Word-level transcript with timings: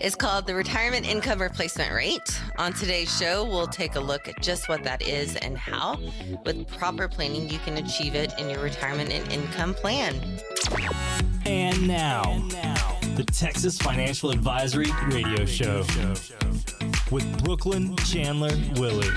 It's 0.00 0.14
called 0.14 0.46
the 0.46 0.54
Retirement 0.54 1.08
Income 1.08 1.40
Replacement 1.40 1.94
Rate. 1.94 2.40
On 2.58 2.74
today's 2.74 3.16
show, 3.18 3.44
we'll 3.44 3.66
take 3.66 3.94
a 3.94 4.00
look 4.00 4.28
at 4.28 4.42
just 4.42 4.68
what 4.68 4.84
that 4.84 5.00
is 5.00 5.36
and 5.36 5.56
how, 5.56 5.98
with 6.44 6.68
proper 6.76 7.08
planning, 7.08 7.48
you 7.48 7.58
can 7.60 7.78
achieve 7.78 8.14
it 8.14 8.34
in 8.38 8.50
your 8.50 8.60
retirement 8.60 9.10
and 9.10 9.32
income 9.32 9.72
plan. 9.72 10.14
And 11.46 11.88
now, 11.88 12.22
the 13.16 13.24
Texas 13.24 13.78
Financial 13.78 14.30
Advisory 14.30 14.90
Radio 15.06 15.46
Show 15.46 15.84
with 17.10 17.42
Brooklynn 17.42 17.96
Chandler 17.96 18.54
Willy. 18.76 19.08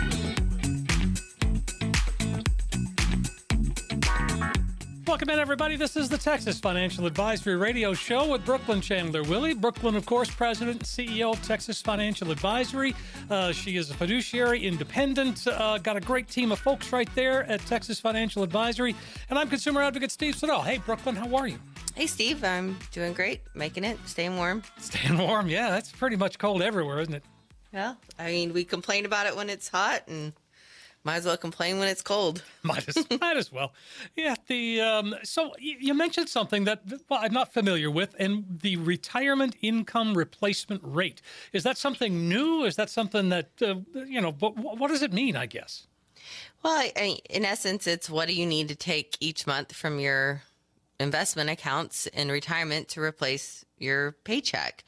In, 5.32 5.39
everybody. 5.39 5.77
This 5.77 5.95
is 5.95 6.09
the 6.09 6.18
Texas 6.18 6.59
Financial 6.59 7.05
Advisory 7.05 7.55
Radio 7.55 7.93
Show 7.93 8.27
with 8.27 8.43
Brooklynn 8.43 8.81
Chandler 8.81 9.23
Willy. 9.23 9.53
Brooklynn, 9.53 9.95
of 9.95 10.05
course, 10.05 10.30
President 10.30 10.77
and 10.77 10.85
CEO 10.85 11.31
of 11.31 11.41
Texas 11.41 11.81
Financial 11.81 12.31
Advisory. 12.31 12.94
Uh, 13.30 13.53
she 13.53 13.77
is 13.77 13.89
a 13.89 13.94
fiduciary, 13.94 14.66
independent, 14.66 15.48
uh, 15.48 15.77
got 15.77 15.95
a 15.95 16.02
great 16.02 16.27
team 16.27 16.52
of 16.52 16.59
folks 16.59 16.91
right 16.91 17.08
there 17.16 17.44
at 17.49 17.66
Texas 17.66 17.98
Financial 17.98 18.44
Advisory. 18.44 18.94
And 19.30 19.39
I'm 19.39 19.48
consumer 19.48 19.81
advocate 19.81 20.12
Steve 20.12 20.36
Siddall. 20.36 20.63
Hey, 20.63 20.80
Brooklynn, 20.80 21.16
how 21.16 21.34
are 21.38 21.48
you? 21.48 21.59
Hey, 21.95 22.08
Steve, 22.08 22.44
I'm 22.44 22.77
doing 22.91 23.13
great, 23.13 23.41
making 23.55 23.86
it, 23.86 23.98
staying 24.08 24.36
warm. 24.36 24.63
Staying 24.80 25.17
warm, 25.17 25.48
yeah. 25.48 25.70
That's 25.70 25.94
pretty 25.94 26.17
much 26.17 26.39
cold 26.39 26.61
everywhere, 26.61 27.00
isn't 27.00 27.13
it? 27.13 27.23
Well, 27.72 27.95
I 28.20 28.25
mean, 28.25 28.52
we 28.52 28.66
complain 28.66 29.05
about 29.05 29.27
it 29.27 29.36
when 29.36 29.50
it's 29.50 29.70
hot 29.70 30.03
and 30.08 30.34
might 31.04 31.18
as 31.18 31.26
well 31.26 31.38
complain 31.38 31.80
when 31.80 31.88
it's 31.88 32.02
cold. 32.02 32.44
might 32.64 32.88
as 32.88 33.08
might 33.20 33.38
as 33.38 33.52
well. 33.52 33.73
Yeah. 34.16 34.36
The 34.48 34.82
um, 34.82 35.16
so 35.23 35.52
you 35.59 35.94
mentioned 35.94 36.30
something 36.30 36.66
that 36.66 36.84
well, 37.09 37.20
I'm 37.22 37.34
not 37.34 37.54
familiar 37.54 37.90
with, 37.90 38.16
and 38.20 38.59
the 38.62 38.78
retirement 38.78 39.56
income 39.62 40.16
replacement 40.16 40.82
rate. 40.84 41.22
Is 41.53 41.64
that 41.64 41.78
something 41.78 42.30
new? 42.30 42.64
Is 42.64 42.75
that 42.75 42.90
something 42.90 43.30
that 43.30 43.50
uh, 43.62 43.75
you 44.06 44.22
know? 44.22 44.31
What, 44.31 44.58
what 44.58 44.90
does 44.90 45.02
it 45.02 45.14
mean? 45.14 45.36
I 45.36 45.45
guess. 45.45 45.88
Well, 46.64 46.73
I, 46.73 46.92
I, 46.95 47.18
in 47.30 47.45
essence, 47.45 47.88
it's 47.88 48.09
what 48.09 48.28
do 48.28 48.36
you 48.36 48.45
need 48.45 48.68
to 48.68 48.75
take 48.75 49.18
each 49.20 49.47
month 49.47 49.73
from 49.73 50.00
your 50.00 50.44
investment 51.02 51.50
accounts 51.50 52.08
in 52.08 52.30
retirement 52.30 52.88
to 52.90 53.02
replace 53.02 53.66
your 53.78 54.14
paycheck. 54.23 54.84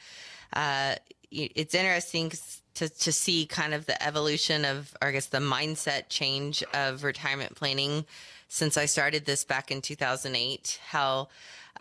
Uh, 0.53 0.95
it's 1.31 1.73
interesting 1.73 2.31
to, 2.75 2.89
to 2.89 3.11
see 3.11 3.45
kind 3.45 3.73
of 3.73 3.85
the 3.85 4.01
evolution 4.03 4.65
of, 4.65 4.95
or 5.01 5.09
I 5.09 5.11
guess, 5.11 5.27
the 5.27 5.39
mindset 5.39 6.09
change 6.09 6.63
of 6.73 7.03
retirement 7.03 7.55
planning 7.55 8.05
since 8.47 8.77
I 8.77 8.85
started 8.85 9.25
this 9.25 9.43
back 9.43 9.71
in 9.71 9.81
2008. 9.81 10.79
How 10.87 11.29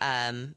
um, 0.01 0.55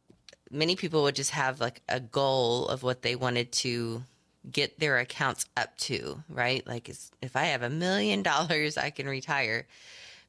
many 0.51 0.77
people 0.77 1.03
would 1.03 1.15
just 1.15 1.31
have 1.31 1.61
like 1.61 1.83
a 1.89 2.01
goal 2.01 2.69
of 2.69 2.83
what 2.83 3.03
they 3.03 3.17
wanted 3.17 3.53
to 3.53 4.03
get 4.51 4.79
their 4.79 4.99
accounts 4.99 5.47
up 5.57 5.77
to, 5.77 6.23
right? 6.29 6.67
Like, 6.67 6.89
if 6.89 7.35
I 7.35 7.45
have 7.45 7.63
a 7.63 7.71
million 7.71 8.23
dollars, 8.23 8.77
I 8.77 8.91
can 8.91 9.09
retire. 9.09 9.67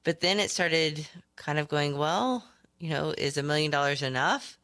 But 0.04 0.22
then 0.22 0.40
it 0.40 0.50
started 0.50 1.08
kind 1.36 1.60
of 1.60 1.68
going, 1.68 1.98
well, 1.98 2.46
you 2.80 2.90
know, 2.90 3.14
is 3.18 3.38
a 3.38 3.44
million 3.44 3.72
dollars 3.72 4.02
enough? 4.02 4.58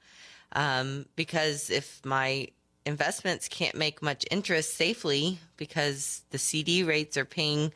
Um, 0.53 1.05
because 1.15 1.69
if 1.69 2.03
my 2.05 2.47
investments 2.85 3.47
can't 3.47 3.75
make 3.75 4.01
much 4.01 4.25
interest 4.31 4.75
safely 4.75 5.39
because 5.57 6.21
the 6.31 6.37
CD 6.37 6.83
rates 6.83 7.17
are 7.17 7.25
paying, 7.25 7.71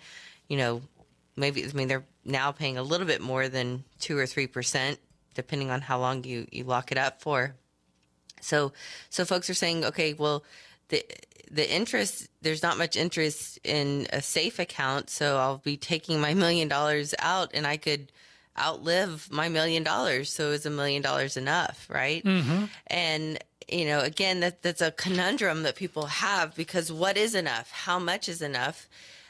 you 0.48 0.58
know, 0.58 0.82
maybe 1.36 1.64
I 1.64 1.72
mean 1.74 1.88
they're 1.88 2.06
now 2.26 2.52
paying 2.52 2.78
a 2.78 2.84
little 2.84 3.08
bit 3.08 3.22
more 3.22 3.48
than 3.48 3.84
two 4.00 4.18
or 4.18 4.26
three 4.26 4.48
percent, 4.48 5.00
depending 5.34 5.72
on 5.72 5.82
how 5.82 6.00
long 6.00 6.24
you 6.24 6.48
you 6.52 6.64
lock 6.64 6.92
it 6.92 6.98
up 6.98 7.22
for. 7.22 7.56
So 8.42 8.74
so 9.10 9.26
folks 9.26 9.50
are 9.50 9.56
saying, 9.56 9.86
okay, 9.86 10.14
well, 10.14 10.44
the 10.90 11.04
the 11.50 11.70
interest 11.72 12.28
there's 12.42 12.64
not 12.64 12.78
much 12.78 12.96
interest 12.96 13.60
in 13.64 14.08
a 14.12 14.22
safe 14.22 14.60
account, 14.60 15.10
so 15.10 15.38
I'll 15.38 15.58
be 15.60 15.78
taking 15.78 16.20
my 16.20 16.34
million 16.34 16.68
dollars 16.68 17.14
out, 17.20 17.52
and 17.54 17.66
I 17.66 17.78
could 17.78 18.12
outlive 18.60 19.30
my 19.32 19.50
million 19.50 19.84
dollars. 19.84 20.32
So 20.34 20.52
is 20.52 20.66
a 20.66 20.70
million 20.70 21.02
dollars 21.02 21.38
enough, 21.38 21.88
right? 21.90 22.24
Mm-hmm. 22.24 22.66
And 22.88 23.38
you 23.68 23.86
know, 23.86 24.00
again, 24.00 24.40
that 24.40 24.62
that's 24.62 24.82
a 24.82 24.92
conundrum 24.92 25.64
that 25.64 25.76
people 25.76 26.06
have 26.06 26.56
because 26.56 26.92
what 26.92 27.18
is 27.18 27.36
enough? 27.36 27.70
How 27.72 28.00
much 28.00 28.30
is 28.30 28.42
enough? 28.42 28.88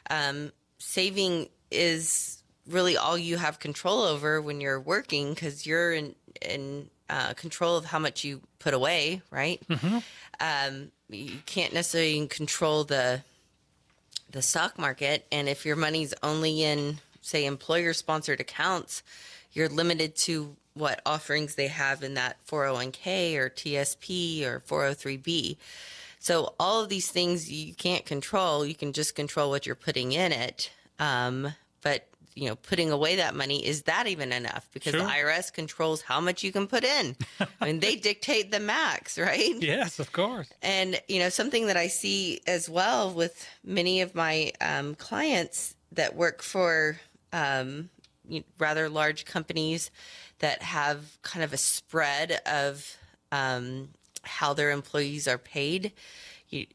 Um, 0.09 0.51
saving 0.77 1.49
is 1.71 2.41
really 2.67 2.97
all 2.97 3.17
you 3.17 3.37
have 3.37 3.59
control 3.59 4.01
over 4.01 4.41
when 4.41 4.61
you're 4.61 4.79
working 4.79 5.33
because 5.33 5.65
you're 5.65 5.91
in 5.91 6.15
in 6.41 6.89
uh, 7.09 7.33
control 7.33 7.77
of 7.77 7.85
how 7.85 7.99
much 7.99 8.23
you 8.23 8.41
put 8.59 8.73
away, 8.73 9.21
right? 9.31 9.65
Mm-hmm. 9.67 9.99
Um, 10.39 10.91
you 11.09 11.37
can't 11.45 11.73
necessarily 11.73 12.27
control 12.27 12.83
the 12.83 13.23
the 14.29 14.41
stock 14.41 14.77
market, 14.77 15.25
and 15.31 15.47
if 15.47 15.65
your 15.65 15.75
money's 15.75 16.13
only 16.21 16.63
in 16.63 16.99
say 17.21 17.45
employer 17.45 17.93
sponsored 17.93 18.39
accounts, 18.39 19.03
you're 19.53 19.69
limited 19.69 20.15
to 20.15 20.55
what 20.77 21.01
offerings 21.05 21.55
they 21.55 21.67
have 21.67 22.03
in 22.03 22.13
that 22.15 22.38
401k 22.47 23.35
or 23.35 23.49
TSP 23.49 24.45
or 24.45 24.61
403b. 24.61 25.57
So 26.19 26.53
all 26.59 26.81
of 26.81 26.89
these 26.89 27.09
things 27.09 27.51
you 27.51 27.73
can't 27.73 28.05
control. 28.05 28.65
You 28.65 28.75
can 28.75 28.93
just 28.93 29.16
control 29.16 29.49
what 29.49 29.66
you're 29.66 29.75
putting 29.75 30.11
in 30.11 30.31
it. 30.31 30.71
Um, 30.99 31.53
but 31.81 32.07
you 32.35 32.47
know, 32.47 32.55
putting 32.55 32.91
away 32.91 33.16
that 33.16 33.33
money 33.33 33.66
is 33.66 33.83
that 33.83 34.05
even 34.05 34.31
enough? 34.31 34.69
Because 34.71 34.91
sure. 34.91 35.01
the 35.01 35.07
IRS 35.07 35.51
controls 35.51 36.03
how 36.03 36.19
much 36.19 36.43
you 36.43 36.51
can 36.51 36.67
put 36.67 36.83
in. 36.83 37.16
I 37.39 37.66
mean, 37.66 37.79
they 37.79 37.95
dictate 38.09 38.51
the 38.51 38.59
max, 38.59 39.17
right? 39.17 39.55
Yes, 39.59 39.99
of 39.99 40.11
course. 40.11 40.47
And 40.61 41.01
you 41.07 41.17
know, 41.17 41.29
something 41.29 41.66
that 41.66 41.77
I 41.77 41.87
see 41.87 42.41
as 42.45 42.69
well 42.69 43.11
with 43.11 43.47
many 43.63 44.01
of 44.01 44.13
my 44.13 44.51
um, 44.61 44.93
clients 44.95 45.75
that 45.93 46.16
work 46.16 46.43
for 46.43 46.99
um, 47.33 47.89
rather 48.57 48.89
large 48.89 49.25
companies 49.25 49.91
that 50.39 50.61
have 50.61 51.21
kind 51.21 51.43
of 51.43 51.53
a 51.53 51.57
spread 51.57 52.41
of 52.45 52.97
um, 53.31 53.89
how 54.23 54.53
their 54.53 54.71
employees 54.71 55.27
are 55.27 55.38
paid. 55.38 55.93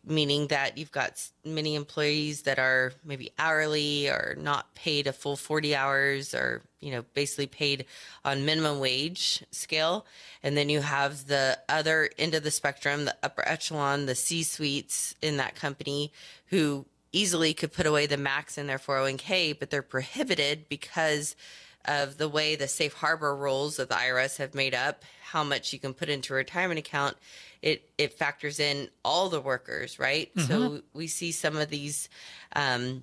Meaning 0.04 0.48
that 0.48 0.76
you've 0.76 0.92
got 0.92 1.26
many 1.46 1.76
employees 1.76 2.42
that 2.42 2.58
are 2.58 2.92
maybe 3.04 3.32
hourly 3.38 4.06
or 4.06 4.36
not 4.38 4.74
paid 4.74 5.06
a 5.06 5.14
full 5.14 5.34
40 5.34 5.74
hours 5.74 6.34
or 6.34 6.60
you 6.80 6.90
know 6.90 7.02
basically 7.14 7.46
paid 7.46 7.86
on 8.22 8.44
minimum 8.44 8.80
wage 8.80 9.42
scale 9.50 10.04
and 10.42 10.58
then 10.58 10.68
you 10.68 10.82
have 10.82 11.26
the 11.26 11.58
other 11.70 12.10
end 12.18 12.34
of 12.34 12.42
the 12.42 12.50
spectrum 12.50 13.06
the 13.06 13.16
upper 13.22 13.48
echelon 13.48 14.04
the 14.04 14.14
c 14.14 14.42
suites 14.42 15.14
in 15.22 15.38
that 15.38 15.54
company 15.54 16.12
who 16.48 16.84
easily 17.12 17.54
could 17.54 17.72
put 17.72 17.86
away 17.86 18.06
the 18.06 18.16
max 18.16 18.58
in 18.58 18.66
their 18.66 18.78
401k 18.78 19.58
but 19.58 19.70
they're 19.70 19.82
prohibited 19.82 20.68
because 20.68 21.36
of 21.84 22.16
the 22.18 22.28
way 22.28 22.56
the 22.56 22.68
safe 22.68 22.94
harbor 22.94 23.34
rules 23.34 23.78
of 23.78 23.88
the 23.88 23.94
IRS 23.94 24.36
have 24.36 24.54
made 24.54 24.74
up 24.74 25.04
how 25.32 25.42
much 25.42 25.72
you 25.72 25.78
can 25.78 25.94
put 25.94 26.10
into 26.10 26.34
a 26.34 26.36
retirement 26.36 26.78
account, 26.78 27.16
it 27.62 27.88
it 27.96 28.12
factors 28.12 28.60
in 28.60 28.88
all 29.02 29.30
the 29.30 29.40
workers, 29.40 29.98
right? 29.98 30.34
Mm-hmm. 30.34 30.46
So 30.46 30.82
we 30.92 31.06
see 31.06 31.32
some 31.32 31.56
of 31.56 31.70
these 31.70 32.10
um, 32.54 33.02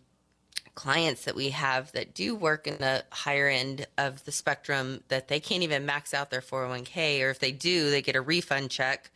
clients 0.76 1.26
that 1.26 1.36
we 1.36 1.50
have 1.50 1.92
that 1.94 2.14
do 2.14 2.36
work 2.36 2.68
in 2.68 2.78
the 2.78 3.04
higher 3.12 3.48
end 3.48 3.88
of 3.98 4.24
the 4.26 4.32
spectrum 4.32 5.04
that 5.08 5.28
they 5.28 5.40
can't 5.40 5.64
even 5.64 5.88
max 5.88 6.14
out 6.14 6.30
their 6.30 6.42
401k, 6.42 7.24
or 7.24 7.32
if 7.32 7.40
they 7.40 7.52
do, 7.52 7.90
they 7.90 8.04
get 8.04 8.16
a 8.16 8.22
refund 8.22 8.70
check, 8.70 9.10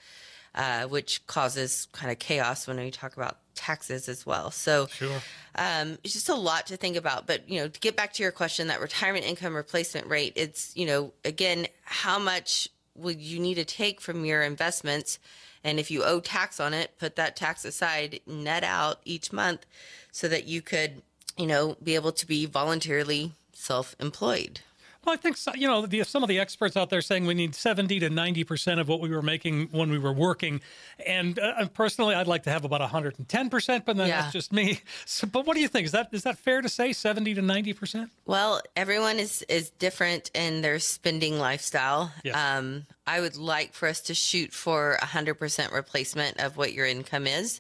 uh, 0.56 0.86
which 0.86 1.26
causes 1.28 1.88
kind 1.92 2.12
of 2.12 2.20
chaos 2.20 2.68
when 2.68 2.78
we 2.78 2.92
talk 2.92 3.16
about 3.16 3.38
taxes 3.56 4.10
as 4.10 4.26
well. 4.26 4.52
So 4.52 4.88
sure. 4.88 5.22
um, 5.56 5.98
it's 6.04 6.14
just 6.14 6.30
a 6.30 6.36
lot 6.36 6.68
to 6.68 6.78
think 6.78 6.96
about. 6.96 7.28
But 7.28 7.50
you 7.50 7.60
know, 7.60 7.68
to 7.68 7.80
get 7.80 7.96
back 7.96 8.14
to 8.14 8.24
your 8.24 8.32
question, 8.32 8.68
that 8.68 8.82
retirement 8.82 9.26
income 9.26 9.56
replacement 9.56 10.08
rate, 10.08 10.34
it's 10.36 10.76
you 10.76 10.86
know, 10.86 11.14
again, 11.26 11.68
how 11.84 12.20
much 12.20 12.70
would 12.96 13.20
you 13.20 13.40
need 13.40 13.56
to 13.56 13.66
take 13.66 14.02
from 14.02 14.26
your 14.26 14.42
investments? 14.42 15.20
And 15.64 15.80
if 15.80 15.90
you 15.90 16.04
owe 16.04 16.20
tax 16.20 16.60
on 16.60 16.74
it, 16.74 16.98
put 17.00 17.16
that 17.16 17.36
tax 17.36 17.64
aside, 17.66 18.20
net 18.28 18.64
out 18.64 19.00
each 19.06 19.32
month 19.32 19.66
so 20.12 20.28
that 20.28 20.46
you 20.46 20.62
could, 20.62 21.02
you 21.38 21.48
know, 21.48 21.78
be 21.82 21.96
able 21.96 22.12
to 22.12 22.28
be 22.28 22.46
voluntarily 22.46 23.32
self 23.54 23.96
employed. 24.00 24.60
Well, 25.06 25.14
I 25.14 25.18
think 25.18 25.38
so, 25.38 25.52
you 25.54 25.68
know 25.68 25.86
the, 25.86 26.04
some 26.04 26.24
of 26.24 26.30
the 26.30 26.40
experts 26.40 26.78
out 26.78 26.90
there 26.90 27.02
saying 27.02 27.26
we 27.26 27.34
need 27.34 27.56
seventy 27.56 28.00
to 28.00 28.10
ninety 28.10 28.44
percent 28.44 28.80
of 28.80 28.88
what 28.88 29.02
we 29.02 29.10
were 29.10 29.22
making 29.22 29.68
when 29.72 29.92
we 29.92 29.98
were 29.98 30.14
working, 30.14 30.62
and 31.06 31.38
uh, 31.40 31.68
personally, 31.68 32.16
I'd 32.16 32.28
like 32.28 32.44
to 32.44 32.50
have 32.50 32.64
about 32.64 32.82
hundred 32.82 33.18
and 33.18 33.28
ten 33.28 33.50
percent, 33.50 33.86
but 33.86 33.98
then 33.98 34.08
yeah. 34.08 34.22
that's 34.22 34.34
just 34.34 34.54
me. 34.54 34.80
So, 35.06 35.28
but 35.28 35.46
what 35.46 35.56
do 35.56 35.62
you 35.62 35.68
think? 35.68 35.86
Is 35.86 35.92
that 35.92 36.10
is 36.12 36.24
that 36.24 36.38
fair 36.38 36.62
to 36.62 36.70
say 36.70 36.94
seventy 36.94 37.34
to 37.34 37.42
ninety 37.42 37.74
percent? 37.74 38.12
Well, 38.26 38.62
everyone 38.76 39.20
is 39.20 39.42
is 39.50 39.70
different 39.72 40.32
in 40.34 40.62
their 40.62 40.80
spending 40.80 41.40
lifestyle. 41.40 42.12
Yes. 42.24 42.36
Um, 42.36 42.86
I 43.06 43.20
would 43.20 43.36
like 43.36 43.74
for 43.74 43.88
us 43.88 44.00
to 44.02 44.14
shoot 44.14 44.54
for 44.54 44.98
hundred 45.02 45.36
percent 45.36 45.74
replacement 45.74 46.40
of 46.40 46.58
what 46.58 46.74
your 46.74 46.86
income 46.86 47.28
is. 47.28 47.60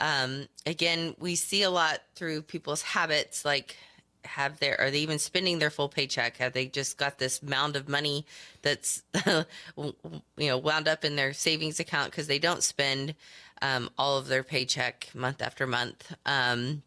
Um, 0.00 0.48
again, 0.66 1.14
we 1.18 1.36
see 1.36 1.62
a 1.62 1.70
lot 1.70 2.00
through 2.16 2.42
people's 2.42 2.82
habits, 2.82 3.44
like 3.44 3.76
have 4.24 4.58
their 4.60 4.80
are 4.80 4.90
they 4.90 5.00
even 5.00 5.18
spending 5.18 5.58
their 5.58 5.70
full 5.70 5.88
paycheck? 5.88 6.36
Have 6.38 6.52
they 6.52 6.66
just 6.66 6.96
got 6.96 7.18
this 7.18 7.42
mound 7.42 7.76
of 7.76 7.88
money 7.88 8.26
that's 8.62 9.02
you 9.26 9.94
know 10.38 10.58
wound 10.58 10.88
up 10.88 11.04
in 11.04 11.16
their 11.16 11.32
savings 11.32 11.80
account 11.80 12.10
because 12.10 12.26
they 12.26 12.38
don't 12.38 12.62
spend 12.62 13.14
um, 13.60 13.90
all 13.96 14.18
of 14.18 14.28
their 14.28 14.42
paycheck 14.42 15.08
month 15.14 15.40
after 15.40 15.66
month. 15.66 16.12
Um, 16.26 16.82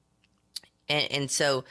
and, 0.90 1.12
and 1.12 1.32
so 1.32 1.64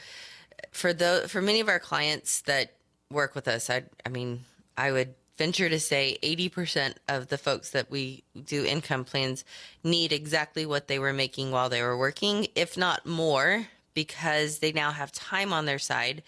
for 0.71 0.93
the 0.93 1.25
for 1.27 1.41
many 1.41 1.59
of 1.59 1.69
our 1.69 1.79
clients 1.79 2.41
that 2.41 2.73
work 3.09 3.35
with 3.35 3.47
us 3.47 3.69
i 3.69 3.83
i 4.05 4.09
mean 4.09 4.43
i 4.77 4.91
would 4.91 5.13
venture 5.37 5.67
to 5.67 5.81
say 5.81 6.17
80% 6.23 6.93
of 7.09 7.27
the 7.27 7.37
folks 7.37 7.71
that 7.71 7.91
we 7.91 8.23
do 8.45 8.63
income 8.63 9.03
plans 9.03 9.43
need 9.83 10.13
exactly 10.13 10.65
what 10.65 10.87
they 10.87 10.97
were 10.97 11.11
making 11.11 11.51
while 11.51 11.67
they 11.67 11.81
were 11.81 11.97
working 11.97 12.47
if 12.55 12.77
not 12.77 13.05
more 13.05 13.67
because 13.95 14.59
they 14.59 14.71
now 14.71 14.91
have 14.91 15.11
time 15.11 15.51
on 15.51 15.65
their 15.65 15.79
side, 15.79 16.21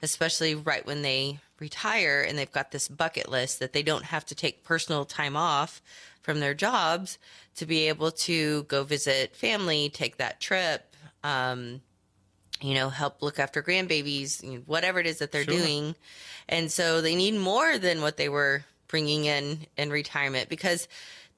especially 0.00 0.54
right 0.54 0.86
when 0.86 1.02
they 1.02 1.40
retire 1.58 2.24
and 2.26 2.38
they've 2.38 2.52
got 2.52 2.70
this 2.70 2.86
bucket 2.86 3.28
list 3.28 3.58
that 3.58 3.72
they 3.72 3.82
don't 3.82 4.04
have 4.04 4.24
to 4.26 4.34
take 4.34 4.62
personal 4.62 5.04
time 5.04 5.36
off 5.36 5.82
from 6.22 6.38
their 6.38 6.54
jobs 6.54 7.18
to 7.56 7.66
be 7.66 7.88
able 7.88 8.10
to 8.10 8.62
go 8.64 8.84
visit 8.84 9.34
family, 9.34 9.88
take 9.88 10.18
that 10.18 10.40
trip, 10.40 10.94
um, 11.24 11.80
you 12.60 12.74
know, 12.74 12.88
help 12.88 13.22
look 13.22 13.38
after 13.38 13.62
grandbabies, 13.62 14.42
you 14.42 14.52
know, 14.58 14.62
whatever 14.66 15.00
it 15.00 15.06
is 15.06 15.18
that 15.18 15.32
they're 15.32 15.44
sure. 15.44 15.54
doing. 15.54 15.94
And 16.48 16.70
so 16.70 17.00
they 17.00 17.14
need 17.14 17.34
more 17.34 17.78
than 17.78 18.00
what 18.00 18.16
they 18.16 18.28
were 18.28 18.64
bringing 18.88 19.24
in 19.24 19.66
in 19.76 19.90
retirement 19.90 20.48
because 20.48 20.88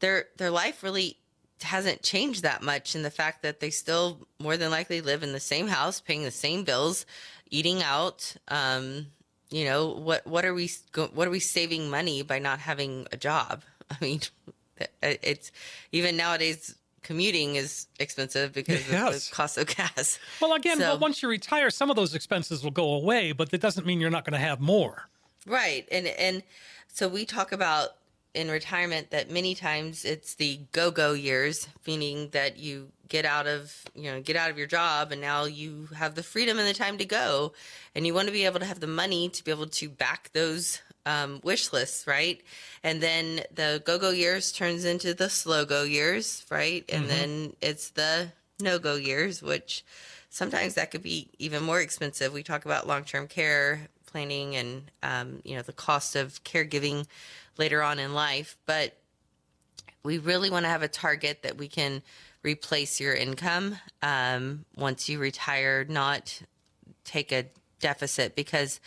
their 0.01 0.27
their 0.37 0.51
life 0.51 0.83
really 0.83 1.17
hasn't 1.63 2.03
changed 2.03 2.43
that 2.43 2.63
much 2.63 2.95
in 2.95 3.03
the 3.03 3.11
fact 3.11 3.43
that 3.43 3.61
they 3.61 3.71
still 3.71 4.27
more 4.39 4.57
than 4.57 4.71
likely 4.71 5.01
live 5.01 5.23
in 5.23 5.33
the 5.33 5.41
same 5.41 5.69
house, 5.69 6.01
paying 6.01 6.23
the 6.23 6.31
same 6.31 6.65
bills, 6.65 7.07
eating 7.51 7.83
out. 7.83 8.37
Um, 8.49 9.07
you 9.51 9.65
know 9.65 9.89
what? 9.89 10.27
What 10.27 10.45
are 10.45 10.55
we? 10.55 10.71
What 10.95 11.29
are 11.29 11.31
we 11.31 11.41
saving 11.41 11.89
money 11.89 12.23
by 12.23 12.39
not 12.39 12.59
having 12.59 13.07
a 13.13 13.17
job? 13.17 13.63
I 13.91 13.97
mean, 14.01 14.21
it's 15.03 15.53
even 15.93 16.17
nowadays 16.17 16.75
commuting 17.03 17.55
is 17.55 17.87
expensive 18.01 18.53
because 18.53 18.91
yes. 18.91 19.09
of 19.09 19.31
the 19.31 19.35
cost 19.35 19.59
of 19.59 19.67
gas. 19.77 20.19
Well, 20.41 20.55
again, 20.55 20.79
so, 20.79 20.97
once 20.97 21.23
you 21.23 21.29
retire, 21.29 21.71
some 21.71 21.89
of 21.89 21.97
those 21.97 22.15
expenses 22.15 22.65
will 22.65 22.73
go 22.73 22.95
away, 22.95 23.31
but 23.31 23.51
that 23.51 23.61
doesn't 23.61 23.87
mean 23.87 24.01
you're 24.01 24.11
not 24.11 24.25
going 24.25 24.39
to 24.39 24.45
have 24.45 24.61
more. 24.61 25.09
Right, 25.47 25.87
and 25.93 26.09
and 26.09 26.43
so 26.89 27.09
we 27.09 27.25
talk 27.25 27.53
about 27.53 27.91
in 28.37 28.51
retirement 28.51 29.11
that 29.11 29.31
many 29.31 29.55
times 29.55 30.05
it's 30.05 30.35
the 30.35 30.61
go-go 30.73 31.15
years, 31.15 31.67
meaning 31.87 32.29
that 32.33 32.59
you 32.59 32.89
get 33.09 33.25
out 33.25 33.47
of 33.47 33.85
you 33.95 34.11
know 34.11 34.21
get 34.21 34.37
out 34.37 34.51
of 34.51 34.59
your 34.59 34.67
job 34.67 35.13
and 35.13 35.21
now 35.21 35.45
you 35.45 35.89
have 35.95 36.15
the 36.15 36.23
freedom 36.23 36.59
and 36.59 36.69
the 36.69 36.75
time 36.75 36.99
to 36.99 37.05
go, 37.05 37.55
and 37.95 38.07
you 38.07 38.13
want 38.13 38.29
to 38.29 38.33
be 38.33 38.45
able 38.45 38.61
to 38.61 38.67
have 38.67 38.81
the 38.81 38.87
money 38.87 39.31
to 39.31 39.43
be 39.43 39.51
able 39.51 39.67
to 39.67 39.89
back 39.89 40.31
those 40.35 40.83
um, 41.07 41.41
wish 41.43 41.73
lists, 41.73 42.07
right? 42.07 42.43
And 42.85 43.01
then 43.01 43.41
the 43.55 43.83
go-go 43.85 44.11
years 44.11 44.53
turns 44.53 44.85
into 44.85 45.15
the 45.15 45.31
slow-go 45.31 45.85
years, 45.85 46.45
right? 46.51 46.85
And 46.89 47.07
mm-hmm. 47.07 47.09
then 47.09 47.57
it's 47.63 47.91
the 47.91 48.33
no-go 48.61 48.97
years, 48.97 49.41
which 49.41 49.85
sometimes 50.29 50.75
that 50.75 50.91
could 50.91 51.03
be 51.03 51.29
even 51.39 51.63
more 51.63 51.81
expensive. 51.81 52.33
We 52.33 52.43
talk 52.43 52.67
about 52.67 52.87
long-term 52.87 53.29
care 53.29 53.89
planning 54.07 54.57
and 54.57 54.91
um, 55.03 55.43
you 55.45 55.57
know 55.57 55.63
the 55.63 55.73
cost 55.73 56.17
of 56.17 56.43
caregiving 56.45 57.07
later 57.59 57.83
on 57.83 57.99
in 57.99 58.15
life, 58.15 58.57
but 58.67 58.97
we 60.03 60.19
really 60.19 60.51
want 60.51 60.65
to 60.65 60.69
have 60.69 60.83
a 60.83 60.89
target 60.89 61.43
that 61.43 61.57
we 61.57 61.69
can 61.69 62.03
replace 62.43 63.01
your 63.01 63.15
income 63.15 63.77
um, 64.03 64.65
once 64.77 65.09
you 65.09 65.19
retire, 65.19 65.85
not 65.89 66.41
take 67.05 67.33
a 67.33 67.47
deficit 67.81 68.37
because 68.37 68.81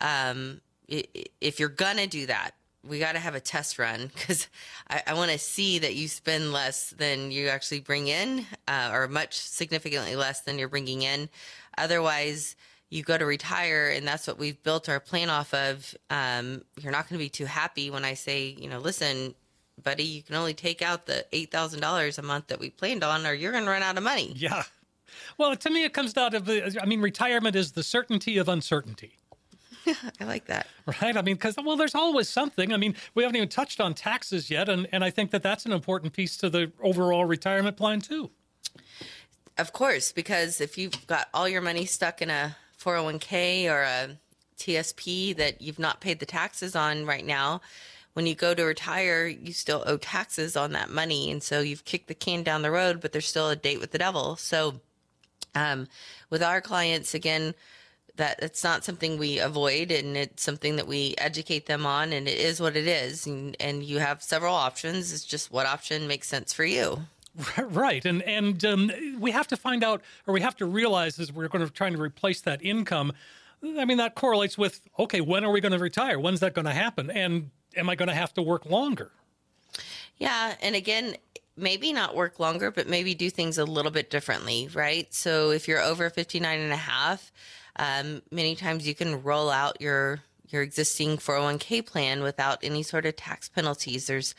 um, 0.00 0.60
if 0.88 1.58
you're 1.58 1.68
gonna 1.68 2.06
do 2.06 2.26
that, 2.26 2.52
we 2.86 2.98
got 2.98 3.12
to 3.12 3.18
have 3.18 3.34
a 3.34 3.40
test 3.40 3.78
run 3.78 4.10
because 4.14 4.48
I, 4.88 5.02
I 5.08 5.14
want 5.14 5.30
to 5.30 5.38
see 5.38 5.78
that 5.80 5.94
you 5.94 6.08
spend 6.08 6.52
less 6.52 6.90
than 6.90 7.30
you 7.30 7.48
actually 7.48 7.80
bring 7.80 8.08
in, 8.08 8.46
uh, 8.66 8.90
or 8.92 9.08
much 9.08 9.38
significantly 9.38 10.16
less 10.16 10.40
than 10.40 10.58
you're 10.58 10.68
bringing 10.68 11.02
in. 11.02 11.28
Otherwise, 11.76 12.56
you 12.90 13.04
go 13.04 13.16
to 13.16 13.24
retire 13.24 13.88
and 13.88 14.06
that's 14.06 14.26
what 14.26 14.38
we've 14.38 14.62
built 14.62 14.88
our 14.88 15.00
plan 15.00 15.30
off 15.30 15.54
of 15.54 15.94
um, 16.10 16.62
you're 16.80 16.92
not 16.92 17.08
going 17.08 17.18
to 17.18 17.24
be 17.24 17.28
too 17.28 17.46
happy 17.46 17.90
when 17.90 18.04
i 18.04 18.14
say 18.14 18.54
you 18.58 18.68
know 18.68 18.78
listen 18.78 19.34
buddy 19.82 20.04
you 20.04 20.22
can 20.22 20.34
only 20.34 20.52
take 20.52 20.82
out 20.82 21.06
the 21.06 21.24
$8000 21.32 22.18
a 22.18 22.22
month 22.22 22.48
that 22.48 22.60
we 22.60 22.68
planned 22.68 23.02
on 23.02 23.26
or 23.26 23.32
you're 23.32 23.52
going 23.52 23.64
to 23.64 23.70
run 23.70 23.82
out 23.82 23.96
of 23.96 24.02
money 24.02 24.32
yeah 24.36 24.64
well 25.38 25.56
to 25.56 25.70
me 25.70 25.84
it 25.84 25.94
comes 25.94 26.12
down 26.12 26.32
to 26.32 26.40
the 26.40 26.78
i 26.82 26.84
mean 26.84 27.00
retirement 27.00 27.56
is 27.56 27.72
the 27.72 27.82
certainty 27.82 28.36
of 28.36 28.48
uncertainty 28.48 29.16
I 30.20 30.24
like 30.24 30.46
that. 30.46 30.66
Right. 31.00 31.16
I 31.16 31.22
mean, 31.22 31.36
because, 31.36 31.56
well, 31.56 31.76
there's 31.76 31.94
always 31.94 32.28
something. 32.28 32.72
I 32.72 32.76
mean, 32.76 32.94
we 33.14 33.22
haven't 33.22 33.36
even 33.36 33.48
touched 33.48 33.80
on 33.80 33.94
taxes 33.94 34.50
yet. 34.50 34.68
And, 34.68 34.86
and 34.92 35.04
I 35.04 35.10
think 35.10 35.30
that 35.30 35.42
that's 35.42 35.66
an 35.66 35.72
important 35.72 36.12
piece 36.12 36.36
to 36.38 36.50
the 36.50 36.70
overall 36.82 37.24
retirement 37.24 37.76
plan, 37.76 38.00
too. 38.00 38.30
Of 39.58 39.72
course, 39.72 40.12
because 40.12 40.60
if 40.60 40.78
you've 40.78 41.06
got 41.06 41.28
all 41.34 41.48
your 41.48 41.60
money 41.60 41.84
stuck 41.84 42.22
in 42.22 42.30
a 42.30 42.56
401k 42.80 43.70
or 43.70 43.82
a 43.82 44.16
TSP 44.58 45.36
that 45.36 45.60
you've 45.60 45.78
not 45.78 46.00
paid 46.00 46.20
the 46.20 46.26
taxes 46.26 46.74
on 46.74 47.06
right 47.06 47.24
now, 47.24 47.60
when 48.12 48.26
you 48.26 48.34
go 48.34 48.54
to 48.54 48.64
retire, 48.64 49.26
you 49.26 49.52
still 49.52 49.84
owe 49.86 49.96
taxes 49.96 50.56
on 50.56 50.72
that 50.72 50.90
money. 50.90 51.30
And 51.30 51.42
so 51.42 51.60
you've 51.60 51.84
kicked 51.84 52.08
the 52.08 52.14
can 52.14 52.42
down 52.42 52.62
the 52.62 52.70
road, 52.70 53.00
but 53.00 53.12
there's 53.12 53.28
still 53.28 53.50
a 53.50 53.56
date 53.56 53.80
with 53.80 53.92
the 53.92 53.98
devil. 53.98 54.36
So, 54.36 54.80
um, 55.54 55.88
with 56.28 56.42
our 56.42 56.60
clients, 56.60 57.14
again, 57.14 57.54
that 58.16 58.38
it's 58.42 58.62
not 58.62 58.84
something 58.84 59.16
we 59.16 59.38
avoid 59.38 59.90
and 59.90 60.16
it's 60.16 60.42
something 60.42 60.76
that 60.76 60.86
we 60.86 61.14
educate 61.16 61.66
them 61.66 61.86
on 61.86 62.12
and 62.12 62.28
it 62.28 62.38
is 62.38 62.60
what 62.60 62.76
it 62.76 62.86
is 62.86 63.26
and, 63.26 63.56
and 63.58 63.82
you 63.82 63.98
have 63.98 64.22
several 64.22 64.54
options 64.54 65.10
it's 65.10 65.24
just 65.24 65.50
what 65.50 65.64
option 65.64 66.06
makes 66.06 66.28
sense 66.28 66.52
for 66.52 66.64
you 66.64 66.98
Right, 67.58 68.04
and 68.04 68.22
and 68.22 68.64
um, 68.64 68.90
we 69.18 69.30
have 69.30 69.46
to 69.48 69.56
find 69.56 69.84
out, 69.84 70.02
or 70.26 70.34
we 70.34 70.40
have 70.40 70.56
to 70.56 70.66
realize, 70.66 71.18
as 71.18 71.32
we're 71.32 71.48
going 71.48 71.64
to 71.64 71.72
try 71.72 71.90
to 71.90 72.00
replace 72.00 72.40
that 72.42 72.62
income. 72.64 73.12
I 73.62 73.84
mean, 73.84 73.98
that 73.98 74.14
correlates 74.14 74.56
with 74.56 74.80
okay, 74.98 75.20
when 75.20 75.44
are 75.44 75.50
we 75.50 75.60
going 75.60 75.72
to 75.72 75.78
retire? 75.78 76.18
When's 76.18 76.40
that 76.40 76.54
going 76.54 76.66
to 76.66 76.72
happen? 76.72 77.10
And 77.10 77.50
am 77.76 77.88
I 77.88 77.94
going 77.94 78.08
to 78.08 78.14
have 78.14 78.32
to 78.34 78.42
work 78.42 78.66
longer? 78.66 79.10
Yeah, 80.16 80.54
and 80.60 80.74
again, 80.74 81.16
maybe 81.56 81.92
not 81.92 82.14
work 82.14 82.38
longer, 82.38 82.70
but 82.70 82.88
maybe 82.88 83.14
do 83.14 83.30
things 83.30 83.58
a 83.58 83.64
little 83.64 83.90
bit 83.90 84.10
differently, 84.10 84.68
right? 84.74 85.12
So 85.12 85.50
if 85.50 85.68
you're 85.68 85.80
over 85.80 86.10
59 86.10 86.58
and 86.58 86.72
a 86.72 86.76
half, 86.76 87.32
um, 87.76 88.22
many 88.30 88.56
times 88.56 88.86
you 88.86 88.94
can 88.94 89.22
roll 89.22 89.50
out 89.50 89.80
your 89.80 90.20
your 90.48 90.62
existing 90.62 91.16
401k 91.16 91.86
plan 91.86 92.22
without 92.22 92.58
any 92.62 92.82
sort 92.82 93.06
of 93.06 93.14
tax 93.14 93.48
penalties. 93.48 94.08
There's 94.08 94.34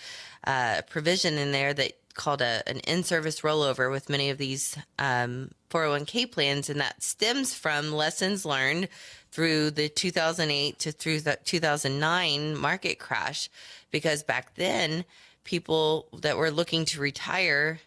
uh, 0.45 0.81
provision 0.89 1.37
in 1.37 1.53
there 1.53 1.73
that 1.73 1.93
called 2.11 2.41
a, 2.41 2.63
an 2.67 2.79
in-service 2.79 3.41
rollover 3.41 3.91
with 3.91 4.09
many 4.09 4.29
of 4.29 4.37
these 4.37 4.77
um, 4.99 5.51
401k 5.69 6.31
plans, 6.31 6.69
and 6.69 6.79
that 6.79 7.01
stems 7.01 7.53
from 7.53 7.91
lessons 7.91 8.45
learned 8.45 8.87
through 9.31 9.71
the 9.71 9.89
2008 9.89 10.79
to 10.79 10.91
through 10.91 11.21
the 11.21 11.37
2009 11.43 12.57
market 12.57 12.99
crash, 12.99 13.49
because 13.91 14.23
back 14.23 14.55
then 14.55 15.05
people 15.43 16.07
that 16.19 16.37
were 16.37 16.51
looking 16.51 16.85
to 16.85 16.99
retire 16.99 17.79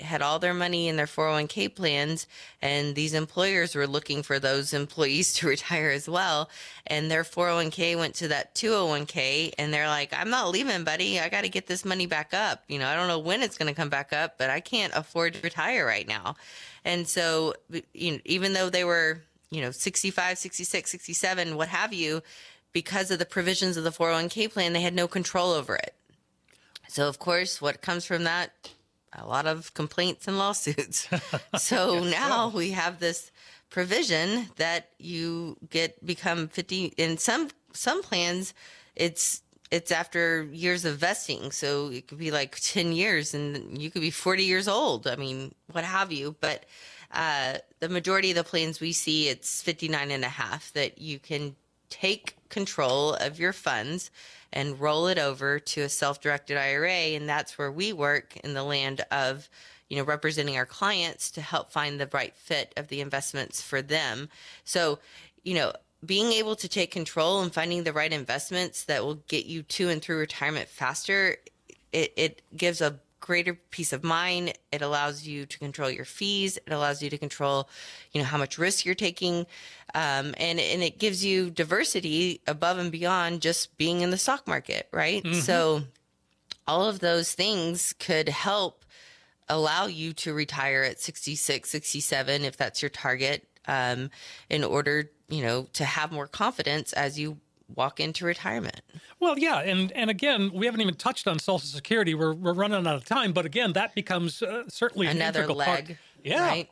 had 0.00 0.22
all 0.22 0.38
their 0.38 0.54
money 0.54 0.88
in 0.88 0.96
their 0.96 1.06
401k 1.06 1.74
plans 1.74 2.26
and 2.62 2.94
these 2.94 3.14
employers 3.14 3.74
were 3.74 3.86
looking 3.86 4.22
for 4.22 4.38
those 4.38 4.72
employees 4.82 5.32
to 5.34 5.48
retire 5.48 5.90
as 5.90 6.08
well. 6.08 6.50
And 6.86 7.10
their 7.10 7.24
401k 7.24 7.96
went 7.96 8.14
to 8.16 8.28
that 8.28 8.54
201k 8.54 9.52
and 9.58 9.72
they're 9.72 9.88
like 9.88 10.12
I'm 10.12 10.30
not 10.30 10.50
leaving 10.50 10.84
buddy. 10.84 11.20
I 11.20 11.28
got 11.28 11.42
to 11.42 11.48
get 11.48 11.66
this 11.66 11.84
money 11.84 12.06
back 12.06 12.34
up. 12.34 12.64
You 12.68 12.78
know 12.78 12.88
I 12.88 12.94
don't 12.94 13.08
know 13.08 13.18
when 13.18 13.42
it's 13.42 13.58
going 13.58 13.68
to 13.68 13.74
come 13.74 13.88
back 13.88 14.12
up 14.12 14.38
but 14.38 14.50
I 14.50 14.60
can't 14.60 14.92
afford 14.94 15.34
to 15.34 15.40
retire 15.40 15.86
right 15.86 16.06
now. 16.06 16.36
And 16.84 17.06
so 17.06 17.54
you 17.92 18.12
know, 18.12 18.18
even 18.24 18.52
though 18.52 18.70
they 18.70 18.84
were 18.84 19.20
you 19.50 19.60
know 19.60 19.70
65 19.70 20.38
66 20.38 20.90
67 20.90 21.56
what 21.56 21.68
have 21.68 21.92
you 21.92 22.22
because 22.72 23.10
of 23.10 23.18
the 23.18 23.26
provisions 23.26 23.76
of 23.76 23.84
the 23.84 23.90
401k 23.90 24.52
plan 24.52 24.72
they 24.72 24.80
had 24.80 24.94
no 24.94 25.08
control 25.08 25.52
over 25.52 25.76
it. 25.76 25.94
So 26.88 27.08
of 27.08 27.18
course 27.18 27.60
what 27.60 27.82
comes 27.82 28.04
from 28.04 28.24
that 28.24 28.52
a 29.12 29.26
lot 29.26 29.46
of 29.46 29.74
complaints 29.74 30.28
and 30.28 30.38
lawsuits. 30.38 31.08
so 31.58 31.94
yes, 31.94 32.12
now 32.12 32.50
so. 32.50 32.56
we 32.56 32.70
have 32.72 33.00
this 33.00 33.30
provision 33.70 34.48
that 34.56 34.90
you 34.98 35.56
get 35.70 36.04
become 36.04 36.48
50 36.48 36.94
in 36.96 37.16
some 37.16 37.48
some 37.72 38.02
plans 38.02 38.52
it's 38.96 39.42
it's 39.70 39.92
after 39.92 40.42
years 40.50 40.84
of 40.84 40.98
vesting 40.98 41.52
so 41.52 41.88
it 41.88 42.08
could 42.08 42.18
be 42.18 42.32
like 42.32 42.58
10 42.60 42.92
years 42.92 43.32
and 43.32 43.80
you 43.80 43.88
could 43.90 44.02
be 44.02 44.10
40 44.10 44.42
years 44.44 44.66
old 44.66 45.06
i 45.06 45.14
mean 45.14 45.54
what 45.70 45.84
have 45.84 46.10
you 46.10 46.34
but 46.40 46.66
uh, 47.12 47.54
the 47.80 47.88
majority 47.88 48.30
of 48.30 48.36
the 48.36 48.44
plans 48.44 48.80
we 48.80 48.92
see 48.92 49.28
it's 49.28 49.62
59 49.62 50.10
and 50.10 50.24
a 50.24 50.28
half 50.28 50.72
that 50.74 50.98
you 50.98 51.18
can 51.18 51.56
take 51.88 52.36
control 52.50 53.14
of 53.14 53.38
your 53.38 53.52
funds 53.52 54.10
and 54.52 54.80
roll 54.80 55.06
it 55.06 55.18
over 55.18 55.58
to 55.58 55.82
a 55.82 55.88
self-directed 55.88 56.56
IRA 56.56 56.90
and 56.90 57.28
that's 57.28 57.56
where 57.56 57.70
we 57.70 57.92
work 57.92 58.36
in 58.38 58.54
the 58.54 58.64
land 58.64 59.00
of 59.10 59.48
you 59.88 59.96
know 59.96 60.04
representing 60.04 60.56
our 60.56 60.66
clients 60.66 61.30
to 61.30 61.40
help 61.40 61.72
find 61.72 61.98
the 61.98 62.08
right 62.12 62.34
fit 62.36 62.72
of 62.76 62.88
the 62.88 63.00
investments 63.00 63.62
for 63.62 63.80
them. 63.80 64.28
So 64.64 64.98
you 65.42 65.54
know, 65.54 65.72
being 66.04 66.32
able 66.32 66.56
to 66.56 66.68
take 66.68 66.90
control 66.90 67.42
and 67.42 67.52
finding 67.52 67.84
the 67.84 67.92
right 67.92 68.12
investments 68.12 68.84
that 68.84 69.04
will 69.04 69.16
get 69.28 69.46
you 69.46 69.62
to 69.62 69.88
and 69.88 70.00
through 70.00 70.18
retirement 70.18 70.68
faster, 70.68 71.36
it, 71.92 72.12
it 72.16 72.42
gives 72.56 72.80
a 72.80 72.98
greater 73.20 73.54
peace 73.54 73.92
of 73.92 74.02
mind. 74.02 74.54
It 74.72 74.82
allows 74.82 75.26
you 75.26 75.46
to 75.46 75.58
control 75.58 75.90
your 75.90 76.04
fees. 76.04 76.56
It 76.56 76.72
allows 76.72 77.02
you 77.02 77.10
to 77.10 77.18
control, 77.18 77.68
you 78.12 78.20
know, 78.20 78.26
how 78.26 78.38
much 78.38 78.58
risk 78.58 78.84
you're 78.84 78.94
taking. 78.94 79.46
Um, 79.94 80.34
and, 80.38 80.58
and 80.58 80.82
it 80.82 80.98
gives 80.98 81.24
you 81.24 81.50
diversity 81.50 82.40
above 82.46 82.78
and 82.78 82.90
beyond 82.90 83.42
just 83.42 83.76
being 83.76 84.00
in 84.00 84.10
the 84.10 84.18
stock 84.18 84.46
market, 84.46 84.88
right? 84.92 85.22
Mm-hmm. 85.22 85.40
So 85.40 85.82
all 86.66 86.88
of 86.88 87.00
those 87.00 87.32
things 87.32 87.94
could 87.98 88.28
help 88.28 88.84
allow 89.48 89.86
you 89.86 90.12
to 90.14 90.32
retire 90.32 90.82
at 90.82 91.00
66, 91.00 91.68
67, 91.68 92.44
if 92.44 92.56
that's 92.56 92.82
your 92.82 92.90
target, 92.90 93.46
um, 93.66 94.10
in 94.48 94.64
order, 94.64 95.10
you 95.28 95.42
know, 95.42 95.68
to 95.74 95.84
have 95.84 96.12
more 96.12 96.26
confidence 96.26 96.92
as 96.92 97.18
you 97.18 97.38
walk 97.76 98.00
into 98.00 98.24
retirement. 98.24 98.80
Well, 99.18 99.38
yeah, 99.38 99.60
and 99.60 99.92
and 99.92 100.10
again, 100.10 100.50
we 100.52 100.66
haven't 100.66 100.80
even 100.80 100.94
touched 100.94 101.26
on 101.26 101.38
Social 101.38 101.66
Security. 101.66 102.14
We're 102.14 102.34
we're 102.34 102.52
running 102.52 102.86
out 102.86 102.94
of 102.94 103.04
time, 103.04 103.32
but 103.32 103.46
again, 103.46 103.72
that 103.74 103.94
becomes 103.94 104.42
uh, 104.42 104.64
certainly 104.68 105.06
another 105.06 105.46
leg. 105.46 105.86
Part. 105.86 105.98
Yeah. 106.22 106.46
Right? 106.46 106.70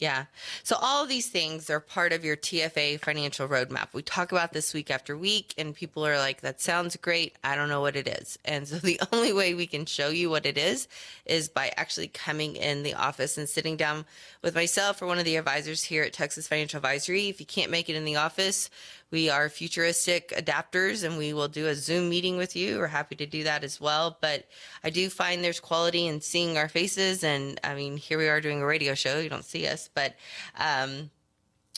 Yeah. 0.00 0.24
So 0.62 0.76
all 0.80 1.02
of 1.02 1.08
these 1.08 1.28
things 1.28 1.70
are 1.70 1.80
part 1.80 2.12
of 2.12 2.24
your 2.24 2.36
TFA 2.36 3.00
financial 3.00 3.48
roadmap. 3.48 3.88
We 3.92 4.02
talk 4.02 4.32
about 4.32 4.52
this 4.52 4.74
week 4.74 4.90
after 4.90 5.16
week 5.16 5.54
and 5.56 5.74
people 5.74 6.06
are 6.06 6.18
like, 6.18 6.40
that 6.40 6.60
sounds 6.60 6.96
great. 6.96 7.36
I 7.44 7.54
don't 7.54 7.68
know 7.68 7.80
what 7.80 7.96
it 7.96 8.08
is. 8.08 8.38
And 8.44 8.66
so 8.66 8.76
the 8.80 9.00
only 9.12 9.32
way 9.32 9.54
we 9.54 9.66
can 9.66 9.86
show 9.86 10.08
you 10.08 10.30
what 10.30 10.46
it 10.46 10.58
is 10.58 10.88
is 11.26 11.48
by 11.48 11.72
actually 11.76 12.08
coming 12.08 12.56
in 12.56 12.82
the 12.82 12.94
office 12.94 13.38
and 13.38 13.48
sitting 13.48 13.76
down 13.76 14.04
with 14.42 14.54
myself 14.54 15.00
or 15.00 15.06
one 15.06 15.18
of 15.18 15.24
the 15.24 15.36
advisors 15.36 15.84
here 15.84 16.02
at 16.02 16.12
Texas 16.12 16.48
Financial 16.48 16.78
Advisory. 16.78 17.28
If 17.28 17.40
you 17.40 17.46
can't 17.46 17.70
make 17.70 17.88
it 17.88 17.96
in 17.96 18.04
the 18.04 18.16
office, 18.16 18.70
we 19.14 19.30
are 19.30 19.48
futuristic 19.48 20.30
adapters 20.30 21.04
and 21.04 21.16
we 21.16 21.32
will 21.32 21.46
do 21.46 21.68
a 21.68 21.74
Zoom 21.76 22.08
meeting 22.08 22.36
with 22.36 22.56
you. 22.56 22.78
We're 22.78 22.88
happy 22.88 23.14
to 23.14 23.26
do 23.26 23.44
that 23.44 23.62
as 23.62 23.80
well. 23.80 24.18
But 24.20 24.48
I 24.82 24.90
do 24.90 25.08
find 25.08 25.44
there's 25.44 25.60
quality 25.60 26.08
in 26.08 26.20
seeing 26.20 26.58
our 26.58 26.68
faces. 26.68 27.22
And 27.22 27.60
I 27.62 27.76
mean, 27.76 27.96
here 27.96 28.18
we 28.18 28.28
are 28.28 28.40
doing 28.40 28.60
a 28.60 28.66
radio 28.66 28.94
show. 28.94 29.20
You 29.20 29.28
don't 29.28 29.44
see 29.44 29.68
us, 29.68 29.88
but, 29.94 30.16
um, 30.58 31.10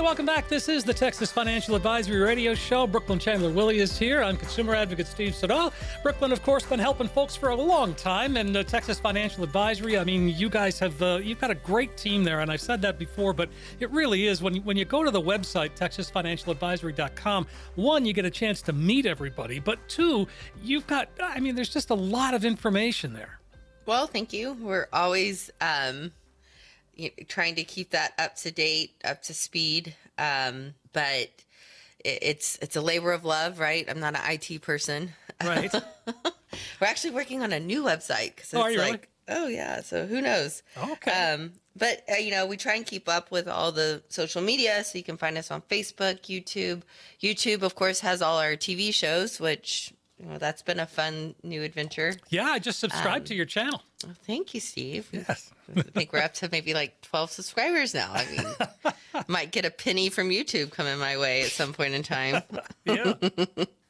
Welcome 0.04 0.26
back. 0.26 0.48
This 0.48 0.68
is 0.68 0.84
the 0.84 0.92
Texas 0.92 1.32
Financial 1.32 1.74
Advisory 1.74 2.20
Radio 2.20 2.54
Show. 2.54 2.86
Brooklynn 2.86 3.18
Chandler 3.18 3.50
Willy 3.50 3.78
is 3.78 3.98
here. 3.98 4.22
I'm 4.22 4.36
consumer 4.36 4.74
advocate 4.74 5.06
Steve 5.06 5.34
Siddall. 5.34 5.72
Brooklynn, 6.02 6.30
of 6.30 6.42
course, 6.42 6.66
been 6.66 6.78
helping 6.78 7.08
folks 7.08 7.34
for 7.34 7.48
a 7.48 7.56
long 7.56 7.94
time, 7.94 8.36
and 8.36 8.54
uh, 8.54 8.62
Texas 8.64 9.00
Financial 9.00 9.42
Advisory. 9.42 9.96
I 9.96 10.04
mean, 10.04 10.28
you 10.28 10.50
guys 10.50 10.78
have 10.78 11.00
uh, 11.00 11.20
you've 11.22 11.40
got 11.40 11.50
a 11.50 11.54
great 11.54 11.96
team 11.96 12.22
there, 12.22 12.40
and 12.40 12.52
I've 12.52 12.60
said 12.60 12.82
that 12.82 12.98
before, 12.98 13.32
but 13.32 13.48
it 13.80 13.90
really 13.92 14.26
is 14.26 14.42
when 14.42 14.56
when 14.56 14.76
you 14.76 14.84
go 14.84 15.04
to 15.04 15.10
the 15.10 15.22
website 15.22 15.70
texasfinancialadvisory.com. 15.74 17.46
One, 17.76 18.04
you 18.04 18.12
get 18.12 18.26
a 18.26 18.30
chance 18.30 18.60
to 18.60 18.74
meet 18.74 19.06
everybody, 19.06 19.58
but 19.58 19.78
two, 19.88 20.28
you've 20.62 20.86
got 20.86 21.08
I 21.18 21.40
mean, 21.40 21.54
there's 21.54 21.72
just 21.72 21.88
a 21.88 21.94
lot 21.94 22.34
of 22.34 22.44
information 22.44 23.14
there. 23.14 23.40
Well, 23.86 24.06
thank 24.06 24.34
you. 24.34 24.52
We're 24.52 24.86
always. 24.92 25.50
Um 25.62 26.12
trying 27.28 27.54
to 27.56 27.64
keep 27.64 27.90
that 27.90 28.12
up 28.18 28.36
to 28.36 28.50
date, 28.50 28.94
up 29.04 29.22
to 29.24 29.34
speed. 29.34 29.94
Um, 30.18 30.74
but 30.92 31.30
it, 32.04 32.18
it's 32.22 32.58
it's 32.60 32.76
a 32.76 32.80
labor 32.80 33.12
of 33.12 33.24
love, 33.24 33.58
right? 33.58 33.84
I'm 33.88 34.00
not 34.00 34.14
an 34.14 34.22
IT 34.26 34.62
person. 34.62 35.12
Right. 35.42 35.72
We're 36.80 36.86
actually 36.86 37.10
working 37.10 37.42
on 37.42 37.52
a 37.52 37.60
new 37.60 37.82
website 37.82 38.36
because 38.36 38.54
oh, 38.54 38.66
it's 38.66 38.76
oh, 38.76 38.80
like, 38.80 39.08
really? 39.28 39.40
oh 39.40 39.48
yeah. 39.48 39.80
So 39.82 40.06
who 40.06 40.20
knows? 40.20 40.62
Okay. 40.76 41.10
Um, 41.10 41.52
but 41.76 42.04
uh, 42.10 42.16
you 42.16 42.30
know, 42.30 42.46
we 42.46 42.56
try 42.56 42.74
and 42.74 42.86
keep 42.86 43.08
up 43.08 43.30
with 43.30 43.48
all 43.48 43.72
the 43.72 44.02
social 44.08 44.42
media, 44.42 44.84
so 44.84 44.96
you 44.98 45.04
can 45.04 45.16
find 45.16 45.36
us 45.36 45.50
on 45.50 45.62
Facebook, 45.62 46.22
YouTube. 46.22 46.82
YouTube, 47.20 47.62
of 47.62 47.74
course, 47.74 48.00
has 48.00 48.22
all 48.22 48.38
our 48.38 48.52
TV 48.52 48.94
shows, 48.94 49.40
which 49.40 49.92
well, 50.20 50.38
that's 50.38 50.62
been 50.62 50.78
a 50.78 50.86
fun 50.86 51.34
new 51.42 51.62
adventure. 51.62 52.14
Yeah, 52.28 52.44
I 52.44 52.60
just 52.60 52.78
subscribed 52.78 53.22
um, 53.22 53.24
to 53.26 53.34
your 53.34 53.46
channel. 53.46 53.82
Well, 54.04 54.14
thank 54.26 54.54
you, 54.54 54.60
Steve. 54.60 55.08
Yes. 55.12 55.50
I 55.76 55.82
think 55.82 56.12
we're 56.12 56.22
up 56.22 56.34
to 56.34 56.48
maybe 56.52 56.72
like 56.72 57.00
12 57.00 57.30
subscribers 57.30 57.94
now. 57.94 58.12
I 58.12 58.26
mean, 58.30 59.24
might 59.28 59.50
get 59.50 59.64
a 59.64 59.70
penny 59.70 60.10
from 60.10 60.28
YouTube 60.28 60.70
coming 60.70 60.98
my 60.98 61.16
way 61.16 61.42
at 61.42 61.50
some 61.50 61.72
point 61.72 61.94
in 61.94 62.02
time. 62.02 62.42
yeah. 62.84 63.14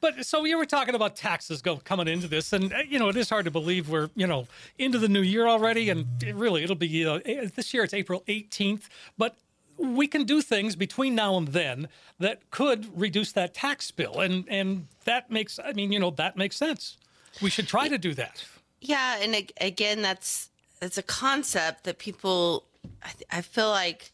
But 0.01 0.25
so 0.25 0.45
you 0.45 0.57
were 0.57 0.65
talking 0.65 0.95
about 0.95 1.15
taxes 1.15 1.61
go 1.61 1.77
coming 1.77 2.07
into 2.07 2.27
this, 2.27 2.53
and 2.53 2.71
uh, 2.73 2.77
you 2.87 2.99
know 2.99 3.09
it 3.09 3.17
is 3.17 3.29
hard 3.29 3.45
to 3.45 3.51
believe 3.51 3.89
we're 3.89 4.09
you 4.15 4.27
know 4.27 4.47
into 4.77 4.99
the 4.99 5.09
new 5.09 5.21
year 5.21 5.47
already, 5.47 5.89
and 5.89 6.05
it 6.23 6.35
really 6.35 6.63
it'll 6.63 6.75
be 6.75 7.05
uh, 7.05 7.19
this 7.55 7.73
year 7.73 7.83
it's 7.83 7.93
April 7.93 8.23
18th, 8.27 8.83
but 9.17 9.35
we 9.77 10.07
can 10.07 10.23
do 10.23 10.41
things 10.41 10.75
between 10.75 11.15
now 11.15 11.37
and 11.37 11.49
then 11.49 11.87
that 12.19 12.49
could 12.51 12.99
reduce 12.99 13.31
that 13.33 13.53
tax 13.53 13.91
bill 13.91 14.19
and 14.19 14.45
and 14.47 14.87
that 15.05 15.29
makes 15.29 15.59
i 15.63 15.73
mean 15.73 15.91
you 15.91 15.99
know 15.99 16.11
that 16.11 16.37
makes 16.37 16.55
sense. 16.55 16.97
We 17.41 17.49
should 17.49 17.67
try 17.67 17.89
to 17.89 17.97
do 17.97 18.13
that. 18.13 18.45
Yeah 18.79 19.17
and 19.21 19.51
again 19.59 20.01
that's 20.01 20.49
that's 20.79 20.97
a 20.97 21.03
concept 21.03 21.83
that 21.83 21.97
people 21.97 22.65
I, 23.31 23.41
feel 23.41 23.69
like 23.69 24.11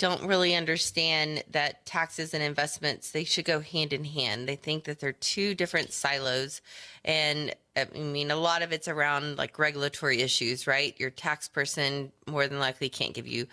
don't 0.00 0.26
really 0.26 0.54
understand 0.56 1.44
that 1.50 1.86
taxes 1.86 2.34
and 2.34 2.42
investments 2.42 3.12
they 3.12 3.24
should 3.24 3.44
go 3.44 3.60
hand 3.60 3.92
in 3.92 4.04
hand 4.04 4.48
they 4.48 4.56
think 4.56 4.84
that 4.84 4.98
they're 4.98 5.12
two 5.12 5.54
different 5.54 5.92
silos 5.92 6.60
and 7.04 7.54
I 7.76 7.84
mean, 7.96 8.30
a 8.30 8.36
lot 8.36 8.62
of 8.62 8.72
it's 8.72 8.88
around 8.88 9.38
like 9.38 9.58
regulatory 9.58 10.20
issues, 10.22 10.66
right? 10.66 10.98
Your 10.98 11.10
tax 11.10 11.48
person 11.48 12.10
more 12.26 12.46
than 12.46 12.58
likely 12.58 12.88
can't 12.88 13.14
give 13.14 13.28
you 13.28 13.46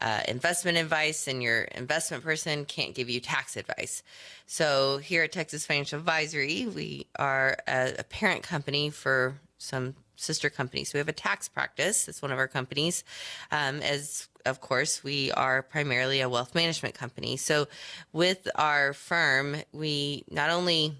uh, 0.00 0.20
investment 0.28 0.78
advice, 0.78 1.26
and 1.26 1.42
your 1.42 1.62
investment 1.62 2.22
person 2.22 2.64
can't 2.64 2.94
give 2.94 3.08
you 3.08 3.20
tax 3.20 3.56
advice. 3.56 4.02
So, 4.46 4.98
here 4.98 5.24
at 5.24 5.32
Texas 5.32 5.64
Financial 5.64 5.98
Advisory, 5.98 6.66
we 6.66 7.06
are 7.18 7.56
a, 7.66 7.94
a 8.00 8.04
parent 8.04 8.42
company 8.42 8.90
for 8.90 9.40
some 9.58 9.94
sister 10.16 10.50
companies. 10.50 10.92
We 10.92 10.98
have 10.98 11.08
a 11.08 11.12
tax 11.12 11.48
practice. 11.48 12.08
It's 12.08 12.22
one 12.22 12.30
of 12.30 12.38
our 12.38 12.48
companies. 12.48 13.04
Um, 13.50 13.80
as 13.80 14.28
of 14.46 14.60
course, 14.60 15.02
we 15.04 15.30
are 15.32 15.62
primarily 15.62 16.20
a 16.20 16.28
wealth 16.28 16.54
management 16.54 16.94
company. 16.94 17.36
So 17.36 17.68
with 18.12 18.48
our 18.54 18.92
firm, 18.92 19.56
we 19.72 20.24
not 20.30 20.50
only 20.50 20.96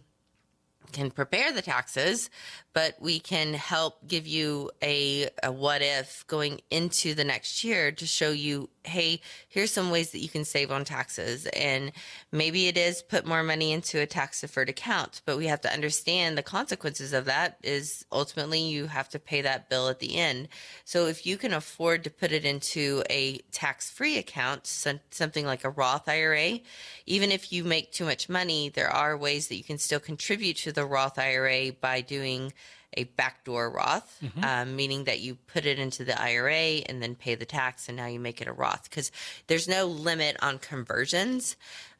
can 0.92 1.10
prepare 1.10 1.52
the 1.52 1.62
taxes, 1.62 2.30
but 2.74 2.96
we 3.00 3.20
can 3.20 3.54
help 3.54 4.06
give 4.06 4.26
you 4.26 4.70
a, 4.82 5.28
a 5.42 5.52
what 5.52 5.82
if 5.82 6.24
going 6.26 6.60
into 6.70 7.14
the 7.14 7.24
next 7.24 7.64
year 7.64 7.92
to 7.92 8.06
show 8.06 8.30
you, 8.30 8.68
hey, 8.84 9.20
here's 9.48 9.70
some 9.70 9.90
ways 9.90 10.10
that 10.10 10.20
you 10.20 10.28
can 10.28 10.44
save 10.44 10.72
on 10.72 10.84
taxes. 10.84 11.46
And 11.46 11.92
maybe 12.30 12.68
it 12.68 12.78
is 12.78 13.02
put 13.02 13.26
more 13.26 13.42
money 13.42 13.72
into 13.72 14.00
a 14.00 14.06
tax 14.06 14.40
deferred 14.40 14.68
account, 14.68 15.20
but 15.26 15.36
we 15.36 15.46
have 15.46 15.60
to 15.62 15.72
understand 15.72 16.36
the 16.38 16.42
consequences 16.42 17.12
of 17.12 17.26
that 17.26 17.58
is 17.62 18.04
ultimately 18.10 18.60
you 18.60 18.86
have 18.86 19.08
to 19.10 19.18
pay 19.18 19.42
that 19.42 19.68
bill 19.68 19.88
at 19.88 19.98
the 19.98 20.16
end. 20.16 20.48
So 20.84 21.06
if 21.06 21.26
you 21.26 21.36
can 21.36 21.52
afford 21.52 22.04
to 22.04 22.10
put 22.10 22.32
it 22.32 22.44
into 22.44 23.02
a 23.10 23.38
tax 23.52 23.90
free 23.90 24.18
account, 24.18 24.66
something 24.66 25.44
like 25.44 25.64
a 25.64 25.70
Roth 25.70 26.08
IRA, 26.08 26.60
even 27.06 27.30
if 27.30 27.52
you 27.52 27.64
make 27.64 27.92
too 27.92 28.04
much 28.04 28.28
money, 28.28 28.70
there 28.70 28.90
are 28.90 29.16
ways 29.16 29.48
that 29.48 29.56
you 29.56 29.64
can 29.64 29.78
still 29.78 30.00
contribute 30.00 30.56
to 30.58 30.72
the 30.72 30.86
Roth 30.86 31.18
IRA 31.18 31.72
by 31.72 32.00
doing 32.00 32.52
a 32.94 33.04
backdoor 33.04 33.70
Roth, 33.70 34.18
mm-hmm. 34.22 34.44
um, 34.44 34.76
meaning 34.76 35.04
that 35.04 35.20
you 35.20 35.34
put 35.34 35.66
it 35.66 35.78
into 35.78 36.04
the 36.04 36.20
IRA 36.20 36.82
and 36.86 37.02
then 37.02 37.14
pay 37.14 37.34
the 37.34 37.44
tax, 37.44 37.88
and 37.88 37.96
now 37.96 38.06
you 38.06 38.20
make 38.20 38.40
it 38.40 38.48
a 38.48 38.52
Roth 38.52 38.84
because 38.84 39.10
there's 39.46 39.68
no 39.68 39.86
limit 39.86 40.36
on 40.42 40.58
conversions 40.58 41.56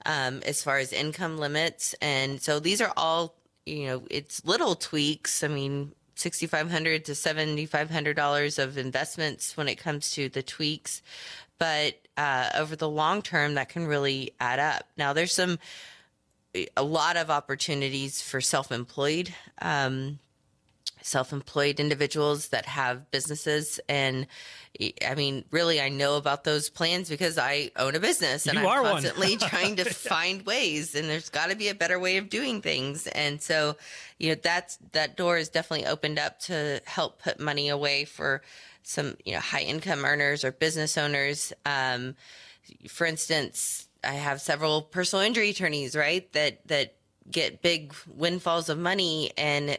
um, 0.06 0.42
as 0.46 0.62
far 0.62 0.78
as 0.78 0.92
income 0.92 1.38
limits, 1.38 1.94
and 2.00 2.40
so 2.40 2.60
these 2.60 2.80
are 2.80 2.92
all 2.96 3.34
you 3.66 3.86
know 3.86 4.02
it's 4.10 4.44
little 4.44 4.74
tweaks. 4.74 5.42
I 5.42 5.48
mean. 5.48 5.92
6500 6.14 7.06
to 7.06 7.12
$7500 7.12 8.62
of 8.62 8.78
investments 8.78 9.56
when 9.56 9.66
it 9.66 9.76
comes 9.76 10.12
to 10.12 10.28
the 10.28 10.42
tweaks 10.42 11.02
but 11.58 11.94
uh, 12.18 12.50
over 12.54 12.76
the 12.76 12.88
long 12.88 13.22
term 13.22 13.54
that 13.54 13.70
can 13.70 13.86
really 13.86 14.32
add 14.38 14.58
up 14.58 14.86
now 14.98 15.14
there's 15.14 15.32
some 15.32 15.58
a 16.76 16.82
lot 16.82 17.16
of 17.16 17.30
opportunities 17.30 18.20
for 18.20 18.40
self-employed 18.40 19.34
um, 19.60 20.18
self-employed 21.02 21.80
individuals 21.80 22.48
that 22.48 22.66
have 22.66 23.10
businesses. 23.10 23.80
And 23.88 24.26
i 25.06 25.14
mean 25.14 25.44
really 25.50 25.82
i 25.82 25.90
know 25.90 26.16
about 26.16 26.44
those 26.44 26.70
plans 26.70 27.10
because 27.10 27.36
i 27.36 27.70
own 27.76 27.94
a 27.94 28.00
business 28.00 28.46
and 28.46 28.58
you 28.58 28.66
i'm 28.66 28.82
constantly 28.82 29.36
trying 29.50 29.76
to 29.76 29.84
find 29.84 30.46
ways 30.46 30.94
and 30.94 31.10
there's 31.10 31.28
got 31.28 31.50
to 31.50 31.56
be 31.56 31.68
a 31.68 31.74
better 31.74 31.98
way 31.98 32.16
of 32.16 32.30
doing 32.30 32.62
things. 32.62 33.06
And 33.08 33.42
so 33.42 33.76
you 34.18 34.30
know 34.30 34.40
that's 34.42 34.78
that 34.92 35.16
door 35.16 35.36
is 35.36 35.48
definitely 35.50 35.86
opened 35.86 36.18
up 36.18 36.38
to 36.40 36.80
help 36.86 37.22
put 37.22 37.38
money 37.38 37.68
away 37.68 38.04
for 38.04 38.42
some 38.82 39.16
you 39.24 39.34
know 39.34 39.40
high 39.40 39.60
income 39.60 40.04
earners 40.04 40.44
or 40.44 40.52
business 40.52 40.96
owners. 40.96 41.52
Um, 41.66 42.14
for 42.88 43.06
instance 43.06 43.88
i 44.04 44.12
have 44.12 44.40
several 44.40 44.82
personal 44.82 45.24
injury 45.24 45.50
attorneys 45.50 45.94
right 45.94 46.32
that 46.32 46.66
that 46.68 46.94
get 47.30 47.62
big 47.62 47.92
windfalls 48.06 48.68
of 48.68 48.78
money 48.78 49.32
and 49.36 49.78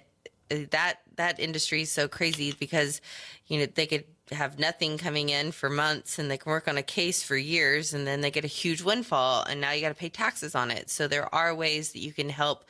that 0.49 0.99
that 1.15 1.39
industry 1.39 1.83
is 1.83 1.91
so 1.91 2.07
crazy 2.07 2.53
because 2.59 3.01
you 3.47 3.59
know 3.59 3.65
they 3.65 3.85
could 3.85 4.05
have 4.31 4.57
nothing 4.57 4.97
coming 4.97 5.29
in 5.29 5.51
for 5.51 5.69
months 5.69 6.17
and 6.17 6.31
they 6.31 6.37
can 6.37 6.49
work 6.49 6.67
on 6.67 6.77
a 6.77 6.83
case 6.83 7.21
for 7.21 7.35
years 7.35 7.93
and 7.93 8.07
then 8.07 8.21
they 8.21 8.31
get 8.31 8.45
a 8.45 8.47
huge 8.47 8.81
windfall 8.81 9.43
and 9.43 9.59
now 9.59 9.71
you 9.71 9.81
got 9.81 9.89
to 9.89 9.95
pay 9.95 10.09
taxes 10.09 10.55
on 10.55 10.71
it. 10.71 10.89
So 10.89 11.07
there 11.07 11.33
are 11.33 11.53
ways 11.53 11.91
that 11.91 11.99
you 11.99 12.13
can 12.13 12.29
help 12.29 12.65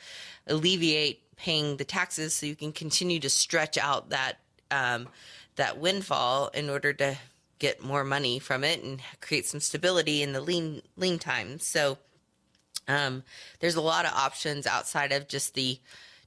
alleviate 0.46 1.22
paying 1.36 1.76
the 1.76 1.84
taxes 1.84 2.34
so 2.34 2.46
you 2.46 2.56
can 2.56 2.72
continue 2.72 3.20
to 3.20 3.30
stretch 3.30 3.78
out 3.78 4.10
that 4.10 4.34
um, 4.70 5.08
that 5.56 5.78
windfall 5.78 6.48
in 6.48 6.68
order 6.68 6.92
to 6.92 7.16
get 7.58 7.82
more 7.82 8.04
money 8.04 8.38
from 8.38 8.64
it 8.64 8.82
and 8.82 9.00
create 9.20 9.46
some 9.46 9.60
stability 9.60 10.22
in 10.22 10.32
the 10.32 10.40
lean 10.40 10.82
lean 10.96 11.18
times. 11.18 11.64
So 11.64 11.98
um, 12.88 13.22
there's 13.60 13.76
a 13.76 13.80
lot 13.80 14.04
of 14.04 14.12
options 14.12 14.66
outside 14.66 15.12
of 15.12 15.28
just 15.28 15.54
the 15.54 15.78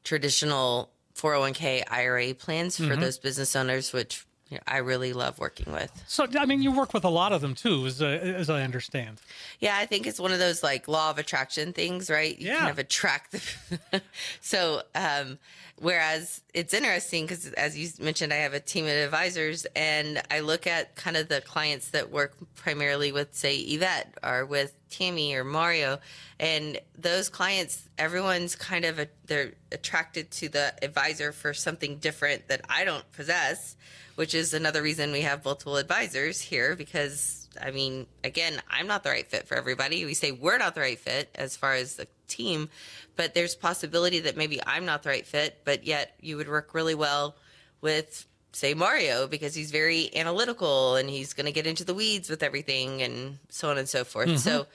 traditional 0.04 0.90
401k 1.18 1.84
IRA 1.90 2.34
plans 2.34 2.78
for 2.78 2.84
mm-hmm. 2.84 3.02
those 3.02 3.18
business 3.18 3.56
owners, 3.56 3.92
which 3.92 4.26
you 4.50 4.58
know, 4.58 4.64
I 4.68 4.78
really 4.78 5.14
love 5.14 5.40
working 5.40 5.74
with. 5.74 5.92
So, 6.08 6.26
I 6.38 6.46
mean, 6.46 6.62
you 6.62 6.72
work 6.72 6.94
with 6.94 7.04
a 7.04 7.10
lot 7.10 7.34
of 7.34 7.42
them 7.42 7.54
too, 7.54 7.86
as, 7.86 8.02
uh, 8.02 8.06
as 8.06 8.50
I 8.50 8.64
understand. 8.64 9.20
Yeah, 9.60 9.76
I 9.78 9.86
think 9.86 10.08
it's 10.08 10.20
one 10.20 10.32
of 10.32 10.40
those 10.40 10.64
like 10.64 10.88
law 10.88 11.10
of 11.10 11.18
attraction 11.18 11.74
things, 11.74 12.10
right? 12.10 12.38
You 12.38 12.48
yeah. 12.48 12.60
kind 12.60 12.72
of 12.72 12.80
attract 12.80 13.32
the. 13.32 14.02
so, 14.42 14.84
um, 14.96 15.38
whereas 15.80 16.42
it's 16.54 16.74
interesting 16.74 17.26
because, 17.26 17.48
as 17.54 17.78
you 17.78 17.90
mentioned, 18.04 18.32
I 18.32 18.38
have 18.38 18.54
a 18.54 18.60
team 18.60 18.86
of 18.86 18.92
advisors 18.92 19.66
and 19.76 20.22
I 20.32 20.40
look 20.40 20.66
at 20.66 20.96
kind 20.96 21.18
of 21.18 21.28
the 21.28 21.42
clients 21.42 21.90
that 21.90 22.10
work 22.12 22.36
primarily 22.56 23.12
with, 23.12 23.36
say, 23.36 23.58
Yvette 23.58 24.14
or 24.24 24.46
with 24.46 24.74
Tammy 24.90 25.34
or 25.36 25.44
Mario, 25.44 26.00
and 26.40 26.80
those 26.98 27.30
clients, 27.30 27.88
everyone's 27.98 28.56
kind 28.56 28.86
of 28.86 29.00
a, 29.00 29.08
they're 29.26 29.54
attracted 29.72 30.32
to 30.32 30.50
the 30.50 30.74
advisor 30.84 31.32
for 31.32 31.54
something 31.54 31.98
different 31.98 32.48
that 32.48 32.62
I 32.70 32.84
don't 32.84 33.10
possess 33.12 33.76
which 34.18 34.34
is 34.34 34.56
another 34.56 34.82
reason 34.82 35.12
we 35.12 35.22
have 35.22 35.46
multiple 35.46 35.78
advisors 35.78 36.42
here 36.42 36.76
because 36.76 37.48
I 37.62 37.70
mean, 37.70 38.08
again, 38.24 38.60
I'm 38.68 38.88
not 38.88 39.04
the 39.04 39.12
right 39.12 39.28
fit 39.28 39.48
for 39.48 39.56
everybody. 39.56 40.06
We 40.06 40.16
say 40.16 40.32
we're 40.32 40.58
not 40.58 40.74
the 40.74 40.82
right 40.82 40.98
fit 40.98 41.30
as 41.36 41.56
far 41.56 41.76
as 41.76 41.98
the 41.98 42.08
team, 42.28 42.70
but 43.16 43.36
there's 43.36 43.54
possibility 43.54 44.20
that 44.22 44.36
maybe 44.36 44.60
I'm 44.66 44.86
not 44.86 45.04
the 45.04 45.10
right 45.10 45.26
fit, 45.26 45.62
but 45.66 45.86
yet 45.86 46.16
you 46.20 46.38
would 46.38 46.50
work 46.50 46.74
really 46.74 46.96
well 46.96 47.36
with 47.80 48.26
say 48.52 48.74
Mario 48.74 49.28
because 49.28 49.54
he's 49.54 49.72
very 49.72 50.16
analytical 50.16 50.96
and 50.96 51.10
he's 51.10 51.34
going 51.34 51.46
to 51.46 51.52
get 51.52 51.68
into 51.68 51.84
the 51.84 51.94
weeds 51.94 52.30
with 52.30 52.44
everything 52.44 53.02
and 53.02 53.38
so 53.50 53.70
on 53.70 53.78
and 53.78 53.88
so 53.88 54.04
forth. 54.04 54.30
Mm-hmm. 54.30 54.38
So 54.38 54.68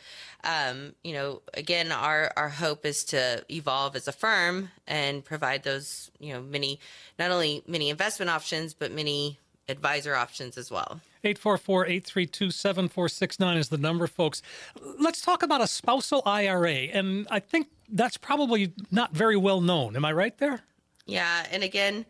um, 0.44 0.94
you 1.04 1.14
know, 1.14 1.40
again, 1.54 1.92
our 1.92 2.32
our 2.36 2.48
hope 2.48 2.84
is 2.84 3.04
to 3.06 3.44
evolve 3.50 3.94
as 3.94 4.08
a 4.08 4.12
firm 4.12 4.70
and 4.86 5.24
provide 5.24 5.62
those, 5.62 6.10
you 6.18 6.32
know, 6.32 6.42
many 6.42 6.80
not 7.18 7.30
only 7.30 7.62
many 7.66 7.90
investment 7.90 8.30
options 8.30 8.74
but 8.74 8.92
many 8.92 9.38
advisor 9.68 10.16
options 10.16 10.58
as 10.58 10.70
well. 10.70 11.00
844-832-7469 11.24 13.56
is 13.56 13.68
the 13.68 13.78
number, 13.78 14.08
folks. 14.08 14.42
Let's 14.98 15.22
talk 15.22 15.44
about 15.44 15.60
a 15.60 15.68
spousal 15.68 16.20
IRA, 16.26 16.88
and 16.92 17.28
I 17.30 17.38
think 17.38 17.68
that's 17.88 18.16
probably 18.16 18.72
not 18.90 19.14
very 19.14 19.36
well 19.36 19.60
known. 19.60 19.94
Am 19.94 20.04
I 20.04 20.12
right 20.12 20.36
there? 20.38 20.62
Yeah, 21.06 21.46
and 21.52 21.62
again, 21.62 22.06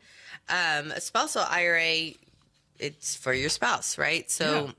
um, 0.53 0.93
a 0.93 1.01
spousal 1.01 1.45
IRA, 1.49 2.13
it's 2.79 3.17
for 3.17 3.33
your 3.33 3.49
spouse, 3.49 3.97
right? 3.97 4.31
So, 4.31 4.71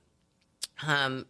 yeah. 0.84 1.06
um, 1.06 1.26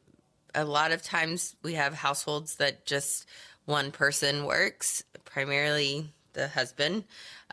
a 0.53 0.65
lot 0.65 0.91
of 0.91 1.01
times 1.01 1.55
we 1.63 1.73
have 1.73 1.93
households 1.93 2.55
that 2.55 2.85
just 2.85 3.25
one 3.65 3.91
person 3.91 4.45
works, 4.45 5.03
primarily 5.25 6.09
the 6.33 6.47
husband. 6.49 7.05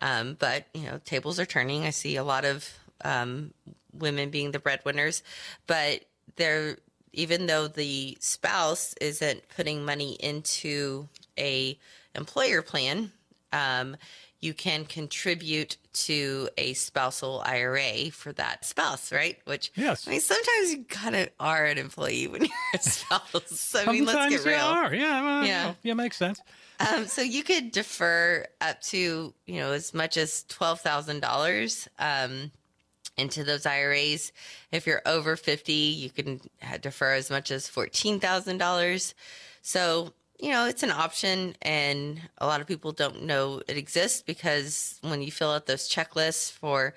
Um, 0.02 0.36
but 0.38 0.66
you 0.74 0.82
know, 0.82 1.00
tables 1.04 1.38
are 1.38 1.46
turning. 1.46 1.84
I 1.84 1.90
see 1.90 2.16
a 2.16 2.24
lot 2.24 2.44
of 2.44 2.68
um, 3.04 3.54
women 3.92 4.30
being 4.30 4.50
the 4.50 4.58
breadwinners, 4.58 5.22
but 5.66 6.04
they're 6.36 6.76
even 7.12 7.46
though 7.46 7.66
the 7.68 8.16
spouse 8.20 8.94
isn't 9.00 9.42
putting 9.56 9.84
money 9.84 10.12
into 10.20 11.08
a 11.38 11.78
employer 12.14 12.62
plan, 12.62 13.10
um, 13.52 13.96
you 14.40 14.54
can 14.54 14.84
contribute 14.86 15.76
to 15.92 16.48
a 16.56 16.72
spousal 16.72 17.42
IRA 17.44 18.10
for 18.10 18.32
that 18.32 18.64
spouse, 18.64 19.12
right? 19.12 19.38
Which 19.44 19.70
yes, 19.74 20.08
I 20.08 20.12
mean 20.12 20.20
sometimes 20.20 20.72
you 20.72 20.84
kind 20.84 21.14
of 21.14 21.28
are 21.38 21.66
an 21.66 21.78
employee 21.78 22.26
when 22.26 22.42
you're 22.44 22.52
a 22.74 22.78
spouse. 22.78 23.74
I 23.74 23.92
mean, 23.92 24.06
let's 24.06 24.30
get 24.30 24.44
real. 24.44 24.58
You 24.58 24.64
are. 24.64 24.94
Yeah, 24.94 25.22
well, 25.22 25.46
yeah, 25.46 25.74
yeah, 25.82 25.94
makes 25.94 26.16
sense. 26.16 26.40
Um, 26.80 27.06
so 27.06 27.20
you 27.20 27.42
could 27.42 27.72
defer 27.72 28.46
up 28.60 28.80
to 28.82 29.34
you 29.46 29.60
know 29.60 29.72
as 29.72 29.92
much 29.92 30.16
as 30.16 30.44
twelve 30.44 30.80
thousand 30.80 31.16
um, 31.16 31.20
dollars 31.20 31.88
into 33.16 33.44
those 33.44 33.66
IRAs. 33.66 34.32
If 34.72 34.86
you're 34.86 35.02
over 35.04 35.36
fifty, 35.36 35.72
you 35.72 36.10
can 36.10 36.40
defer 36.80 37.12
as 37.12 37.30
much 37.30 37.50
as 37.50 37.68
fourteen 37.68 38.20
thousand 38.20 38.58
dollars. 38.58 39.14
So 39.62 40.14
you 40.40 40.50
know, 40.50 40.66
it's 40.66 40.82
an 40.82 40.90
option, 40.90 41.56
and 41.62 42.20
a 42.38 42.46
lot 42.46 42.60
of 42.60 42.66
people 42.66 42.92
don't 42.92 43.24
know 43.24 43.62
it 43.68 43.76
exists 43.76 44.22
because 44.22 44.98
when 45.02 45.22
you 45.22 45.30
fill 45.30 45.50
out 45.50 45.66
those 45.66 45.88
checklists 45.88 46.50
for 46.50 46.94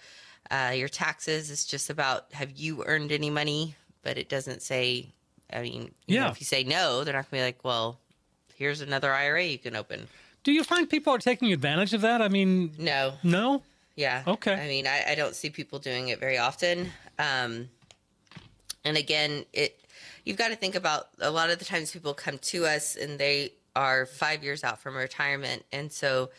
uh, 0.50 0.72
your 0.76 0.88
taxes, 0.88 1.52
it's 1.52 1.66
just 1.66 1.90
about 1.90 2.32
have 2.34 2.52
you 2.52 2.84
earned 2.86 3.12
any 3.12 3.30
money, 3.30 3.76
but 4.02 4.18
it 4.18 4.30
doesn't 4.30 4.62
say. 4.62 5.10
I 5.52 5.62
mean, 5.62 5.92
yeah. 6.08 6.24
Know, 6.24 6.30
if 6.30 6.40
you 6.40 6.46
say 6.46 6.64
no, 6.64 7.04
they're 7.04 7.14
not 7.14 7.30
going 7.30 7.42
to 7.42 7.44
be 7.44 7.46
like, 7.46 7.64
well, 7.64 8.00
here's 8.56 8.82
another 8.82 9.14
IRA 9.14 9.44
you 9.44 9.60
can 9.60 9.76
open. 9.76 10.08
Do 10.44 10.52
you 10.52 10.64
find 10.64 10.90
people 10.90 11.14
are 11.14 11.20
taking 11.20 11.54
advantage 11.54 11.94
of 11.94 12.02
that? 12.02 12.22
I 12.24 12.28
mean, 12.28 12.72
no, 12.80 13.14
no. 13.24 13.62
Yeah. 13.96 14.24
Okay. 14.26 14.54
I 14.54 14.68
mean, 14.68 14.88
I, 14.88 15.12
I 15.12 15.16
don't 15.16 15.36
see 15.36 15.50
people 15.50 15.78
doing 15.78 16.08
it 16.08 16.20
very 16.20 16.40
often. 16.40 16.92
Um, 17.20 17.70
and 18.84 18.98
again, 18.98 19.46
it 19.54 19.80
you've 20.24 20.38
got 20.38 20.50
to 20.50 20.56
think 20.56 20.76
about 20.76 21.08
a 21.20 21.32
lot 21.32 21.50
of 21.50 21.60
the 21.60 21.66
times 21.66 21.92
people 21.92 22.14
come 22.14 22.38
to 22.38 22.66
us 22.66 22.96
and 22.96 23.20
they 23.20 23.54
are 23.76 24.06
five 24.06 24.44
years 24.44 24.64
out 24.64 24.80
from 24.80 24.96
retirement. 24.96 25.64
And 25.72 25.92
so 25.92 26.30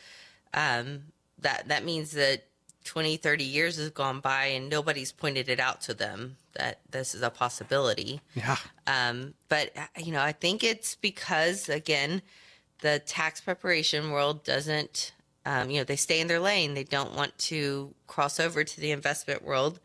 um, 0.52 1.04
that, 1.40 1.68
that 1.68 1.84
means 1.84 2.12
that 2.12 2.44
20, 2.84 3.16
30 3.16 3.44
years 3.44 3.76
has 3.76 3.90
gone 3.90 4.20
by 4.20 4.46
and 4.46 4.68
nobody's 4.68 5.12
pointed 5.12 5.48
it 5.48 5.58
out 5.58 5.80
to 5.82 5.94
them 5.94 6.36
that 6.54 6.80
this 6.90 7.14
is 7.14 7.22
a 7.22 7.30
possibility. 7.30 8.20
Yeah. 8.34 8.56
Um, 8.86 9.34
but, 9.48 9.72
you 9.98 10.12
know, 10.12 10.22
I 10.22 10.32
think 10.32 10.62
it's 10.62 10.94
because, 10.94 11.68
again, 11.68 12.22
the 12.80 13.00
tax 13.00 13.40
preparation 13.40 14.10
world 14.10 14.44
doesn't 14.44 15.12
um, 15.46 15.70
you 15.70 15.78
know, 15.78 15.84
they 15.84 15.96
stay 15.96 16.20
in 16.20 16.26
their 16.26 16.40
lane. 16.40 16.74
They 16.74 16.84
don't 16.84 17.14
want 17.14 17.36
to 17.38 17.94
cross 18.06 18.40
over 18.40 18.64
to 18.64 18.80
the 18.80 18.92
investment 18.92 19.44
world 19.44 19.78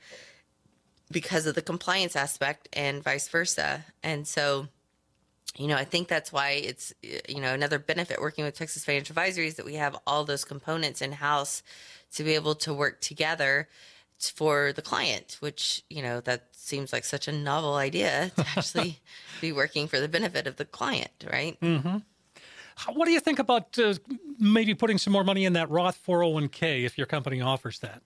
because 1.12 1.46
of 1.46 1.56
the 1.56 1.62
compliance 1.62 2.16
aspect 2.16 2.70
and 2.74 3.04
vice 3.04 3.28
versa. 3.28 3.86
And 4.04 4.28
so, 4.28 4.68
you 5.58 5.68
know, 5.68 5.76
I 5.76 5.86
think 5.86 6.08
that's 6.08 6.32
why 6.32 6.52
it's, 6.52 6.94
you 7.02 7.42
know, 7.42 7.54
another 7.54 7.80
benefit 7.80 8.22
working 8.22 8.46
with 8.46 8.56
Texas 8.56 8.86
Financial 8.86 9.14
Advisory 9.14 9.48
is 9.48 9.56
that 9.56 9.66
we 9.66 9.76
have 9.76 9.98
all 10.06 10.24
those 10.24 10.46
components 10.46 11.02
in 11.02 11.14
house 11.14 11.64
to 12.14 12.24
be 12.24 12.36
able 12.36 12.56
to 12.56 12.74
work 12.74 13.02
together 13.02 13.68
for 14.20 14.74
the 14.74 14.82
client, 14.82 15.38
which, 15.40 15.84
you 15.90 16.02
know, 16.02 16.20
that 16.22 16.48
seems 16.52 16.92
like 16.92 17.06
such 17.06 17.28
a 17.28 17.32
novel 17.32 17.76
idea 17.76 18.32
to 18.36 18.46
actually 18.56 19.00
be 19.42 19.52
working 19.52 19.88
for 19.88 20.00
the 20.00 20.08
benefit 20.08 20.46
of 20.46 20.58
the 20.58 20.66
client, 20.66 21.26
right? 21.32 21.60
Mm-hmm. 21.62 21.98
What 22.94 23.06
do 23.06 23.12
you 23.12 23.20
think 23.20 23.40
about 23.40 23.78
uh, 23.78 23.96
maybe 24.40 24.74
putting 24.74 24.98
some 24.98 25.12
more 25.12 25.24
money 25.24 25.46
in 25.46 25.54
that 25.54 25.70
Roth 25.70 26.00
401k 26.06 26.86
if 26.86 26.98
your 26.98 27.08
company 27.08 27.42
offers 27.42 27.80
that? 27.80 28.02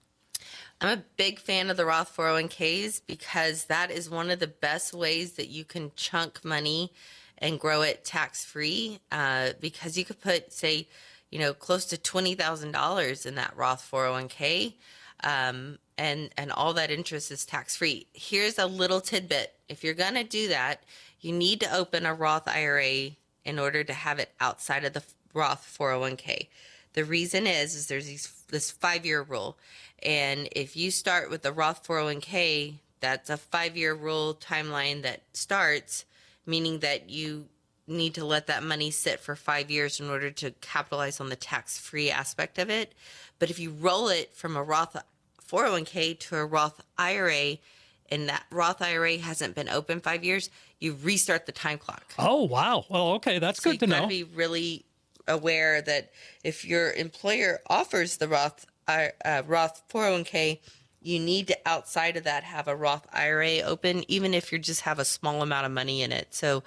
I'm 0.82 1.00
a 1.00 1.04
big 1.18 1.40
fan 1.40 1.70
of 1.70 1.78
the 1.78 1.86
Roth 1.86 2.16
401ks 2.16 3.02
because 3.08 3.66
that 3.66 3.90
is 3.90 4.10
one 4.10 4.30
of 4.30 4.40
the 4.40 4.48
best 4.48 4.94
ways 4.94 5.34
that 5.34 5.48
you 5.48 5.64
can 5.64 5.92
chunk 5.96 6.44
money 6.44 6.92
and 7.38 7.60
grow 7.60 7.82
it 7.82 8.04
tax 8.06 8.44
free. 8.44 9.00
Uh, 9.12 9.52
because 9.60 9.98
you 9.98 10.06
could 10.06 10.20
put, 10.22 10.52
say, 10.52 10.88
you 11.30 11.40
know, 11.40 11.54
close 11.54 11.86
to 11.86 11.98
twenty 11.98 12.36
thousand 12.36 12.74
dollars 12.74 13.26
in 13.26 13.36
that 13.36 13.58
Roth 13.58 13.90
401k, 13.92 14.74
um, 15.24 15.80
and 15.98 16.30
and 16.38 16.52
all 16.52 16.74
that 16.74 16.92
interest 16.92 17.32
is 17.32 17.44
tax 17.44 17.76
free. 17.76 18.06
Here's 18.14 18.60
a 18.60 18.68
little 18.68 19.02
tidbit: 19.02 19.52
if 19.68 19.84
you're 19.84 19.96
gonna 19.96 20.24
do 20.24 20.48
that, 20.50 20.84
you 21.22 21.32
need 21.34 21.60
to 21.62 21.76
open 21.76 22.06
a 22.06 22.14
Roth 22.14 22.48
IRA 22.48 23.12
in 23.46 23.58
order 23.58 23.84
to 23.84 23.94
have 23.94 24.20
it 24.20 24.32
outside 24.40 24.86
of 24.86 24.94
the 24.94 25.04
Roth 25.34 25.76
401k. 25.78 26.50
The 26.94 27.04
reason 27.04 27.48
is 27.48 27.74
is 27.74 27.88
there's 27.88 28.06
these, 28.06 28.43
this 28.54 28.72
five 28.72 29.06
year 29.06 29.22
rule, 29.22 29.58
and 30.02 30.48
if 30.54 30.78
you 30.78 30.92
start 30.92 31.30
with 31.30 31.42
the 31.42 31.52
Roth 31.52 31.86
401k, 31.86 32.76
that's 33.02 33.30
a 33.30 33.36
five 33.36 33.76
year 33.76 33.94
rule 33.94 34.34
timeline 34.34 35.02
that 35.02 35.24
starts, 35.34 36.06
meaning 36.46 36.80
that 36.80 37.10
you 37.10 37.48
need 37.86 38.14
to 38.14 38.24
let 38.24 38.48
that 38.48 38.64
money 38.64 38.92
sit 38.92 39.20
for 39.20 39.36
five 39.36 39.70
years 39.70 40.00
in 40.00 40.10
order 40.10 40.32
to 40.32 40.52
capitalize 40.62 41.20
on 41.20 41.28
the 41.28 41.36
tax 41.36 41.78
free 41.78 42.10
aspect 42.10 42.58
of 42.58 42.70
it. 42.70 42.94
But 43.40 43.50
if 43.50 43.60
you 43.60 43.72
roll 43.72 44.08
it 44.08 44.34
from 44.34 44.56
a 44.56 44.64
Roth 44.64 44.96
401k 45.46 46.18
to 46.20 46.38
a 46.38 46.46
Roth 46.46 46.80
IRA, 46.98 47.58
and 48.10 48.30
that 48.30 48.44
Roth 48.52 48.82
IRA 48.82 49.18
hasn't 49.18 49.56
been 49.56 49.68
open 49.68 50.00
five 50.00 50.24
years, 50.24 50.50
you 50.80 50.96
restart 51.02 51.46
the 51.46 51.52
time 51.52 51.78
clock. 51.78 52.14
Oh 52.18 52.44
wow! 52.44 52.86
Well, 52.90 53.14
okay, 53.14 53.40
that's 53.40 53.62
so 53.62 53.72
good 53.72 53.82
to 53.82 53.88
know. 53.88 54.08
Be 54.08 54.24
really 54.24 54.86
aware 55.28 55.82
that 55.82 56.12
if 56.44 56.66
your 56.66 56.92
employer 56.92 57.60
offers 57.68 58.18
the 58.18 58.28
Roth 58.28 58.66
uh, 58.88 59.44
Roth 59.48 59.82
401k, 59.90 60.60
you 61.02 61.20
need 61.20 61.48
to 61.48 61.58
outside 61.66 62.18
of 62.18 62.26
that 62.26 62.44
have 62.44 62.68
a 62.68 62.76
Roth 62.76 63.08
IRA 63.14 63.60
open, 63.60 64.04
even 64.10 64.34
if 64.34 64.52
you 64.52 64.60
just 64.60 64.82
have 64.82 65.00
a 65.00 65.06
small 65.06 65.42
amount 65.42 65.66
of 65.66 65.72
money 65.72 66.02
in 66.02 66.12
it. 66.12 66.34
So. 66.34 66.64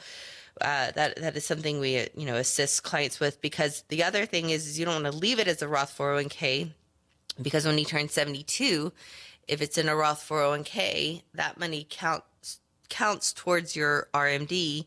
Uh, 0.58 0.90
that 0.92 1.20
that 1.20 1.36
is 1.36 1.44
something 1.44 1.80
we 1.80 2.08
you 2.16 2.24
know 2.24 2.36
assist 2.36 2.82
clients 2.82 3.20
with 3.20 3.42
because 3.42 3.84
the 3.88 4.02
other 4.02 4.24
thing 4.24 4.48
is, 4.48 4.66
is 4.66 4.78
you 4.78 4.86
don't 4.86 5.02
want 5.02 5.12
to 5.14 5.20
leave 5.20 5.38
it 5.38 5.46
as 5.46 5.60
a 5.60 5.68
Roth 5.68 5.94
401k 5.98 6.70
because 7.42 7.66
when 7.66 7.76
you 7.76 7.84
turn 7.84 8.08
72 8.08 8.90
if 9.48 9.62
it's 9.62 9.78
in 9.78 9.88
a 9.88 9.96
Roth 9.96 10.26
401k, 10.28 11.22
that 11.34 11.58
money 11.58 11.86
counts 11.88 12.60
counts 12.88 13.32
towards 13.32 13.74
your 13.74 14.08
RMD, 14.14 14.86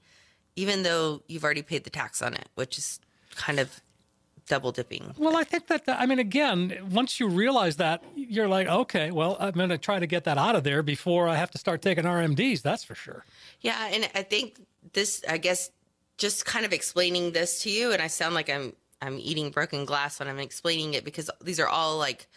even 0.56 0.84
though 0.84 1.22
you've 1.28 1.44
already 1.44 1.62
paid 1.62 1.84
the 1.84 1.90
tax 1.90 2.22
on 2.22 2.34
it, 2.34 2.48
which 2.56 2.78
is 2.78 3.00
kind 3.36 3.60
of 3.60 3.82
double 4.50 4.72
dipping. 4.72 5.14
Well, 5.18 5.38
I 5.38 5.44
think 5.44 5.68
that, 5.68 5.84
I 5.88 6.06
mean, 6.06 6.20
again, 6.20 6.78
once 6.92 7.20
you 7.20 7.30
realize 7.30 7.78
that, 7.78 8.04
you're 8.16 8.48
like, 8.48 8.68
okay, 8.68 9.12
well, 9.12 9.38
I'm 9.40 9.52
going 9.52 9.70
to 9.70 9.78
try 9.78 10.00
to 10.00 10.08
get 10.08 10.26
that 10.26 10.38
out 10.38 10.56
of 10.56 10.64
there 10.64 10.84
before 10.84 11.30
I 11.30 11.36
have 11.36 11.52
to 11.52 11.58
start 11.58 11.82
taking 11.82 12.04
RMDs. 12.04 12.62
That's 12.62 12.84
for 12.84 12.96
sure. 12.96 13.24
Yeah. 13.62 13.90
And 13.92 14.10
I 14.16 14.24
think 14.24 14.60
this, 14.94 15.24
I 15.30 15.38
guess, 15.38 15.72
just 16.18 16.46
kind 16.46 16.66
of 16.66 16.74
explaining 16.74 17.32
this 17.32 17.62
to 17.64 17.70
you, 17.70 17.94
and 17.94 18.02
I 18.02 18.08
sound 18.08 18.36
like 18.36 18.50
I'm, 18.50 18.74
I'm 19.02 19.18
eating 19.20 19.52
broken 19.52 19.86
glass 19.86 20.20
when 20.20 20.28
I'm 20.28 20.40
explaining 20.40 20.96
it 20.96 21.06
because 21.06 21.30
these 21.42 21.60
are 21.62 21.68
all 21.68 21.98
like, 21.98 22.28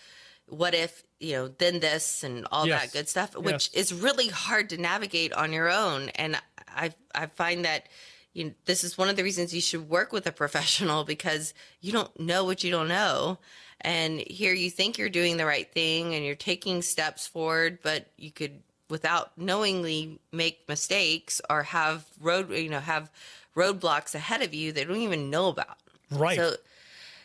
what 0.46 0.74
if 0.74 1.02
you 1.18 1.34
know 1.34 1.48
then 1.48 1.80
this 1.80 2.24
and 2.24 2.46
all 2.50 2.66
yes. 2.66 2.82
that 2.82 2.92
good 2.92 3.08
stuff 3.08 3.36
which 3.36 3.70
yes. 3.72 3.90
is 3.90 3.94
really 3.94 4.28
hard 4.28 4.68
to 4.68 4.76
navigate 4.76 5.32
on 5.32 5.52
your 5.52 5.70
own 5.70 6.08
and 6.10 6.36
i 6.68 6.92
i 7.14 7.26
find 7.26 7.64
that 7.64 7.86
you 8.32 8.54
this 8.64 8.84
is 8.84 8.96
one 8.96 9.08
of 9.08 9.16
the 9.16 9.22
reasons 9.22 9.54
you 9.54 9.60
should 9.60 9.88
work 9.88 10.12
with 10.12 10.26
a 10.26 10.32
professional 10.32 11.04
because 11.12 11.54
you 11.80 11.92
don't 11.92 12.18
know 12.18 12.44
what 12.44 12.64
you 12.64 12.70
don't 12.70 12.88
know. 12.88 13.38
And 13.80 14.20
here 14.20 14.54
you 14.54 14.70
think 14.70 14.96
you're 14.96 15.08
doing 15.08 15.36
the 15.36 15.46
right 15.46 15.70
thing 15.70 16.14
and 16.14 16.24
you're 16.24 16.34
taking 16.34 16.82
steps 16.82 17.26
forward 17.26 17.78
but 17.82 18.06
you 18.16 18.30
could 18.30 18.62
without 18.88 19.36
knowingly 19.38 20.20
make 20.30 20.68
mistakes 20.68 21.40
or 21.48 21.62
have 21.62 22.04
road 22.20 22.50
you 22.50 22.68
know 22.68 22.80
have 22.80 23.10
roadblocks 23.56 24.14
ahead 24.14 24.42
of 24.42 24.54
you 24.54 24.72
they 24.72 24.84
don't 24.84 24.96
even 24.96 25.30
know 25.30 25.48
about. 25.48 25.78
Right. 26.10 26.36
So 26.36 26.54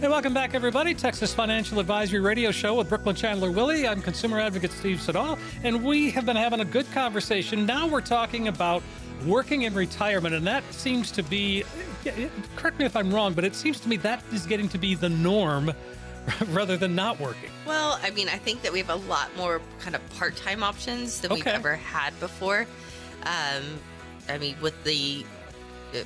Hey, 0.00 0.08
welcome 0.08 0.32
back, 0.32 0.54
everybody. 0.54 0.94
Texas 0.94 1.34
Financial 1.34 1.78
Advisory 1.78 2.20
Radio 2.20 2.50
Show 2.50 2.76
with 2.76 2.88
Brooklynn 2.88 3.16
Chandler 3.16 3.50
Willy. 3.50 3.86
I'm 3.86 4.00
consumer 4.00 4.40
advocate 4.40 4.72
Steve 4.72 5.02
Siddall, 5.02 5.38
and 5.62 5.84
we 5.84 6.10
have 6.12 6.24
been 6.24 6.36
having 6.36 6.60
a 6.60 6.64
good 6.64 6.90
conversation. 6.92 7.66
Now 7.66 7.86
we're 7.86 8.00
talking 8.00 8.48
about 8.48 8.82
working 9.26 9.62
in 9.62 9.74
retirement, 9.74 10.34
and 10.34 10.46
that 10.46 10.64
seems 10.72 11.10
to 11.12 11.22
be, 11.22 11.64
correct 12.56 12.78
me 12.78 12.84
if 12.84 12.96
I'm 12.96 13.12
wrong, 13.12 13.34
but 13.34 13.44
it 13.44 13.54
seems 13.54 13.80
to 13.80 13.88
me 13.88 13.96
that 13.98 14.22
is 14.32 14.46
getting 14.46 14.68
to 14.70 14.78
be 14.78 14.94
the 14.94 15.08
norm 15.08 15.72
rather 16.48 16.76
than 16.76 16.94
not 16.94 17.18
working. 17.20 17.50
Well, 17.66 17.98
I 18.02 18.10
mean, 18.10 18.28
I 18.28 18.36
think 18.36 18.62
that 18.62 18.72
we 18.72 18.78
have 18.78 18.90
a 18.90 18.96
lot 18.96 19.34
more 19.36 19.60
kind 19.80 19.94
of 19.94 20.18
part 20.18 20.36
time 20.36 20.62
options 20.62 21.20
than 21.20 21.32
okay. 21.32 21.40
we've 21.40 21.46
ever 21.46 21.76
had 21.76 22.18
before. 22.20 22.66
Um, 23.24 23.62
I 24.28 24.38
mean, 24.38 24.56
with 24.60 24.82
the, 24.84 25.24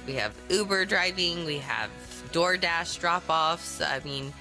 we 0.06 0.14
have 0.14 0.34
Uber 0.48 0.84
driving, 0.86 1.44
we 1.44 1.58
have 1.58 1.90
DoorDash 2.32 3.00
drop 3.00 3.24
offs. 3.28 3.80
I 3.80 4.00
mean, 4.04 4.32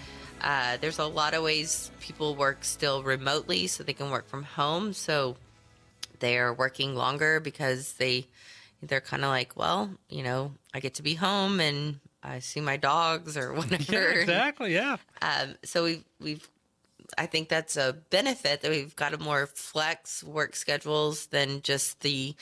uh, 0.42 0.78
there's 0.82 1.00
a 1.00 1.06
lot 1.06 1.34
of 1.34 1.44
ways 1.44 1.92
people 2.00 2.36
work 2.36 2.64
still 2.64 3.04
remotely 3.04 3.68
so 3.68 3.84
they 3.84 3.94
can 3.94 4.10
work 4.10 4.28
from 4.28 4.44
home. 4.44 4.94
So 4.94 5.38
they 6.20 6.38
are 6.38 6.54
working 6.54 6.96
longer 6.96 7.40
because 7.40 7.94
they 7.94 8.28
they're 8.88 9.02
kind 9.02 9.24
of 9.24 9.30
like, 9.30 9.56
well, 9.56 9.90
you 10.10 10.24
know, 10.24 10.52
I 10.74 10.80
get 10.80 10.96
to 10.96 11.04
be 11.04 11.16
home 11.16 11.60
and 11.60 12.00
I 12.22 12.40
see 12.40 12.62
my 12.62 12.78
dogs 12.78 13.38
or 13.38 13.54
whatever. 13.56 13.84
Yeah, 13.92 14.20
exactly. 14.20 14.74
Yeah. 14.74 14.98
Um, 15.22 15.56
so 15.64 15.84
we've 15.84 16.04
we've 16.20 16.48
I 17.18 17.26
think 17.26 17.50
that's 17.50 17.78
a 17.78 17.94
benefit 18.10 18.62
that 18.62 18.72
we've 18.72 18.96
got 18.96 19.14
a 19.14 19.18
more 19.18 19.46
flex 19.48 20.24
work 20.24 20.56
schedules 20.56 21.28
than 21.28 21.62
just 21.62 22.02
the 22.02 22.36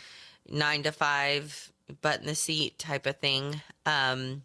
nine 0.50 0.84
to 0.84 0.92
five 0.92 1.72
butt 2.02 2.22
in 2.22 2.28
the 2.28 2.36
seat 2.36 2.78
type 2.80 3.06
of 3.06 3.18
thing. 3.18 3.62
Um, 3.86 4.44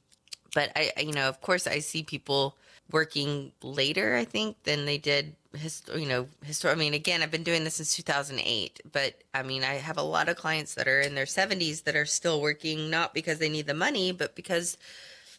but 0.55 0.73
I, 0.75 0.93
you 1.01 1.13
know, 1.13 1.29
of 1.29 1.41
course, 1.41 1.67
I 1.67 1.81
see 1.81 2.03
people 2.03 2.57
working 2.91 3.53
later, 3.63 4.17
I 4.17 4.25
think, 4.25 4.57
than 4.65 4.87
they 4.87 4.99
did. 4.99 5.35
Hist- 5.57 5.91
you 5.95 6.07
know, 6.07 6.29
histor- 6.47 6.73
I 6.73 6.75
mean, 6.75 6.95
again, 6.95 7.23
I've 7.23 7.31
been 7.31 7.43
doing 7.43 7.65
this 7.65 7.75
since 7.75 7.97
2008, 7.97 8.81
but 8.91 9.15
I 9.35 9.43
mean, 9.43 9.65
I 9.65 9.75
have 9.75 9.99
a 9.99 10.03
lot 10.03 10.29
of 10.29 10.37
clients 10.37 10.75
that 10.75 10.89
are 10.89 11.01
in 11.01 11.15
their 11.15 11.27
70s 11.27 11.85
that 11.85 11.97
are 11.97 12.07
still 12.07 12.41
working, 12.41 12.91
not 12.91 13.15
because 13.15 13.39
they 13.39 13.49
need 13.49 13.67
the 13.67 13.75
money, 13.75 14.13
but 14.13 14.35
because 14.35 14.77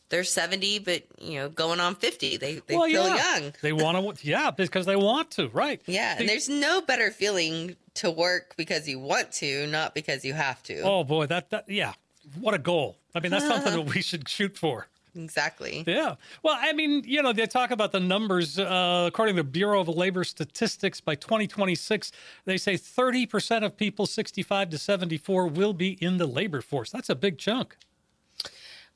they're 0.10 0.24
70, 0.24 0.80
but 0.80 1.04
you 1.20 1.40
know, 1.40 1.50
going 1.50 1.80
on 1.80 1.96
50. 1.96 2.38
They 2.38 2.62
they 2.66 2.76
well, 2.76 2.88
feel 2.88 3.08
yeah. 3.08 3.40
young. 3.40 3.54
They 3.62 3.74
want 3.74 4.18
to, 4.18 4.28
yeah, 4.28 4.52
because 4.52 4.86
they 4.86 4.96
want 4.96 5.32
to, 5.32 5.50
right? 5.50 5.82
Yeah, 5.86 6.16
and 6.18 6.28
there's 6.28 6.50
no 6.50 6.82
better 6.82 7.12
feeling 7.12 7.76
to 7.96 8.12
work 8.12 8.56
because 8.58 8.88
you 8.88 9.00
want 9.00 9.32
to, 9.34 9.68
not 9.68 9.94
because 9.94 10.24
you 10.24 10.34
have 10.34 10.64
to. 10.64 10.82
Oh 10.82 11.04
boy, 11.04 11.26
that, 11.28 11.50
that 11.50 11.70
yeah, 11.70 11.94
what 12.40 12.54
a 12.54 12.60
goal! 12.60 12.98
I 13.14 13.20
mean, 13.20 13.32
that's 13.32 13.48
something 13.48 13.74
that 13.74 13.82
we 13.96 14.02
should 14.02 14.30
shoot 14.30 14.58
for. 14.58 14.88
Exactly. 15.16 15.84
Yeah. 15.88 16.16
Well, 16.44 16.58
I 16.60 16.74
mean, 16.74 17.04
you 17.06 17.22
know, 17.22 17.34
they 17.34 17.46
talk 17.48 17.72
about 17.72 17.92
the 17.92 18.00
numbers. 18.00 18.60
Uh, 18.60 19.06
according 19.08 19.36
to 19.36 19.44
the 19.44 19.50
Bureau 19.50 19.82
of 19.82 19.88
Labor 19.88 20.24
Statistics, 20.24 21.02
by 21.02 21.16
2026, 21.16 22.12
they 22.46 22.58
say 22.58 22.76
30% 22.76 23.66
of 23.66 23.76
people 23.78 24.06
65 24.06 24.70
to 24.70 24.78
74 24.78 25.48
will 25.48 25.74
be 25.74 25.92
in 26.04 26.18
the 26.18 26.28
labor 26.28 26.62
force. 26.62 26.92
That's 26.92 27.10
a 27.10 27.16
big 27.16 27.38
chunk. 27.38 27.78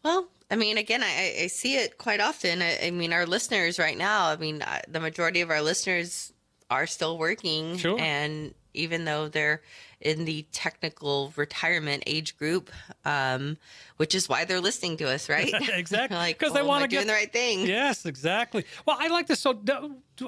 Well, 0.03 0.29
I 0.49 0.55
mean, 0.55 0.77
again, 0.77 1.03
I, 1.03 1.43
I 1.43 1.47
see 1.47 1.75
it 1.75 1.97
quite 1.97 2.19
often. 2.19 2.61
I, 2.61 2.87
I 2.87 2.91
mean, 2.91 3.13
our 3.13 3.25
listeners 3.25 3.79
right 3.79 3.97
now, 3.97 4.27
I 4.27 4.35
mean, 4.35 4.61
uh, 4.61 4.81
the 4.87 4.99
majority 4.99 5.41
of 5.41 5.49
our 5.49 5.61
listeners 5.61 6.33
are 6.69 6.87
still 6.87 7.17
working. 7.17 7.77
Sure. 7.77 7.99
And 7.99 8.53
even 8.73 9.05
though 9.05 9.27
they're 9.27 9.61
in 10.01 10.25
the 10.25 10.45
technical 10.51 11.33
retirement 11.35 12.03
age 12.07 12.37
group, 12.37 12.69
um, 13.05 13.57
which 13.97 14.15
is 14.15 14.27
why 14.27 14.45
they're 14.45 14.59
listening 14.61 14.97
to 14.97 15.07
us, 15.09 15.29
right? 15.29 15.53
Exactly. 15.73 16.17
like, 16.25 16.37
'Cause 16.39 16.53
they 16.53 16.59
oh, 16.59 16.63
am 16.63 16.67
wanna 16.67 16.85
I 16.85 16.87
doing 16.87 17.01
get- 17.03 17.07
the 17.07 17.13
right 17.13 17.31
thing. 17.31 17.65
Yes, 17.65 18.05
exactly. 18.05 18.65
Well, 18.85 18.97
I 18.99 19.07
like 19.07 19.27
this. 19.27 19.39
So, 19.39 19.59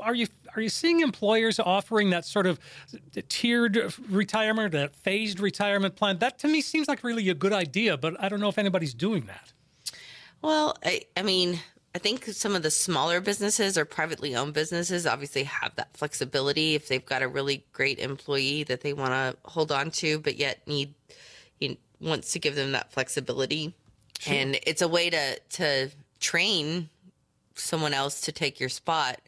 are 0.02 0.16
you 0.16 0.28
are 0.56 0.62
you 0.62 0.70
seeing 0.70 1.00
employers 1.02 1.60
offering 1.60 2.12
that 2.12 2.26
sort 2.26 2.46
of 2.48 2.60
tiered 3.30 3.94
retirement, 4.10 4.72
that 4.74 4.96
phased 4.96 5.40
retirement 5.40 5.96
plan? 5.96 6.20
That 6.20 6.40
to 6.40 6.48
me 6.48 6.62
seems 6.62 6.88
like 6.88 7.04
really 7.04 7.30
a 7.30 7.34
good 7.34 7.54
idea, 7.54 7.98
but 7.98 8.16
I 8.22 8.30
don't 8.30 8.40
know 8.40 8.50
if 8.50 8.58
anybody's 8.58 8.94
doing 8.94 9.26
that. 9.26 9.52
Well, 10.42 10.76
I, 10.84 11.02
I 11.16 11.22
mean, 11.24 11.60
I 11.96 12.00
think 12.00 12.26
some 12.26 12.56
of 12.56 12.64
the 12.64 12.72
smaller 12.72 13.22
businesses 13.22 13.78
or 13.78 13.86
privately 13.86 14.36
owned 14.36 14.54
businesses 14.54 15.06
obviously 15.06 15.44
have 15.44 15.76
that 15.76 15.96
flexibility 15.96 16.74
if 16.74 16.88
they've 16.88 17.06
got 17.06 17.22
a 17.22 17.28
really 17.28 17.64
great 17.72 18.00
employee 18.00 18.64
that 18.64 18.82
they 18.82 18.94
want 18.94 19.12
to 19.12 19.38
hold 19.50 19.72
on 19.72 19.92
to, 19.92 20.20
but 20.20 20.36
yet 20.36 20.68
need 20.68 20.94
you 21.60 21.70
know, 21.70 21.76
wants 22.02 22.32
to 22.32 22.40
give 22.40 22.56
them 22.56 22.72
that 22.72 22.92
flexibility. 22.92 23.74
And 24.26 24.58
it's 24.66 24.82
a 24.82 24.88
way 24.88 25.10
to 25.10 25.40
to 25.40 25.92
train 26.20 26.90
someone 27.56 27.94
else 27.94 28.22
to 28.22 28.32
take 28.32 28.60
your 28.60 28.70
spot 28.70 29.20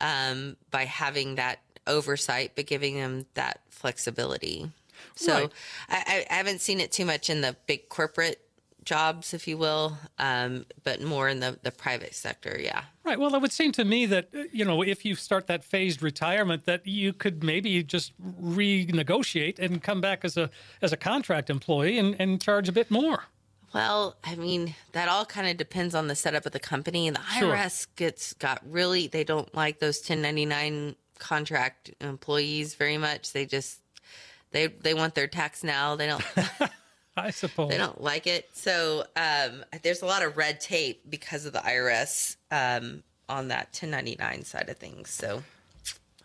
um, 0.00 0.56
by 0.70 0.84
having 0.84 1.34
that 1.36 1.58
oversight, 1.86 2.52
but 2.54 2.66
giving 2.66 2.96
them 2.96 3.26
that 3.34 3.60
flexibility. 3.70 4.70
So 5.16 5.32
Right. 5.34 5.52
I- 5.88 6.26
I 6.30 6.34
haven't 6.34 6.60
seen 6.60 6.80
it 6.80 6.92
too 6.92 7.04
much 7.04 7.28
in 7.30 7.40
the 7.40 7.56
big 7.66 7.88
corporate 7.88 8.45
jobs, 8.86 9.34
if 9.34 9.46
you 9.46 9.58
will, 9.58 9.98
um, 10.18 10.64
but 10.82 11.02
more 11.02 11.28
in 11.28 11.40
the, 11.40 11.58
the 11.62 11.70
private 11.70 12.14
sector. 12.14 12.58
Yeah. 12.58 12.84
Right. 13.04 13.18
Well, 13.18 13.34
it 13.34 13.42
would 13.42 13.52
seem 13.52 13.72
to 13.72 13.84
me 13.84 14.06
that 14.06 14.28
uh, 14.34 14.44
you 14.52 14.64
know 14.64 14.82
if 14.82 15.04
you 15.04 15.14
start 15.14 15.46
that 15.48 15.62
phased 15.62 16.02
retirement, 16.02 16.64
that 16.64 16.86
you 16.86 17.12
could 17.12 17.44
maybe 17.44 17.82
just 17.82 18.12
renegotiate 18.42 19.58
and 19.58 19.82
come 19.82 20.00
back 20.00 20.24
as 20.24 20.38
a 20.38 20.48
as 20.80 20.92
a 20.92 20.96
contract 20.96 21.50
employee 21.50 21.98
and, 21.98 22.16
and 22.18 22.40
charge 22.40 22.68
a 22.68 22.72
bit 22.72 22.90
more. 22.90 23.24
Well, 23.74 24.16
I 24.24 24.36
mean, 24.36 24.74
that 24.92 25.08
all 25.08 25.26
kind 25.26 25.46
of 25.48 25.58
depends 25.58 25.94
on 25.94 26.06
the 26.06 26.14
setup 26.14 26.46
of 26.46 26.52
the 26.52 26.58
company. 26.60 27.08
And 27.08 27.16
the 27.16 27.22
Sure. 27.38 27.54
IRS 27.54 27.86
gets 27.96 28.32
got 28.32 28.62
really, 28.66 29.06
they 29.06 29.22
don't 29.24 29.52
like 29.54 29.80
those 29.80 29.98
1099 29.98 30.94
contract 31.18 31.90
employees 32.00 32.74
very 32.74 32.96
much. 32.96 33.32
They 33.34 33.44
just, 33.44 33.80
they, 34.52 34.68
they 34.68 34.94
want 34.94 35.14
their 35.14 35.26
tax 35.26 35.62
now. 35.62 35.94
They 35.94 36.06
don't, 36.06 36.24
I 37.28 37.30
suppose. 37.30 37.70
they 37.70 37.78
don't 37.78 38.00
like 38.00 38.26
it. 38.26 38.48
So, 38.52 39.04
um, 39.16 39.64
there's 39.82 40.02
a 40.02 40.06
lot 40.06 40.22
of 40.24 40.36
red 40.36 40.60
tape 40.60 41.02
because 41.08 41.46
of 41.46 41.52
the 41.52 41.60
IRS, 41.60 42.36
um, 42.50 43.02
on 43.28 43.48
that 43.48 43.68
1099 43.72 44.44
side 44.44 44.68
of 44.68 44.76
things. 44.76 45.10
So, 45.10 45.42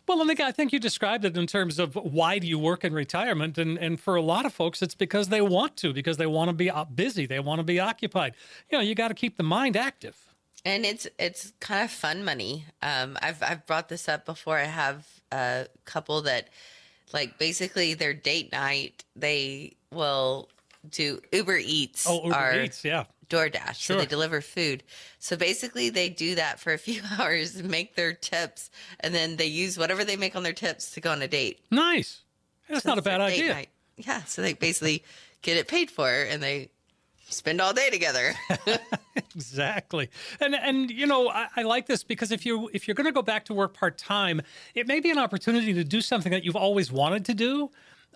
Well, 0.08 0.22
and 0.22 0.30
again, 0.30 0.48
I 0.48 0.52
think 0.52 0.74
you 0.74 0.80
described 0.80 1.26
it 1.26 1.38
in 1.38 1.48
terms 1.48 1.80
of 1.80 1.96
why 1.96 2.38
do 2.40 2.46
you 2.48 2.60
work 2.60 2.84
in 2.84 2.94
retirement, 2.94 3.58
and 3.58 3.78
and 3.78 4.00
for 4.00 4.16
a 4.16 4.22
lot 4.22 4.46
of 4.46 4.54
folks, 4.54 4.82
it's 4.82 4.96
because 4.96 5.30
they 5.30 5.42
want 5.42 5.78
to, 5.78 5.94
because 5.94 6.18
they 6.18 6.28
want 6.28 6.50
to 6.50 6.54
be 6.54 6.70
uh, 6.70 6.86
busy, 6.86 7.26
they 7.26 7.40
want 7.40 7.60
to 7.60 7.64
be 7.64 7.80
occupied. 7.80 8.36
You 8.70 8.78
know, 8.78 8.84
you 8.84 8.94
got 8.96 9.08
to 9.08 9.14
keep 9.14 9.38
the 9.38 9.44
mind 9.44 9.78
active. 9.78 10.18
and 10.66 10.86
it's 10.86 11.08
it's 11.18 11.54
kind 11.60 11.84
of 11.86 11.90
fun 11.92 12.24
money. 12.26 12.66
Um, 12.84 13.18
I've 13.22 13.42
I've 13.42 13.66
brought 13.66 13.90
this 13.90 14.08
up 14.10 14.26
before. 14.26 14.58
I 14.58 14.66
have 14.66 15.08
a 15.32 15.68
couple 15.86 16.22
that, 16.24 16.50
like, 17.14 17.38
basically 17.40 17.94
their 17.96 18.14
date 18.14 18.52
night, 18.52 19.04
they 19.16 19.74
will 19.92 20.50
do 20.90 21.22
Uber 21.32 21.58
Eats 21.58 22.06
Oh, 22.10 22.24
Uber 22.26 22.36
or 22.36 22.62
Eats, 22.64 22.84
yeah. 22.84 23.06
DoorDash. 23.30 23.76
So 23.78 23.98
they 23.98 24.06
deliver 24.06 24.42
food. 24.42 24.84
So 25.20 25.38
basically, 25.38 25.90
they 25.90 26.10
do 26.10 26.36
that 26.36 26.60
for 26.60 26.74
a 26.74 26.78
few 26.78 27.02
hours, 27.20 27.62
make 27.64 27.96
their 27.96 28.14
tips, 28.14 28.70
and 29.00 29.14
then 29.16 29.38
they 29.38 29.46
use 29.46 29.78
whatever 29.78 30.04
they 30.04 30.18
make 30.18 30.36
on 30.36 30.44
their 30.44 30.54
tips 30.54 30.92
to 30.92 31.02
go 31.02 31.12
on 31.12 31.22
a 31.22 31.28
date. 31.28 31.60
Nice. 31.72 32.22
That's 32.70 32.86
not 32.86 32.98
a 32.98 33.02
bad 33.02 33.22
idea. 33.22 33.54
night. 33.54 33.70
Yeah. 33.98 34.24
So 34.24 34.42
they 34.42 34.54
basically 34.54 35.04
get 35.42 35.58
it 35.58 35.68
paid 35.68 35.90
for, 35.92 36.10
and 36.10 36.42
they 36.44 36.70
spend 37.30 37.62
all 37.62 37.74
day 37.74 37.90
together. 37.90 38.34
Exactly. 39.36 40.10
And 40.40 40.56
and 40.56 40.90
you 40.92 41.06
know, 41.06 41.30
I, 41.30 41.48
I 41.56 41.62
like 41.64 41.86
this 41.88 42.04
because 42.04 42.32
if 42.32 42.46
you 42.46 42.70
if 42.74 42.88
you're 42.88 42.96
going 42.96 43.06
to 43.06 43.12
go 43.14 43.22
back 43.22 43.46
to 43.46 43.54
work 43.54 43.74
part 43.74 43.98
time, 43.98 44.42
it 44.76 44.88
may 44.88 45.00
be 45.00 45.10
an 45.10 45.18
opportunity 45.18 45.74
to 45.74 45.84
do 45.84 46.02
something 46.02 46.32
that 46.32 46.44
you've 46.44 46.56
always 46.56 46.92
wanted 46.92 47.26
to 47.26 47.34
do, 47.34 47.72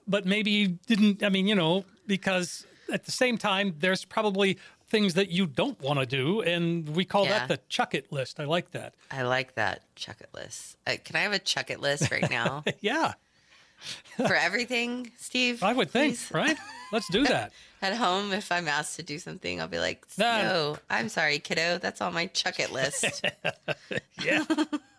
but 0.07 0.25
maybe 0.25 0.51
you 0.51 0.67
didn't. 0.87 1.23
I 1.23 1.29
mean, 1.29 1.47
you 1.47 1.55
know, 1.55 1.85
because 2.07 2.65
at 2.91 3.05
the 3.05 3.11
same 3.11 3.37
time, 3.37 3.75
there's 3.79 4.05
probably 4.05 4.57
things 4.87 5.15
that 5.15 5.29
you 5.29 5.47
don't 5.47 5.79
want 5.81 5.99
to 5.99 6.05
do, 6.05 6.41
and 6.41 6.87
we 6.95 7.03
call 7.05 7.25
Yeah. 7.25 7.39
that 7.39 7.47
the 7.47 7.59
chuck 7.69 7.95
it 7.95 8.11
list. 8.11 8.39
I 8.39 8.45
like 8.45 8.71
that. 8.71 8.93
I 9.11 9.23
like 9.23 9.55
that 9.55 9.81
chuck 9.95 10.17
it 10.21 10.29
list. 10.33 10.77
Uh, 10.85 10.93
can 11.03 11.15
I 11.15 11.19
have 11.21 11.33
a 11.33 11.39
chuck 11.39 11.69
it 11.71 11.79
list 11.81 12.11
right 12.11 12.29
now 12.29 12.63
Yeah, 12.81 13.13
for 14.17 14.35
everything, 14.35 15.11
Steve? 15.17 15.63
I 15.63 15.73
would 15.73 15.89
think, 15.89 16.13
please? 16.15 16.31
right? 16.31 16.57
Let's 16.91 17.09
do 17.09 17.23
that. 17.25 17.51
At 17.81 17.95
home, 17.95 18.31
if 18.31 18.51
I'm 18.51 18.67
asked 18.67 18.95
to 18.97 19.03
do 19.03 19.19
something, 19.19 19.59
I'll 19.61 19.67
be 19.67 19.79
like, 19.79 20.05
No. 20.17 20.25
"No, 20.43 20.77
I'm 20.89 21.09
sorry, 21.09 21.39
kiddo. 21.39 21.77
That's 21.77 22.01
on 22.01 22.13
my 22.13 22.27
chuck 22.27 22.59
it 22.59 22.71
list. 22.71 23.23
Yeah. 24.23 24.43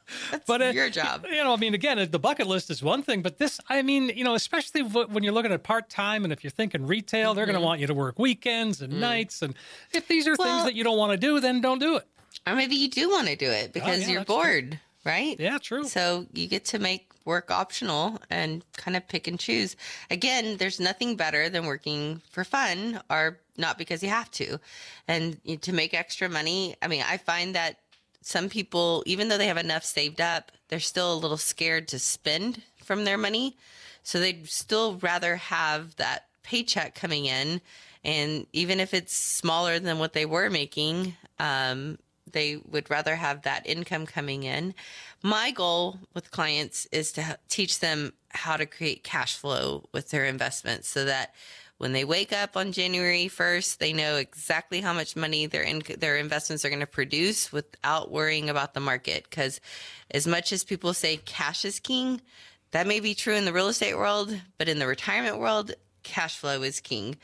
That's 0.31 0.45
But 0.47 0.63
uh, 0.63 0.65
your 0.67 0.91
job." 0.91 1.27
You 1.31 1.43
know, 1.45 1.53
I 1.53 1.57
mean, 1.57 1.75
again, 1.75 2.07
the 2.11 2.19
bucket 2.19 2.47
list 2.47 2.71
is 2.71 2.83
one 2.83 3.03
thing, 3.03 3.23
but 3.23 3.39
this, 3.39 3.61
I 3.69 3.83
mean, 3.83 4.11
you 4.15 4.25
know, 4.25 4.35
especially 4.35 4.83
when 4.83 5.23
you're 5.23 5.33
looking 5.33 5.53
at 5.53 5.63
part 5.63 5.89
time, 5.89 6.25
and 6.25 6.33
if 6.33 6.45
you're 6.45 6.51
thinking 6.51 6.87
retail, 6.87 7.35
they're 7.35 7.47
going 7.47 7.59
to 7.59 7.65
want 7.65 7.81
you 7.81 7.87
to 7.87 7.95
work 7.95 8.19
weekends 8.19 8.83
and 8.83 9.01
nights, 9.01 9.43
and 9.43 9.55
if 9.93 10.09
these 10.09 10.27
are 10.27 10.37
things 10.37 10.65
that 10.65 10.75
you 10.75 10.85
don't 10.85 10.99
want 10.99 11.13
to 11.13 11.19
do, 11.19 11.41
then 11.41 11.61
don't 11.61 11.79
do 11.79 11.97
it. 11.97 12.05
Or 12.47 12.55
maybe 12.55 12.77
you 12.77 12.89
do 12.89 13.11
want 13.11 13.27
to 13.29 13.37
do 13.37 13.51
it 13.51 13.73
because 13.73 13.99
Oh, 13.99 14.01
yeah, 14.03 14.09
you're 14.09 14.21
that's 14.21 14.27
true. 14.29 14.37
bored, 14.37 14.81
right? 15.05 15.41
Yeah, 15.41 15.59
true. 15.59 15.85
So 15.85 16.27
you 16.33 16.47
get 16.47 16.65
to 16.67 16.79
make 16.79 17.11
work 17.25 17.51
optional 17.51 18.21
and 18.31 18.63
kind 18.77 18.97
of 18.97 19.09
pick 19.09 19.27
and 19.27 19.41
choose. 19.41 19.75
Again, 20.11 20.59
there's 20.59 20.79
nothing 20.79 21.17
better 21.17 21.49
than 21.49 21.67
working 21.67 22.23
for 22.31 22.45
fun 22.45 23.01
or 23.11 23.41
not 23.57 23.79
because 23.79 24.01
you 24.03 24.11
have 24.11 24.31
to. 24.33 24.61
And 25.09 25.41
to 25.63 25.73
make 25.73 25.93
extra 25.93 26.29
money, 26.29 26.77
I 26.83 26.87
mean, 26.89 27.03
I 27.09 27.17
find 27.17 27.55
that 27.57 27.79
some 28.27 28.49
people, 28.49 29.05
even 29.07 29.29
though 29.29 29.39
they 29.39 29.47
have 29.47 29.57
enough 29.57 29.85
saved 29.85 30.21
up, 30.21 30.51
they're 30.67 30.81
still 30.81 31.15
a 31.15 31.15
little 31.15 31.37
scared 31.37 31.87
to 31.87 32.01
spend 32.01 32.61
from 32.83 33.05
their 33.05 33.17
money. 33.17 33.57
So 34.03 34.19
they'd 34.19 34.49
still 34.49 34.97
rather 34.97 35.37
have 35.37 35.95
that 35.95 36.25
paycheck 36.43 36.97
coming 36.97 37.27
in. 37.27 37.61
And 38.03 38.49
even 38.53 38.81
if 38.81 38.95
it's 38.95 39.17
smaller 39.17 39.79
than 39.79 40.01
what 40.01 40.13
they 40.13 40.27
were 40.27 40.51
making, 40.51 41.15
um, 41.39 41.99
they 42.33 42.57
would 42.57 42.91
rather 42.91 43.15
have 43.15 43.43
that 43.43 43.65
income 43.65 44.07
coming 44.07 44.43
in. 44.43 44.75
My 45.23 45.53
goal 45.53 46.01
with 46.13 46.33
clients 46.33 46.89
is 46.91 47.13
to 47.13 47.39
teach 47.49 47.79
them 47.79 48.13
how 48.31 48.57
to 48.57 48.67
create 48.67 49.05
cash 49.05 49.37
flow 49.37 49.89
with 49.93 50.11
their 50.11 50.25
investments 50.25 50.89
so 50.89 51.05
that 51.05 51.33
when 51.79 51.93
they 51.93 52.05
wake 52.05 52.33
up 52.33 52.57
on 52.57 52.73
January 52.73 53.27
1st, 53.29 53.79
they 53.79 53.93
know 53.93 54.17
exactly 54.17 54.81
how 54.81 54.93
much 54.93 55.17
money 55.17 55.47
their 55.47 55.63
in- 55.63 55.83
their 55.99 56.17
investments 56.17 56.65
are 56.65 56.71
going 56.71 56.81
to 56.81 56.87
produce 56.87 57.53
without 57.53 58.11
worrying 58.11 58.49
about 58.49 58.75
the 58.75 58.81
market 58.81 59.31
cuz 59.31 59.61
as 60.11 60.27
much 60.27 60.53
as 60.53 60.65
people 60.65 60.95
say 60.95 61.19
cash 61.19 61.65
is 61.65 61.81
king, 61.81 62.21
that 62.71 62.87
may 62.87 63.01
be 63.01 63.15
true 63.15 63.35
in 63.35 63.45
the 63.45 63.53
real 63.53 63.69
estate 63.69 63.97
world, 63.97 64.41
but 64.59 64.69
in 64.69 64.79
the 64.79 64.87
retirement 64.87 65.39
world, 65.39 65.73
cash 66.03 66.37
flow 66.37 66.63
is 66.63 66.81
king. 66.81 67.17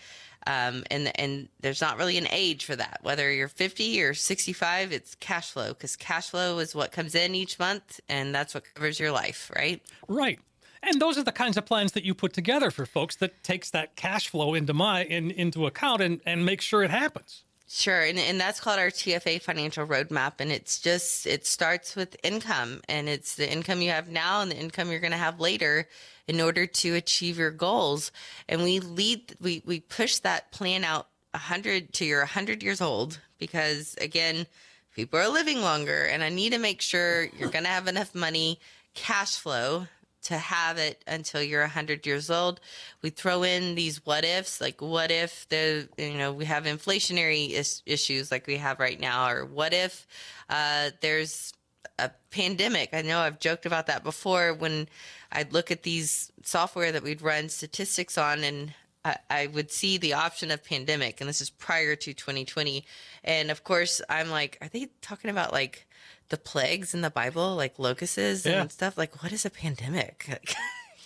Um, 0.46 0.82
and 0.90 1.18
and 1.20 1.48
there's 1.60 1.80
not 1.80 1.98
really 1.98 2.18
an 2.18 2.26
age 2.30 2.64
for 2.64 2.74
that. 2.74 2.98
Whether 3.02 3.32
you're 3.32 3.48
50 3.48 4.02
or 4.02 4.12
65, 4.12 4.92
it's 4.92 5.14
cash 5.14 5.52
flow 5.52 5.68
because 5.68 5.94
cash 5.94 6.30
flow 6.30 6.58
is 6.58 6.74
what 6.74 6.90
comes 6.90 7.14
in 7.14 7.34
each 7.34 7.58
month, 7.60 8.00
and 8.08 8.34
that's 8.34 8.52
what 8.52 8.64
covers 8.74 8.98
your 8.98 9.12
life, 9.12 9.52
right? 9.54 9.80
Right. 10.08 10.40
And 10.82 11.00
those 11.00 11.16
are 11.16 11.22
the 11.22 11.32
kinds 11.32 11.56
of 11.56 11.64
plans 11.64 11.92
that 11.92 12.04
you 12.04 12.14
put 12.14 12.32
together 12.32 12.70
for 12.70 12.86
folks 12.86 13.16
that 13.16 13.44
takes 13.44 13.70
that 13.70 13.94
cash 13.94 14.28
flow 14.28 14.54
into 14.54 14.74
my 14.74 15.04
in, 15.04 15.30
into 15.30 15.66
account 15.66 16.02
and, 16.02 16.20
and 16.26 16.44
make 16.44 16.60
sure 16.60 16.82
it 16.82 16.90
happens. 16.90 17.44
Sure, 17.74 18.02
and, 18.02 18.18
and 18.18 18.38
that's 18.38 18.60
called 18.60 18.78
our 18.78 18.90
TFA 18.90 19.40
financial 19.40 19.86
roadmap, 19.86 20.34
and 20.40 20.52
it's 20.52 20.78
just 20.78 21.26
it 21.26 21.46
starts 21.46 21.96
with 21.96 22.18
income, 22.22 22.82
and 22.86 23.08
it's 23.08 23.36
the 23.36 23.50
income 23.50 23.80
you 23.80 23.88
have 23.88 24.10
now 24.10 24.42
and 24.42 24.50
the 24.50 24.58
income 24.58 24.90
you're 24.90 25.00
going 25.00 25.12
to 25.12 25.16
have 25.16 25.40
later, 25.40 25.88
in 26.28 26.38
order 26.38 26.66
to 26.66 26.94
achieve 26.94 27.38
your 27.38 27.50
goals. 27.50 28.12
And 28.46 28.62
we 28.62 28.78
lead, 28.80 29.36
we 29.40 29.62
we 29.64 29.80
push 29.80 30.18
that 30.18 30.52
plan 30.52 30.84
out 30.84 31.06
hundred 31.34 31.94
to 31.94 32.04
your 32.04 32.26
hundred 32.26 32.62
years 32.62 32.82
old 32.82 33.20
because 33.38 33.94
again, 33.98 34.46
people 34.94 35.18
are 35.18 35.28
living 35.28 35.62
longer, 35.62 36.04
and 36.04 36.22
I 36.22 36.28
need 36.28 36.52
to 36.52 36.58
make 36.58 36.82
sure 36.82 37.24
you're 37.38 37.48
going 37.48 37.64
to 37.64 37.70
have 37.70 37.88
enough 37.88 38.14
money, 38.14 38.60
cash 38.92 39.36
flow 39.36 39.86
to 40.24 40.38
have 40.38 40.78
it 40.78 41.02
until 41.06 41.42
you're 41.42 41.62
100 41.62 42.06
years 42.06 42.30
old. 42.30 42.60
We 43.02 43.10
throw 43.10 43.42
in 43.42 43.74
these 43.74 44.04
what 44.06 44.24
ifs, 44.24 44.60
like 44.60 44.80
what 44.80 45.10
if 45.10 45.48
the 45.48 45.88
you 45.98 46.14
know 46.14 46.32
we 46.32 46.44
have 46.44 46.64
inflationary 46.64 47.50
is- 47.50 47.82
issues 47.86 48.30
like 48.30 48.46
we 48.46 48.56
have 48.56 48.78
right 48.78 48.98
now, 49.00 49.28
or 49.28 49.44
what 49.44 49.72
if 49.72 50.06
uh, 50.48 50.90
there's 51.00 51.52
a 51.98 52.10
pandemic. 52.30 52.90
I 52.92 53.02
know 53.02 53.20
I've 53.20 53.38
joked 53.38 53.66
about 53.66 53.86
that 53.86 54.02
before 54.02 54.54
when 54.54 54.88
I'd 55.30 55.52
look 55.52 55.70
at 55.70 55.82
these 55.82 56.32
software 56.42 56.92
that 56.92 57.02
we'd 57.02 57.22
run 57.22 57.48
statistics 57.48 58.18
on 58.18 58.44
and 58.44 58.74
I, 59.04 59.16
I 59.30 59.46
would 59.48 59.70
see 59.70 59.98
the 59.98 60.12
option 60.14 60.50
of 60.50 60.64
pandemic, 60.64 61.20
and 61.20 61.28
this 61.28 61.40
is 61.40 61.50
prior 61.50 61.96
to 61.96 62.14
2020. 62.14 62.84
And 63.24 63.50
of 63.50 63.64
course, 63.64 64.00
I'm 64.08 64.30
like, 64.30 64.58
are 64.60 64.68
they 64.68 64.88
talking 65.00 65.30
about 65.30 65.52
like 65.52 65.86
the 66.28 66.36
plagues 66.36 66.94
in 66.94 67.00
the 67.00 67.10
Bible, 67.10 67.56
like 67.56 67.78
locusts 67.78 68.16
Yeah. 68.46 68.62
and 68.62 68.70
stuff? 68.72 68.96
Like, 68.96 69.22
what 69.22 69.32
is 69.32 69.44
a 69.44 69.50
pandemic? 69.50 70.26
Like, 70.28 70.54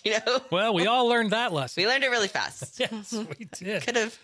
you 0.04 0.12
know, 0.24 0.40
Well, 0.52 0.72
we 0.72 0.87
all 0.87 1.09
learned 1.09 1.32
that 1.32 1.52
lesson. 1.52 1.82
we 1.82 1.88
learned 1.88 2.04
it 2.04 2.11
really 2.11 2.28
fast. 2.28 2.78
yes, 2.80 3.12
we 3.12 3.44
did. 3.59 3.82
Could 3.82 3.96
have, 3.96 4.16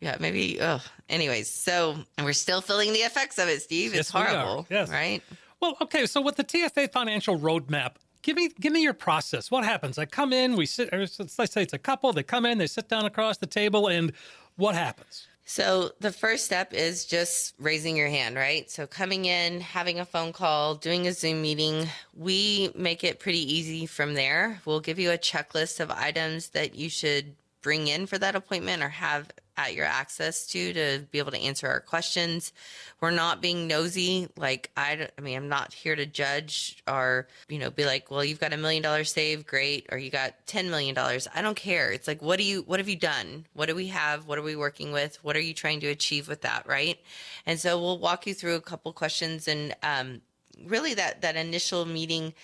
yeah, 0.00 0.16
maybe. 0.18 0.58
Oh, 0.60 0.80
anyways, 1.08 1.48
so 1.48 1.96
and 2.18 2.24
we're 2.26 2.32
still 2.32 2.60
feeling 2.60 2.92
the 2.92 3.00
effects 3.00 3.38
of 3.38 3.48
it, 3.48 3.62
Steve. 3.62 3.90
It's 3.94 3.96
Yes, 3.96 4.10
horrible, 4.10 4.66
Yes. 4.68 4.88
right? 4.90 5.22
Well, 5.60 5.76
okay. 5.82 6.06
So 6.06 6.20
with 6.22 6.34
the 6.34 6.42
TFA 6.44 6.90
financial 6.90 7.38
roadmap, 7.38 7.92
give 8.22 8.36
me 8.36 8.50
give 8.60 8.72
me 8.72 8.82
your 8.82 8.94
process. 8.94 9.50
What 9.50 9.64
happens? 9.64 9.98
I 9.98 10.06
come 10.06 10.32
in, 10.32 10.56
we 10.56 10.66
sit. 10.66 10.90
Let's 10.92 11.52
say 11.52 11.62
it's 11.62 11.72
a 11.72 11.78
couple. 11.78 12.12
They 12.12 12.22
come 12.22 12.46
in, 12.46 12.58
they 12.58 12.66
sit 12.66 12.88
down 12.88 13.04
across 13.04 13.38
the 13.38 13.46
table, 13.46 13.88
and 13.88 14.12
what 14.56 14.74
happens? 14.74 15.26
So 15.44 15.90
the 16.00 16.12
first 16.12 16.44
step 16.44 16.72
is 16.72 17.04
just 17.04 17.54
raising 17.58 17.96
your 17.96 18.08
hand, 18.08 18.36
right? 18.36 18.70
So 18.70 18.86
coming 18.86 19.24
in, 19.24 19.60
having 19.60 19.98
a 19.98 20.04
phone 20.04 20.32
call, 20.32 20.76
doing 20.76 21.06
a 21.08 21.12
Zoom 21.12 21.42
meeting. 21.42 21.88
We 22.16 22.70
make 22.76 23.02
it 23.02 23.18
pretty 23.18 23.52
easy 23.52 23.86
from 23.86 24.14
there. 24.14 24.60
We'll 24.64 24.80
give 24.80 25.00
you 25.00 25.10
a 25.10 25.18
checklist 25.18 25.80
of 25.80 25.90
items 25.90 26.50
that 26.50 26.76
you 26.76 26.88
should 26.88 27.34
bring 27.60 27.88
in 27.88 28.06
for 28.06 28.18
that 28.18 28.36
appointment 28.36 28.82
or 28.82 28.88
have 28.88 29.30
at 29.56 29.74
your 29.74 29.84
access 29.84 30.46
to 30.46 30.72
to 30.72 31.04
be 31.10 31.18
able 31.18 31.30
to 31.30 31.40
answer 31.40 31.68
our 31.68 31.80
questions. 31.80 32.52
We're 33.00 33.10
not 33.10 33.40
being 33.42 33.66
nosy. 33.66 34.28
Like 34.36 34.70
I, 34.76 35.08
I 35.16 35.20
mean, 35.20 35.36
I'm 35.36 35.48
not 35.48 35.72
here 35.74 35.94
to 35.94 36.06
judge 36.06 36.82
or 36.88 37.28
you 37.48 37.58
know 37.58 37.70
be 37.70 37.84
like, 37.84 38.10
well, 38.10 38.24
you've 38.24 38.40
got 38.40 38.52
a 38.52 38.56
million 38.56 38.82
dollars 38.82 39.12
saved, 39.12 39.46
great, 39.46 39.86
or 39.90 39.98
you 39.98 40.10
got 40.10 40.34
ten 40.46 40.70
million 40.70 40.94
dollars. 40.94 41.28
I 41.34 41.42
don't 41.42 41.56
care. 41.56 41.92
It's 41.92 42.08
like, 42.08 42.22
what 42.22 42.38
do 42.38 42.44
you, 42.44 42.62
what 42.62 42.80
have 42.80 42.88
you 42.88 42.96
done? 42.96 43.46
What 43.52 43.66
do 43.66 43.74
we 43.74 43.88
have? 43.88 44.26
What 44.26 44.38
are 44.38 44.42
we 44.42 44.56
working 44.56 44.92
with? 44.92 45.18
What 45.22 45.36
are 45.36 45.40
you 45.40 45.54
trying 45.54 45.80
to 45.80 45.88
achieve 45.88 46.28
with 46.28 46.42
that, 46.42 46.66
right? 46.66 46.98
And 47.46 47.58
so 47.58 47.78
we'll 47.80 47.98
walk 47.98 48.26
you 48.26 48.34
through 48.34 48.54
a 48.54 48.60
couple 48.60 48.92
questions 48.92 49.48
and 49.48 49.74
um, 49.82 50.22
really 50.66 50.94
that 50.94 51.22
that 51.22 51.36
initial 51.36 51.84
meeting 51.84 52.34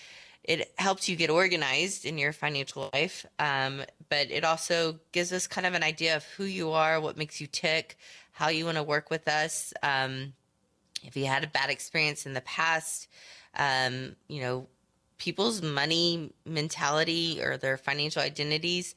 it 0.43 0.71
helps 0.77 1.07
you 1.09 1.15
get 1.15 1.29
organized 1.29 2.05
in 2.05 2.17
your 2.17 2.33
financial 2.33 2.89
life 2.93 3.25
um, 3.39 3.81
but 4.09 4.31
it 4.31 4.43
also 4.43 4.99
gives 5.11 5.31
us 5.31 5.47
kind 5.47 5.67
of 5.67 5.73
an 5.73 5.83
idea 5.83 6.15
of 6.15 6.23
who 6.37 6.43
you 6.43 6.71
are 6.71 6.99
what 6.99 7.17
makes 7.17 7.39
you 7.39 7.47
tick 7.47 7.97
how 8.31 8.49
you 8.49 8.65
want 8.65 8.77
to 8.77 8.83
work 8.83 9.09
with 9.09 9.27
us 9.27 9.73
um, 9.83 10.33
if 11.03 11.15
you 11.15 11.25
had 11.25 11.43
a 11.43 11.47
bad 11.47 11.69
experience 11.69 12.25
in 12.25 12.33
the 12.33 12.41
past 12.41 13.07
um, 13.57 14.15
you 14.27 14.41
know 14.41 14.67
people's 15.17 15.61
money 15.61 16.31
mentality 16.45 17.41
or 17.43 17.57
their 17.57 17.77
financial 17.77 18.21
identities 18.21 18.95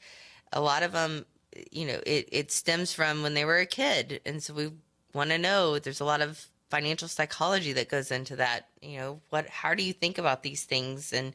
a 0.52 0.61
lot 0.61 0.83
of 0.83 0.92
them 0.92 1.26
you 1.70 1.87
know 1.87 2.00
it, 2.07 2.28
it 2.31 2.52
stems 2.52 2.92
from 2.92 3.22
when 3.22 3.35
they 3.35 3.44
were 3.44 3.59
a 3.59 3.66
kid 3.66 4.20
and 4.24 4.42
so 4.42 4.55
we 4.55 4.70
want 5.12 5.31
to 5.31 5.38
know 5.38 5.78
there's 5.78 6.00
a 6.00 6.05
lot 6.05 6.22
of 6.22 6.46
financial 6.72 7.06
psychology 7.06 7.74
that 7.74 7.90
goes 7.90 8.11
into 8.11 8.35
that 8.35 8.66
you 8.80 8.96
know 8.96 9.20
what 9.28 9.46
how 9.46 9.74
do 9.74 9.82
you 9.82 9.92
think 9.92 10.16
about 10.16 10.42
these 10.42 10.64
things? 10.64 11.12
And 11.12 11.35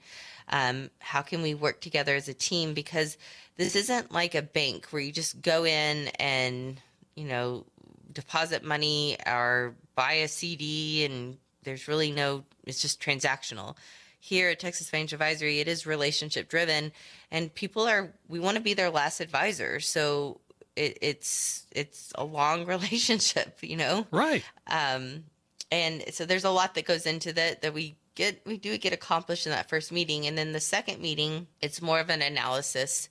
um, 0.49 0.89
how 0.97 1.21
can 1.21 1.43
we 1.43 1.53
work 1.53 1.79
together 1.79 2.15
as 2.15 2.27
a 2.27 2.33
team? 2.33 2.73
Because 2.73 3.17
this 3.55 3.75
isn't 3.75 4.11
like 4.11 4.33
a 4.33 4.41
bank 4.41 4.87
where 4.89 5.01
you 5.01 5.11
just 5.11 5.39
go 5.43 5.63
in 5.63 6.07
and 6.19 6.81
you 7.15 7.25
know 7.25 7.67
deposit 8.11 8.63
money 8.63 9.15
or 9.27 9.75
buy 9.93 10.13
a 10.13 10.27
cd 10.27 11.05
and 11.05 11.37
there's 11.63 11.87
really 11.87 12.11
no 12.11 12.43
it's 12.65 12.81
just 12.81 12.99
transactional. 12.99 13.77
Here 14.19 14.49
at 14.49 14.59
Texas 14.59 14.89
Financial 14.89 15.17
Advisory, 15.17 15.59
it 15.59 15.67
is 15.67 15.85
relationship 15.85 16.49
driven, 16.49 16.91
and 17.29 17.53
people 17.53 17.83
are 17.83 18.11
we 18.27 18.39
want 18.39 18.57
to 18.57 18.63
be 18.63 18.73
their 18.73 18.89
last 18.89 19.19
advisor. 19.19 19.79
So 19.79 20.41
it, 20.77 20.97
it's 21.01 21.65
it's 21.71 22.11
a 22.15 22.23
long 22.23 22.65
relationship, 22.75 23.57
you 23.61 23.77
know. 23.77 24.07
Right. 24.11 24.43
Um, 24.67 25.25
and 25.71 26.03
so 26.13 26.25
there's 26.25 26.45
a 26.45 26.49
lot 26.49 26.75
that 26.75 26.85
goes 26.85 27.05
into 27.05 27.33
that 27.33 27.61
that 27.61 27.73
we 27.73 27.95
get 28.15 28.41
we 28.45 28.57
do 28.57 28.77
get 28.77 28.93
accomplished 28.93 29.45
in 29.45 29.51
that 29.51 29.69
first 29.69 29.91
meeting, 29.91 30.25
and 30.27 30.37
then 30.37 30.53
the 30.53 30.59
second 30.59 31.01
meeting, 31.01 31.47
it's 31.61 31.81
more 31.81 31.99
of 31.99 32.09
an 32.09 32.21
analysis, 32.21 33.09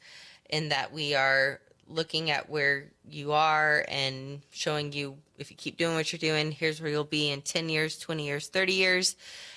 in 0.48 0.70
that 0.70 0.92
we 0.92 1.14
are 1.14 1.60
looking 1.88 2.30
at 2.30 2.50
where 2.50 2.90
you 3.08 3.32
are 3.32 3.84
and 3.88 4.40
showing 4.50 4.92
you 4.92 5.16
if 5.38 5.50
you 5.50 5.56
keep 5.56 5.76
doing 5.76 5.94
what 5.94 6.12
you're 6.12 6.18
doing, 6.18 6.50
here's 6.50 6.80
where 6.80 6.90
you'll 6.90 7.04
be 7.04 7.30
in 7.30 7.42
10 7.42 7.68
years, 7.68 7.98
20 7.98 8.26
years, 8.26 8.48
30 8.48 8.72
years. 8.72 9.16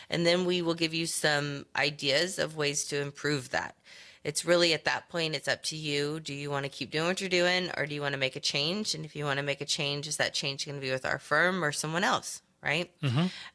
And 0.10 0.26
then 0.26 0.46
we 0.46 0.62
will 0.62 0.74
give 0.74 0.94
you 0.94 1.06
some 1.06 1.66
ideas 1.76 2.40
of 2.40 2.56
ways 2.58 2.86
to 2.86 3.02
improve 3.02 3.52
that. 3.52 3.76
It's 4.24 4.44
really 4.44 4.74
at 4.74 4.86
that 4.86 5.10
point, 5.10 5.36
it's 5.36 5.48
up 5.48 5.64
to 5.64 5.76
you. 5.76 6.20
Do 6.20 6.34
you 6.34 6.52
want 6.52 6.66
to 6.66 6.70
keep 6.70 6.92
doing 6.92 7.08
what 7.08 7.22
you're 7.22 7.30
doing 7.30 7.72
or 7.78 7.86
do 7.86 7.96
you 7.96 8.02
want 8.02 8.14
to 8.14 8.20
make 8.20 8.36
a 8.36 8.42
change? 8.42 8.94
And 8.94 9.06
if 9.06 9.16
you 9.16 9.24
want 9.26 9.38
to 9.38 9.44
make 9.44 9.62
a 9.62 9.66
change, 9.66 10.08
is 10.08 10.18
that 10.18 10.34
change 10.34 10.66
going 10.66 10.80
to 10.80 10.86
be 10.86 10.92
with 10.92 11.06
our 11.06 11.20
firm 11.20 11.64
or 11.64 11.72
someone 11.72 12.04
else? 12.04 12.42
Right. 12.62 12.92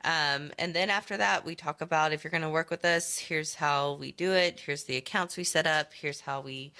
Um, 0.02 0.50
and 0.58 0.72
then 0.72 0.88
after 0.88 1.18
that, 1.18 1.44
we 1.44 1.54
talk 1.54 1.82
about 1.82 2.14
if 2.14 2.24
you're 2.24 2.30
going 2.30 2.42
to 2.42 2.48
work 2.48 2.70
with 2.70 2.86
us, 2.86 3.18
here's 3.18 3.56
how 3.56 3.94
we 3.94 4.12
do 4.12 4.32
it. 4.32 4.60
Here's 4.60 4.84
the 4.84 4.96
accounts 4.96 5.36
we 5.36 5.44
set 5.44 5.66
up. 5.66 5.92
Here's 5.92 6.22
how 6.22 6.40
we, 6.40 6.72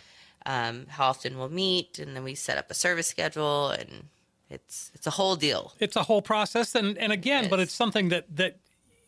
um, 0.46 0.86
how 0.88 1.08
often 1.08 1.36
we'll 1.36 1.50
meet. 1.50 1.98
And 1.98 2.16
then 2.16 2.24
we 2.24 2.34
set 2.34 2.56
up 2.56 2.70
a 2.70 2.74
service 2.74 3.08
schedule 3.08 3.68
and 3.68 4.08
it's, 4.48 4.90
it's 4.94 5.06
a 5.06 5.10
whole 5.10 5.36
deal. 5.36 5.72
It's 5.80 5.96
a 5.96 6.02
whole 6.02 6.22
process, 6.22 6.74
and 6.74 6.96
and 6.98 7.12
again, 7.12 7.48
but 7.48 7.60
it's 7.60 7.72
something 7.72 8.10
that 8.10 8.24
that 8.36 8.58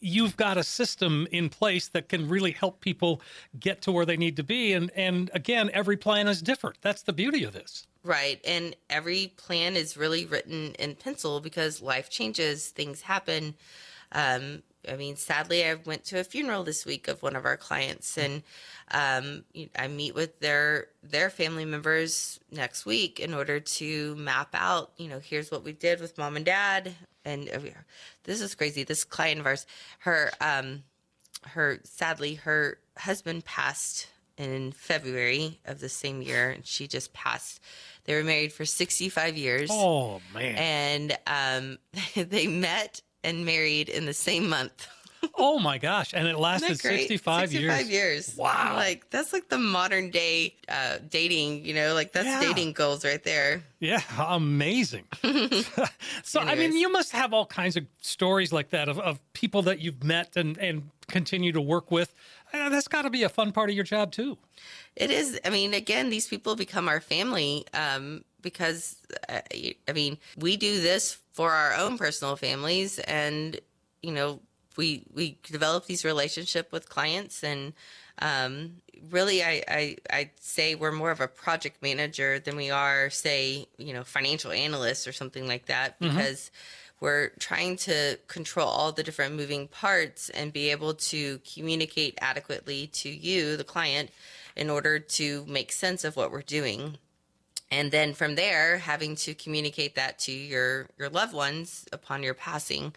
you've 0.06 0.36
got 0.36 0.56
a 0.56 0.62
system 0.62 1.26
in 1.32 1.48
place 1.48 1.88
that 1.88 2.08
can 2.08 2.28
really 2.28 2.52
help 2.52 2.80
people 2.80 3.20
get 3.58 3.82
to 3.82 3.92
where 3.92 4.06
they 4.06 4.16
need 4.16 4.36
to 4.36 4.44
be. 4.44 4.72
And 4.72 4.90
and 4.94 5.30
again, 5.34 5.70
every 5.72 5.96
plan 5.96 6.28
is 6.28 6.40
different. 6.40 6.78
That's 6.80 7.02
the 7.02 7.12
beauty 7.12 7.42
of 7.42 7.52
this. 7.52 7.86
Right. 8.04 8.40
And 8.46 8.76
every 8.88 9.32
plan 9.36 9.74
is 9.74 9.96
really 9.96 10.24
written 10.24 10.74
in 10.78 10.94
pencil 10.94 11.40
because 11.40 11.82
life 11.82 12.08
changes, 12.08 12.68
things 12.68 13.02
happen. 13.02 13.54
Um, 14.12 14.62
I 14.88 14.96
mean, 14.96 15.16
sadly, 15.16 15.64
I 15.64 15.74
went 15.74 16.04
to 16.06 16.20
a 16.20 16.24
funeral 16.24 16.64
this 16.64 16.84
week 16.86 17.08
of 17.08 17.22
one 17.22 17.36
of 17.36 17.44
our 17.44 17.56
clients, 17.56 18.16
and 18.16 18.42
um, 18.90 19.44
I 19.78 19.88
meet 19.88 20.14
with 20.14 20.40
their 20.40 20.88
their 21.02 21.30
family 21.30 21.64
members 21.64 22.40
next 22.50 22.86
week 22.86 23.20
in 23.20 23.34
order 23.34 23.60
to 23.60 24.14
map 24.16 24.50
out. 24.54 24.92
You 24.96 25.08
know, 25.08 25.18
here's 25.20 25.50
what 25.50 25.64
we 25.64 25.72
did 25.72 26.00
with 26.00 26.18
mom 26.18 26.36
and 26.36 26.44
dad, 26.44 26.94
and 27.24 27.48
uh, 27.48 27.58
this 28.24 28.40
is 28.40 28.54
crazy. 28.54 28.84
This 28.84 29.04
client 29.04 29.40
of 29.40 29.46
ours, 29.46 29.66
her 30.00 30.30
um, 30.40 30.82
her 31.48 31.80
sadly 31.84 32.34
her 32.34 32.78
husband 32.96 33.44
passed 33.44 34.08
in 34.36 34.70
February 34.72 35.58
of 35.64 35.80
the 35.80 35.88
same 35.88 36.20
year 36.20 36.50
and 36.50 36.66
she 36.66 36.86
just 36.86 37.12
passed. 37.14 37.58
They 38.04 38.14
were 38.14 38.22
married 38.22 38.52
for 38.52 38.64
65 38.66 39.36
years 39.36 39.70
Oh 39.72 40.20
man. 40.34 40.56
and 40.56 41.18
um 41.26 41.78
they 42.28 42.46
met 42.46 43.00
and 43.26 43.44
married 43.44 43.88
in 43.88 44.06
the 44.06 44.14
same 44.14 44.48
month. 44.48 44.88
oh 45.34 45.58
my 45.58 45.78
gosh. 45.78 46.12
And 46.14 46.28
it 46.28 46.38
lasted 46.38 46.78
65, 46.78 47.50
65 47.50 47.60
years. 47.60 47.90
years. 47.90 48.36
Wow. 48.36 48.74
Like 48.76 49.10
that's 49.10 49.32
like 49.32 49.48
the 49.48 49.58
modern 49.58 50.10
day 50.10 50.54
uh 50.68 50.98
dating, 51.10 51.64
you 51.64 51.74
know, 51.74 51.94
like 51.94 52.12
that's 52.12 52.26
Yeah. 52.26 52.40
dating 52.40 52.72
goals 52.74 53.04
right 53.04 53.22
there. 53.24 53.62
Yeah, 53.80 54.00
amazing. 54.18 55.04
so, 56.22 56.40
I 56.40 56.54
mean, 56.54 56.76
you 56.76 56.90
must 56.90 57.12
have 57.12 57.32
all 57.34 57.46
kinds 57.46 57.76
of 57.76 57.84
stories 58.00 58.52
like 58.52 58.70
that 58.70 58.88
of, 58.88 58.98
of 58.98 59.20
people 59.32 59.62
that 59.62 59.80
you've 59.80 60.02
met 60.04 60.36
and, 60.36 60.56
and 60.58 60.90
continue 61.08 61.52
to 61.52 61.60
work 61.60 61.90
with. 61.90 62.14
Uh, 62.54 62.68
that's 62.68 62.88
got 62.88 63.02
to 63.02 63.10
be 63.10 63.22
a 63.24 63.28
fun 63.28 63.52
part 63.52 63.68
of 63.68 63.74
your 63.76 63.84
job, 63.84 64.12
too. 64.12 64.38
It 64.96 65.10
is. 65.10 65.38
I 65.44 65.50
mean, 65.50 65.74
again, 65.74 66.10
these 66.10 66.26
people 66.26 66.56
become 66.56 66.88
our 66.88 67.00
family 67.00 67.66
um, 67.74 68.24
because, 68.40 68.96
uh, 69.28 69.40
I 69.86 69.92
mean, 69.92 70.18
we 70.38 70.56
do 70.56 70.80
this 70.80 71.18
for 71.32 71.52
our 71.52 71.74
own 71.74 71.98
personal 71.98 72.36
families, 72.36 72.98
and 72.98 73.60
you 74.02 74.12
know, 74.12 74.40
we 74.76 75.04
we 75.14 75.38
develop 75.44 75.86
these 75.86 76.04
relationship 76.04 76.72
with 76.72 76.88
clients, 76.88 77.44
and 77.44 77.74
Um, 78.18 78.80
really, 79.10 79.44
I, 79.44 79.62
I 79.68 79.96
I'd 80.08 80.30
say 80.40 80.74
we're 80.74 80.90
more 80.90 81.10
of 81.10 81.20
a 81.20 81.28
project 81.28 81.82
manager 81.82 82.40
than 82.40 82.56
we 82.56 82.70
are, 82.70 83.10
say, 83.10 83.66
you 83.76 83.92
know, 83.92 84.04
financial 84.04 84.52
analysts 84.52 85.06
or 85.06 85.12
something 85.12 85.46
like 85.46 85.66
that, 85.66 85.98
because 86.00 86.50
we're 86.98 87.28
trying 87.38 87.76
to 87.84 88.16
control 88.26 88.68
all 88.68 88.92
the 88.92 89.02
different 89.02 89.36
moving 89.36 89.68
parts 89.68 90.30
and 90.30 90.50
be 90.50 90.70
able 90.72 90.94
to 91.12 91.40
communicate 91.54 92.16
adequately 92.22 92.86
to 93.02 93.10
you, 93.10 93.58
the 93.58 93.64
client, 93.64 94.08
in 94.56 94.70
order 94.70 94.98
to 94.98 95.44
make 95.46 95.70
sense 95.70 96.04
of 96.04 96.16
what 96.16 96.32
we're 96.32 96.42
doing. 96.42 96.98
And 97.70 97.90
then 97.90 98.14
from 98.14 98.36
there 98.36 98.78
having 98.78 99.16
to 99.16 99.34
communicate 99.34 99.96
that 99.96 100.18
to 100.20 100.32
your 100.32 100.88
your 100.98 101.08
loved 101.08 101.34
ones 101.34 101.86
upon 101.92 102.22
your 102.22 102.34
passing. 102.34 102.94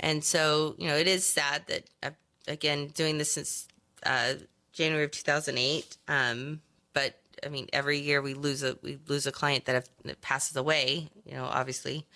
And 0.00 0.24
so 0.24 0.74
you 0.78 0.88
know 0.88 0.96
it 0.96 1.06
is 1.06 1.24
sad 1.24 1.66
that 1.68 1.84
uh, 2.02 2.10
again 2.46 2.88
doing 2.88 3.18
this 3.18 3.32
since 3.32 3.68
uh, 4.04 4.34
january 4.72 5.04
of 5.04 5.10
2008 5.10 5.96
um, 6.06 6.60
but 6.92 7.20
i 7.44 7.48
mean 7.48 7.66
every 7.72 7.98
year 7.98 8.22
we 8.22 8.32
lose 8.32 8.62
a 8.62 8.78
we 8.80 8.96
lose 9.08 9.26
a 9.26 9.32
client 9.32 9.64
that, 9.64 9.74
have, 9.74 9.88
that 10.04 10.20
passes 10.20 10.56
away 10.56 11.08
you 11.24 11.34
know 11.34 11.44
obviously. 11.44 12.06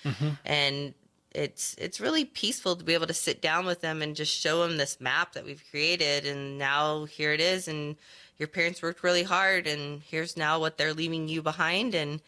And 0.45 0.95
it's 1.35 1.75
it's 1.79 2.01
really 2.01 2.25
peaceful 2.25 2.77
to 2.77 2.85
be 2.85 2.95
able 2.95 3.07
to 3.07 3.15
sit 3.15 3.41
down 3.41 3.65
with 3.67 3.81
them 3.81 4.03
and 4.03 4.17
just 4.17 4.39
show 4.39 4.67
them 4.67 4.77
this 4.77 5.01
map 5.01 5.33
that 5.33 5.45
we've 5.45 5.63
created 5.71 6.27
and 6.27 6.59
now 6.59 7.05
here 7.05 7.33
it 7.33 7.41
is 7.41 7.69
and 7.69 7.97
your 8.43 8.49
parents 8.49 8.83
worked 8.83 9.05
really 9.05 9.23
hard 9.23 9.69
and 9.69 10.03
here's 10.11 10.37
now 10.37 10.59
what 10.59 10.77
they're 10.77 10.93
leaving 10.95 11.29
you 11.29 11.41
behind 11.43 11.95
and 11.95 12.21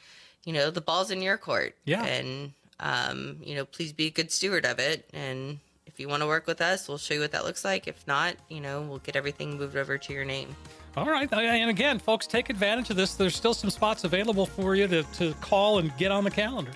you 0.44 0.52
know 0.52 0.70
the 0.70 0.80
ball's 0.80 1.10
in 1.10 1.20
your 1.20 1.36
court 1.36 1.74
Yeah. 1.84 2.04
and 2.04 2.52
um, 2.78 3.38
you 3.42 3.54
know 3.56 3.64
please 3.64 3.92
be 3.92 4.06
a 4.06 4.10
good 4.10 4.30
steward 4.30 4.64
of 4.64 4.78
it 4.78 5.08
and 5.12 5.58
if 5.86 5.98
you 5.98 6.08
want 6.08 6.22
to 6.22 6.26
work 6.28 6.46
with 6.46 6.60
us 6.60 6.86
we'll 6.88 6.98
show 6.98 7.14
you 7.14 7.20
what 7.20 7.32
that 7.32 7.44
looks 7.44 7.64
like 7.64 7.88
if 7.88 8.06
not 8.06 8.36
you 8.48 8.60
know 8.60 8.82
we'll 8.82 8.98
get 9.00 9.16
everything 9.16 9.58
moved 9.58 9.76
over 9.76 9.98
to 9.98 10.12
your 10.12 10.24
name 10.24 10.54
All 10.96 11.06
right. 11.10 11.28
And 11.32 11.70
again, 11.70 11.98
folks, 11.98 12.24
take 12.28 12.50
advantage 12.50 12.88
of 12.90 12.94
this. 12.96 13.16
There's 13.16 13.34
still 13.34 13.52
some 13.54 13.68
spots 13.70 14.04
available 14.04 14.46
for 14.46 14.76
you 14.76 14.86
to, 14.86 15.02
to 15.18 15.34
call 15.40 15.80
and 15.80 15.90
get 15.98 16.12
on 16.12 16.22
the 16.22 16.30
calendar. 16.30 16.70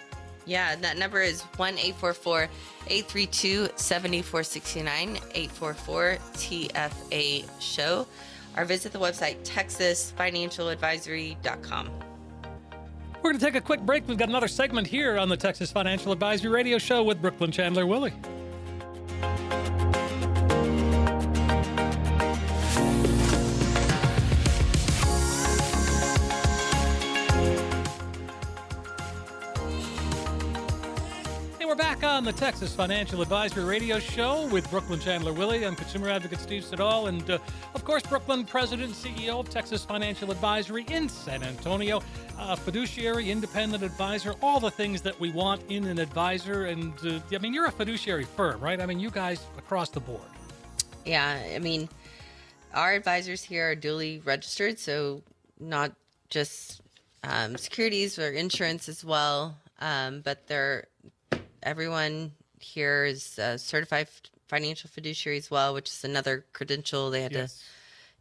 Yeah, 0.45 0.73
and 0.73 0.83
that 0.83 0.99
number 0.99 1.21
is 1.23 1.43
1 1.43 1.75
844 1.79 2.49
832 2.89 3.69
7469 3.77 5.19
844 5.35 6.19
TFA 6.35 7.45
show. 7.61 8.07
Or 8.57 8.65
visit 8.65 8.93
the 8.93 8.99
website 8.99 9.37
texasfinancialadvisory.com. 9.45 11.91
We're 13.23 13.33
going 13.33 13.39
to 13.39 13.45
take 13.45 13.57
a 13.57 13.61
quick 13.61 13.81
break. 13.81 14.09
We've 14.09 14.17
got 14.17 14.29
another 14.29 14.49
segment 14.49 14.87
here 14.87 15.19
on 15.19 15.29
the 15.29 15.37
Texas 15.37 15.73
Financial 15.73 16.13
Advisory 16.13 16.51
Radio 16.51 16.79
Show 16.79 17.03
with 17.03 17.21
Brooklynn 17.21 17.51
Chandler 17.51 17.85
Willy. 17.85 18.13
Back 31.79 32.03
on 32.03 32.25
the 32.25 32.33
Texas 32.33 32.75
Financial 32.75 33.23
Advisory 33.23 33.63
Radio 33.63 34.01
Show 34.01 34.49
with 34.49 34.69
Brooklynn 34.69 34.99
Chandler 34.99 35.33
Willy. 35.33 35.65
I'm 35.65 35.77
consumer 35.77 36.09
advocate 36.09 36.41
Steve 36.41 36.65
Siddall, 36.65 37.07
and 37.07 37.31
uh, 37.31 37.39
of 37.73 37.85
course, 37.85 38.03
Brooklynn 38.03 38.45
President 38.47 38.89
and 38.89 39.17
CEO 39.17 39.39
of 39.39 39.49
Texas 39.49 39.85
Financial 39.85 40.33
Advisory 40.33 40.85
in 40.89 41.09
San 41.09 41.45
Antonio, 41.45 42.03
uh, 42.37 42.57
fiduciary, 42.57 43.31
independent 43.31 43.85
advisor, 43.85 44.35
all 44.43 44.59
the 44.59 44.73
things 44.73 45.03
that 45.03 45.19
we 45.21 45.31
want 45.31 45.63
in 45.69 45.85
an 45.85 46.01
advisor. 46.01 46.65
And 46.65 46.95
uh, 47.07 47.21
I 47.31 47.39
mean, 47.39 47.55
you're 47.55 47.67
a 47.67 47.71
fiduciary 47.71 48.25
firm, 48.25 48.61
right? 48.61 48.81
I 48.81 48.87
mean, 48.87 48.99
you 48.99 49.13
guys 49.13 49.47
across 49.57 49.89
the 49.89 50.01
board. 50.01 50.21
Yeah, 51.07 51.41
I 51.55 51.61
mean, 51.61 51.89
our 52.75 52.93
advisors 52.95 53.45
here 53.45 53.71
are 53.71 53.77
duly 53.77 54.21
registered, 54.25 54.81
so 54.81 55.23
not 55.61 55.93
just 56.29 56.81
um, 57.23 57.57
securities 57.57 58.19
or 58.19 58.33
insurance 58.33 58.89
as 58.89 59.05
well, 59.05 59.57
um, 59.79 60.23
but 60.23 60.49
they're 60.49 60.89
everyone 61.63 62.33
here 62.61 63.05
is 63.05 63.39
a 63.39 63.59
certified 63.59 64.09
financial 64.49 64.89
fiduciary 64.91 65.39
as 65.39 65.51
well, 65.51 65.75
which 65.75 65.89
is 65.89 66.05
another 66.05 66.45
credential. 66.53 67.11
They 67.11 67.23
had 67.23 67.33
to 67.33 67.49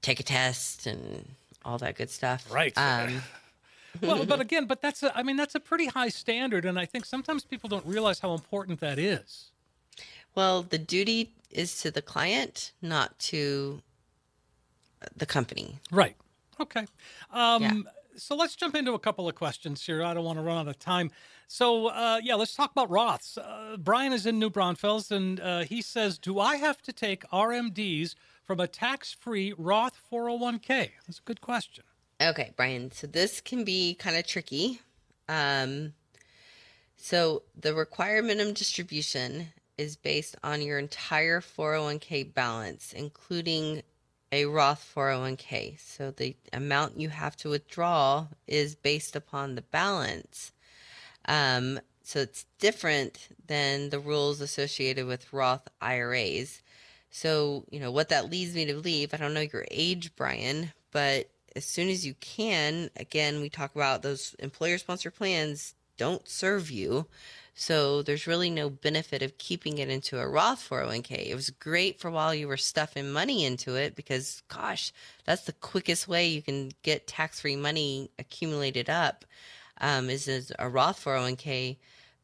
take 0.02 0.20
a 0.20 0.24
test 0.24 0.86
and 0.86 1.28
all 1.66 1.78
that 1.80 1.96
good 1.96 2.10
stuff. 2.10 2.52
Right. 2.52 2.78
Um, 2.78 3.22
well, 4.02 4.26
but 4.26 4.40
again, 4.40 4.66
but 4.66 4.82
that's 4.82 5.04
a, 5.04 5.18
I 5.18 5.24
mean, 5.24 5.38
that's 5.38 5.56
a 5.56 5.60
pretty 5.60 5.88
high 5.88 6.10
standard, 6.10 6.66
and 6.66 6.78
I 6.80 6.86
think 6.86 7.06
sometimes 7.06 7.44
people 7.44 7.70
don't 7.70 7.86
realize 7.86 8.20
how 8.20 8.34
important 8.34 8.80
that 8.82 9.00
is. 9.00 9.52
well, 10.36 10.62
the 10.62 10.78
duty 10.78 11.32
is 11.50 11.82
to 11.82 11.90
the 11.92 12.02
client, 12.02 12.72
not 12.82 13.18
to 13.20 13.82
the 15.16 15.26
company. 15.26 15.80
Right. 15.92 16.16
Okay. 16.60 16.86
Um, 17.32 17.62
Yeah. 17.64 17.74
So 18.18 18.36
let's 18.36 18.56
jump 18.56 18.76
into 18.76 18.94
a 18.94 19.00
couple 19.00 19.30
of 19.30 19.36
questions 19.36 19.86
here. 19.86 20.04
I 20.04 20.14
don't 20.14 20.24
want 20.26 20.40
to 20.40 20.44
run 20.44 20.58
out 20.58 20.68
of 20.68 20.80
time. 20.80 21.12
So, 21.48 21.88
uh, 21.88 22.20
yeah, 22.24 22.36
let's 22.36 22.56
talk 22.56 22.72
about 22.72 22.90
Roths. 22.90 23.38
Uh, 23.38 23.78
Brian 23.78 24.12
is 24.12 24.26
in 24.26 24.40
New 24.40 24.50
Braunfels, 24.50 25.12
and 25.12 25.40
uh, 25.40 25.60
he 25.60 25.82
says, 25.82 26.18
Do 26.18 26.40
I 26.40 26.56
have 26.56 26.82
to 26.84 26.92
take 26.92 27.30
RMDs 27.30 28.16
from 28.44 28.60
a 28.60 28.68
tax 28.68 29.14
free 29.14 29.54
Roth 29.58 30.02
401k? 30.12 30.92
That's 31.06 31.20
a 31.20 31.24
good 31.26 31.42
question. 31.42 31.84
Okay, 32.20 32.54
Brian. 32.56 32.92
So 32.92 33.06
this 33.06 33.40
can 33.40 33.64
be 33.64 33.94
kind 33.94 34.18
of 34.18 34.26
tricky. 34.26 34.82
Um, 35.30 35.94
so 36.96 37.44
the 37.56 37.76
required 37.76 38.26
minimum 38.26 38.54
distribution 38.54 39.50
is 39.78 39.96
based 39.96 40.36
on 40.44 40.62
your 40.64 40.80
entire 40.80 41.40
401k 41.40 42.34
balance, 42.34 42.94
including 42.94 43.84
a 44.32 44.46
Roth 44.46 44.92
401k. 44.96 45.80
So 45.80 46.12
the 46.12 46.36
amount 46.54 47.00
you 47.00 47.10
have 47.10 47.36
to 47.38 47.50
withdraw 47.50 48.28
is 48.48 48.76
based 48.76 49.16
upon 49.16 49.56
the 49.56 49.62
balance. 49.62 50.52
Um, 51.26 51.80
so 52.04 52.20
it's 52.20 52.46
different 52.60 53.30
than 53.48 53.90
the 53.90 54.00
rules 54.00 54.42
associated 54.42 55.06
with 55.06 55.34
Roth 55.34 55.68
IRAs. 55.82 56.62
So, 57.10 57.66
you 57.70 57.80
know, 57.80 57.92
what 57.92 58.10
that 58.10 58.30
leads 58.30 58.54
me 58.56 58.66
to 58.66 58.74
believe, 58.74 59.14
I 59.14 59.18
don't 59.18 59.34
know 59.34 59.42
your 59.42 59.66
age, 59.72 60.16
Brian, 60.16 60.72
but 60.92 61.30
as 61.56 61.66
soon 61.66 61.90
as 61.90 62.06
you 62.06 62.14
can, 62.20 62.90
again, 62.96 63.42
we 63.42 63.50
talk 63.50 63.76
about 63.76 64.04
those 64.04 64.36
employer 64.40 64.78
sponsored 64.78 65.16
plans 65.16 65.74
don't 65.98 66.28
serve 66.30 66.70
you. 66.70 67.08
So 67.60 68.04
there's 68.04 68.28
really 68.28 68.52
no 68.52 68.70
benefit 68.70 69.24
of 69.24 69.40
keeping 69.40 69.80
it 69.80 69.90
into 69.90 70.20
a 70.20 70.28
Roth 70.28 70.70
401k. 70.70 71.28
It 71.28 71.34
was 71.34 71.50
great 71.50 72.00
for 72.00 72.12
while 72.12 72.34
you 72.36 72.48
were 72.48 72.56
stuffing 72.56 73.12
money 73.12 73.44
into 73.46 73.74
it 73.74 73.96
because, 73.96 74.44
gosh, 74.48 74.94
that's 75.26 75.46
the 75.46 75.54
quickest 75.54 76.08
way 76.08 76.28
you 76.28 76.44
can 76.44 76.70
get 76.84 77.08
tax 77.08 77.42
free 77.42 77.56
money 77.56 78.12
accumulated 78.20 78.92
up 78.92 79.26
um, 79.82 80.08
is 80.08 80.54
a 80.60 80.70
Roth 80.70 81.04
401k. 81.04 81.78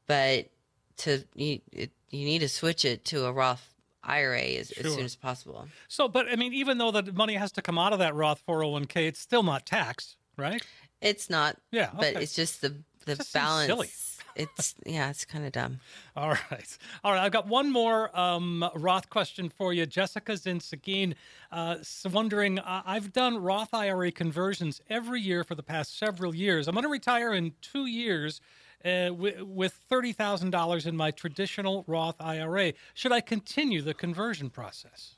But 0.05 0.49
to 0.97 1.23
you, 1.33 1.61
it, 1.71 1.89
you 2.11 2.25
need 2.25 2.39
to 2.39 2.47
switch 2.49 2.85
it 2.85 3.03
to 3.05 3.25
a 3.25 3.31
Roth 3.33 3.73
IRA 4.03 4.39
as, 4.39 4.69
as 4.73 4.93
soon 4.93 5.03
as 5.03 5.15
possible. 5.15 5.67
So, 5.87 6.07
but 6.07 6.27
I 6.31 6.35
mean, 6.35 6.53
even 6.53 6.77
though 6.77 6.91
the 6.91 7.11
money 7.11 7.33
has 7.33 7.51
to 7.53 7.63
come 7.63 7.79
out 7.79 7.91
of 7.91 7.97
that 7.97 8.13
Roth 8.13 8.43
401k, 8.47 9.07
it's 9.07 9.19
still 9.19 9.41
not 9.41 9.65
taxed, 9.65 10.15
right? 10.37 10.63
It's 11.01 11.27
not, 11.27 11.57
Yeah. 11.71 11.89
but 11.97 12.13
it's 12.21 12.35
just 12.35 12.61
the 12.61 12.75
the 13.05 13.27
balance. 13.33 13.67
silly. 13.67 13.89
It's 14.35 14.75
yeah, 14.85 15.09
it's 15.09 15.25
kind 15.25 15.45
of 15.45 15.51
dumb. 15.51 15.79
All 16.15 16.29
right. 16.29 16.77
All 17.03 17.11
right. 17.11 17.23
I've 17.23 17.31
got 17.31 17.47
one 17.47 17.71
more 17.71 18.17
um, 18.17 18.69
Roth 18.75 19.09
question 19.09 19.49
for 19.49 19.73
you. 19.73 19.85
Jessica's 19.85 20.45
in 20.45 20.59
Seguin. 20.59 21.15
Uh, 21.51 21.77
wondering, 22.11 22.59
uh, 22.59 22.81
I've 22.85 23.13
done 23.13 23.37
Roth 23.37 23.73
IRA 23.73 24.11
conversions 24.11 24.81
every 24.89 25.21
year 25.21 25.43
for 25.43 25.55
the 25.55 25.63
past 25.63 25.97
several 25.97 26.35
years. 26.35 26.67
I'm 26.67 26.73
going 26.73 26.83
to 26.83 26.89
retire 26.89 27.33
in 27.33 27.53
two 27.61 27.85
years 27.85 28.41
uh, 28.85 29.07
wi- 29.07 29.41
with 29.41 29.79
$30,000 29.89 30.85
in 30.85 30.97
my 30.97 31.11
traditional 31.11 31.83
Roth 31.87 32.19
IRA. 32.19 32.73
Should 32.93 33.11
I 33.11 33.21
continue 33.21 33.81
the 33.81 33.93
conversion 33.93 34.49
process? 34.49 35.15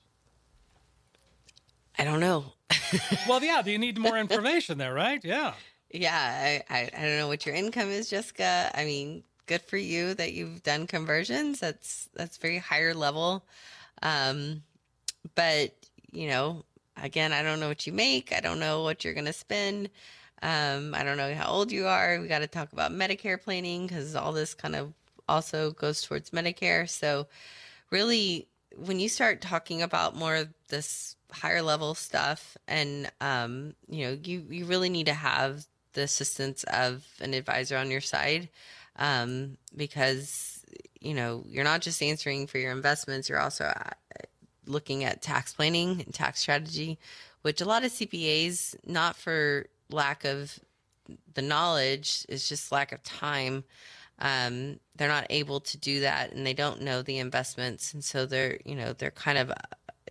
I 1.97 2.03
don't 2.03 2.19
know. 2.19 2.53
Well, 3.27 3.43
yeah, 3.43 3.61
do 3.61 3.71
you 3.71 3.77
need 3.77 3.97
more 3.97 4.17
information 4.17 4.77
there, 4.77 4.93
right? 4.93 5.23
Yeah. 5.23 5.53
Yeah, 5.91 6.13
I, 6.69 6.73
I 6.73 6.89
I 6.97 7.01
don't 7.01 7.17
know 7.17 7.27
what 7.27 7.45
your 7.45 7.55
income 7.55 7.89
is, 7.89 8.09
Jessica. 8.09 8.71
I 8.73 8.85
mean, 8.85 9.23
good 9.45 9.61
for 9.61 9.77
you 9.77 10.13
that 10.15 10.33
you've 10.33 10.63
done 10.63 10.87
conversions. 10.87 11.59
That's 11.59 12.09
that's 12.15 12.37
very 12.37 12.57
higher 12.57 12.93
level. 12.93 13.45
Um, 14.03 14.63
but 15.35 15.73
you 16.11 16.27
know, 16.29 16.65
again, 16.97 17.33
I 17.33 17.43
don't 17.43 17.59
know 17.59 17.69
what 17.69 17.87
you 17.87 17.93
make. 17.93 18.33
I 18.33 18.41
don't 18.41 18.59
know 18.59 18.83
what 18.83 19.03
you're 19.05 19.13
gonna 19.13 19.33
spend. 19.33 19.89
Um, 20.43 20.95
I 20.95 21.03
don't 21.03 21.17
know 21.17 21.33
how 21.35 21.49
old 21.49 21.71
you 21.71 21.87
are. 21.87 22.19
We 22.21 22.27
got 22.27 22.39
to 22.39 22.47
talk 22.47 22.73
about 22.73 22.91
Medicare 22.91 23.41
planning 23.41 23.87
because 23.87 24.15
all 24.15 24.33
this 24.33 24.53
kind 24.53 24.75
of 24.75 24.93
also 25.29 25.71
goes 25.71 26.03
towards 26.03 26.31
Medicare. 26.31 26.89
So, 26.89 27.27
really, 27.91 28.47
when 28.77 28.99
you 28.99 29.09
start 29.09 29.41
talking 29.41 29.81
about 29.81 30.15
more 30.15 30.35
of 30.35 30.49
this 30.69 31.15
higher 31.31 31.61
level 31.61 31.95
stuff, 31.95 32.57
and 32.67 33.11
um, 33.21 33.75
you 33.89 34.07
know, 34.07 34.17
you 34.23 34.45
you 34.49 34.65
really 34.65 34.89
need 34.89 35.07
to 35.07 35.13
have 35.13 35.65
the 35.95 36.03
assistance 36.03 36.63
of 36.65 37.03
an 37.19 37.33
advisor 37.33 37.77
on 37.77 37.89
your 37.89 38.01
side, 38.01 38.49
um, 38.97 39.57
because 39.75 40.63
you 41.01 41.13
know 41.13 41.43
you're 41.47 41.63
not 41.63 41.81
just 41.81 42.03
answering 42.03 42.45
for 42.45 42.59
your 42.59 42.71
investments; 42.71 43.27
you're 43.27 43.39
also 43.39 43.65
uh, 43.65 43.89
looking 44.67 45.03
at 45.03 45.21
tax 45.21 45.53
planning 45.53 46.01
and 46.01 46.13
tax 46.13 46.39
strategy, 46.39 46.99
which 47.41 47.61
a 47.61 47.65
lot 47.65 47.83
of 47.83 47.91
CPAs, 47.91 48.75
not 48.85 49.15
for 49.15 49.65
lack 49.89 50.23
of 50.23 50.59
the 51.33 51.41
knowledge, 51.41 52.25
is 52.29 52.47
just 52.47 52.71
lack 52.71 52.91
of 52.91 53.01
time. 53.03 53.63
Um, 54.19 54.79
they're 54.95 55.09
not 55.09 55.27
able 55.29 55.59
to 55.61 55.77
do 55.77 56.01
that, 56.01 56.31
and 56.31 56.45
they 56.45 56.53
don't 56.53 56.81
know 56.81 57.01
the 57.01 57.17
investments, 57.17 57.93
and 57.93 58.03
so 58.03 58.25
they're 58.25 58.59
you 58.65 58.75
know 58.75 58.93
they're 58.93 59.11
kind 59.11 59.37
of 59.37 59.51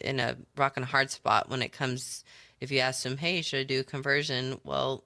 in 0.01 0.21
a 0.21 0.37
rock 0.57 0.77
and 0.77 0.85
hard 0.85 1.11
spot 1.11 1.49
when 1.49 1.63
it 1.63 1.73
comes. 1.73 2.25
If 2.61 2.71
you 2.71 2.81
ask 2.81 3.03
them, 3.03 3.19
"Hey, 3.19 3.43
should 3.43 3.61
I 3.61 3.65
do 3.65 3.81
a 3.81 3.85
conversion?" 3.85 4.61
Well, 4.65 5.05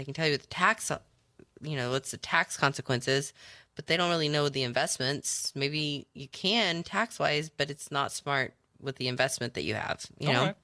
they 0.00 0.04
can 0.04 0.14
tell 0.14 0.26
you 0.26 0.38
the 0.38 0.46
tax, 0.46 0.90
you 1.60 1.76
know, 1.76 1.90
what's 1.90 2.10
the 2.10 2.16
tax 2.16 2.56
consequences, 2.56 3.34
but 3.76 3.86
they 3.86 3.98
don't 3.98 4.08
really 4.08 4.30
know 4.30 4.48
the 4.48 4.62
investments. 4.62 5.52
Maybe 5.54 6.06
you 6.14 6.26
can 6.28 6.82
tax 6.82 7.18
wise, 7.18 7.50
but 7.50 7.70
it's 7.70 7.90
not 7.90 8.10
smart 8.10 8.54
with 8.80 8.96
the 8.96 9.08
investment 9.08 9.52
that 9.54 9.62
you 9.62 9.74
have. 9.74 10.06
You 10.18 10.28
All 10.28 10.34
know. 10.34 10.44
right. 10.46 10.56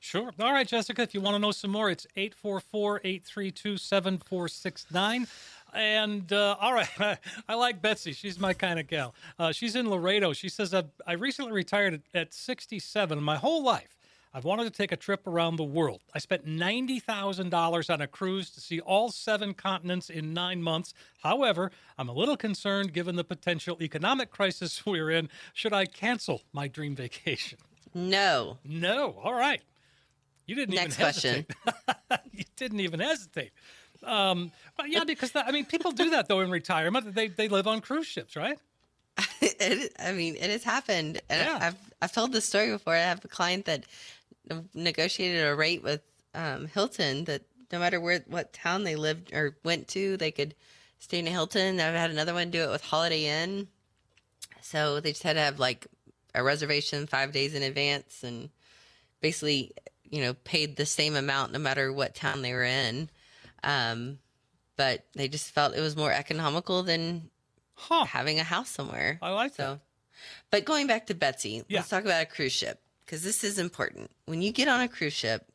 Sure. 0.00 0.32
All 0.40 0.52
right, 0.52 0.66
Jessica, 0.66 1.02
if 1.02 1.14
you 1.14 1.20
want 1.20 1.34
to 1.34 1.38
know 1.38 1.52
some 1.52 1.70
more, 1.70 1.90
it's 1.90 2.06
844 2.16 3.02
832 3.04 3.76
7469. 3.76 5.26
And 5.74 6.32
uh, 6.32 6.56
all 6.60 6.72
right, 6.74 6.88
I 7.48 7.54
like 7.54 7.80
Betsy. 7.80 8.12
She's 8.12 8.40
my 8.40 8.52
kind 8.52 8.80
of 8.80 8.88
gal. 8.88 9.14
Uh, 9.38 9.52
she's 9.52 9.76
in 9.76 9.88
Laredo. 9.88 10.32
She 10.32 10.48
says, 10.48 10.74
I, 10.74 11.12
recently 11.12 11.52
retired 11.52 12.02
at 12.14 12.34
67. 12.34 13.22
My 13.22 13.36
whole 13.36 13.62
life, 13.62 13.96
I've 14.34 14.44
wanted 14.44 14.64
to 14.64 14.70
take 14.70 14.92
a 14.92 14.96
trip 14.96 15.26
around 15.26 15.56
the 15.56 15.64
world. 15.64 16.00
I 16.14 16.18
spent 16.18 16.46
$90,000 16.46 17.92
on 17.92 18.00
a 18.00 18.06
cruise 18.06 18.50
to 18.50 18.60
see 18.60 18.80
all 18.80 19.10
seven 19.10 19.52
continents 19.54 20.08
in 20.08 20.32
nine 20.32 20.62
months. 20.62 20.94
However, 21.22 21.70
I'm 21.98 22.08
a 22.08 22.12
little 22.14 22.36
concerned 22.36 22.92
given 22.94 23.16
the 23.16 23.24
potential 23.24 23.76
economic 23.82 24.30
crisis 24.30 24.86
we're 24.86 25.10
in. 25.10 25.28
Should 25.52 25.72
I 25.74 25.84
cancel 25.86 26.42
my 26.52 26.66
dream 26.68 26.96
vacation? 26.96 27.58
No. 27.94 28.58
No. 28.64 29.20
All 29.22 29.34
right. 29.34 29.60
You 30.46 30.54
didn't 30.54 30.74
Next 30.74 30.94
even 30.94 31.06
hesitate. 31.06 31.46
question. 31.64 32.18
you 32.32 32.44
didn't 32.56 32.80
even 32.80 33.00
hesitate. 33.00 33.52
Um, 34.02 34.50
but 34.76 34.88
yeah, 34.88 35.04
because 35.04 35.32
that, 35.32 35.46
I 35.46 35.52
mean, 35.52 35.64
people 35.66 35.92
do 35.92 36.10
that 36.10 36.26
though 36.26 36.40
in 36.40 36.50
retirement. 36.50 37.14
They 37.14 37.28
they 37.28 37.46
live 37.48 37.68
on 37.68 37.80
cruise 37.80 38.06
ships, 38.08 38.34
right? 38.34 38.58
it, 39.40 39.92
I 40.00 40.12
mean, 40.12 40.34
it 40.34 40.50
has 40.50 40.64
happened, 40.64 41.20
and 41.30 41.40
Yeah. 41.46 41.58
I've 41.68 41.76
I've 42.00 42.12
told 42.12 42.32
this 42.32 42.44
story 42.44 42.70
before. 42.72 42.94
I 42.94 42.98
have 42.98 43.24
a 43.24 43.28
client 43.28 43.66
that 43.66 43.84
negotiated 44.74 45.46
a 45.46 45.54
rate 45.54 45.82
with 45.82 46.00
um, 46.34 46.66
Hilton 46.66 47.24
that 47.24 47.42
no 47.70 47.78
matter 47.78 48.00
where 48.00 48.22
what 48.26 48.52
town 48.52 48.84
they 48.84 48.96
lived 48.96 49.32
or 49.32 49.56
went 49.64 49.88
to, 49.88 50.16
they 50.16 50.30
could 50.30 50.54
stay 50.98 51.18
in 51.18 51.26
a 51.26 51.30
Hilton. 51.30 51.80
I've 51.80 51.94
had 51.94 52.10
another 52.10 52.34
one 52.34 52.50
do 52.50 52.62
it 52.62 52.70
with 52.70 52.82
Holiday 52.84 53.24
Inn, 53.42 53.68
so 54.60 55.00
they 55.00 55.12
just 55.12 55.22
had 55.22 55.34
to 55.34 55.40
have 55.40 55.58
like 55.58 55.86
a 56.34 56.42
reservation 56.42 57.06
five 57.06 57.32
days 57.32 57.54
in 57.54 57.62
advance, 57.62 58.22
and 58.22 58.50
basically, 59.20 59.72
you 60.04 60.20
know, 60.22 60.34
paid 60.34 60.76
the 60.76 60.86
same 60.86 61.16
amount 61.16 61.52
no 61.52 61.58
matter 61.58 61.92
what 61.92 62.14
town 62.14 62.42
they 62.42 62.52
were 62.52 62.64
in. 62.64 63.08
Um, 63.64 64.18
but 64.76 65.04
they 65.14 65.28
just 65.28 65.50
felt 65.50 65.74
it 65.74 65.80
was 65.80 65.96
more 65.96 66.12
economical 66.12 66.82
than 66.82 67.30
Huh. 67.74 68.04
having 68.04 68.38
a 68.38 68.44
house 68.44 68.68
somewhere. 68.68 69.18
I 69.22 69.30
like 69.30 69.56
that. 69.56 69.62
So, 69.62 69.80
but 70.50 70.64
going 70.64 70.86
back 70.86 71.06
to 71.06 71.14
Betsy, 71.14 71.64
Yeah. 71.68 71.78
let's 71.78 71.88
talk 71.88 72.04
about 72.04 72.22
a 72.22 72.26
cruise 72.26 72.52
ship 72.52 72.81
because 73.04 73.22
this 73.22 73.44
is 73.44 73.58
important. 73.58 74.10
When 74.26 74.42
you 74.42 74.52
get 74.52 74.68
on 74.68 74.80
a 74.80 74.88
cruise 74.88 75.12
ship, 75.12 75.46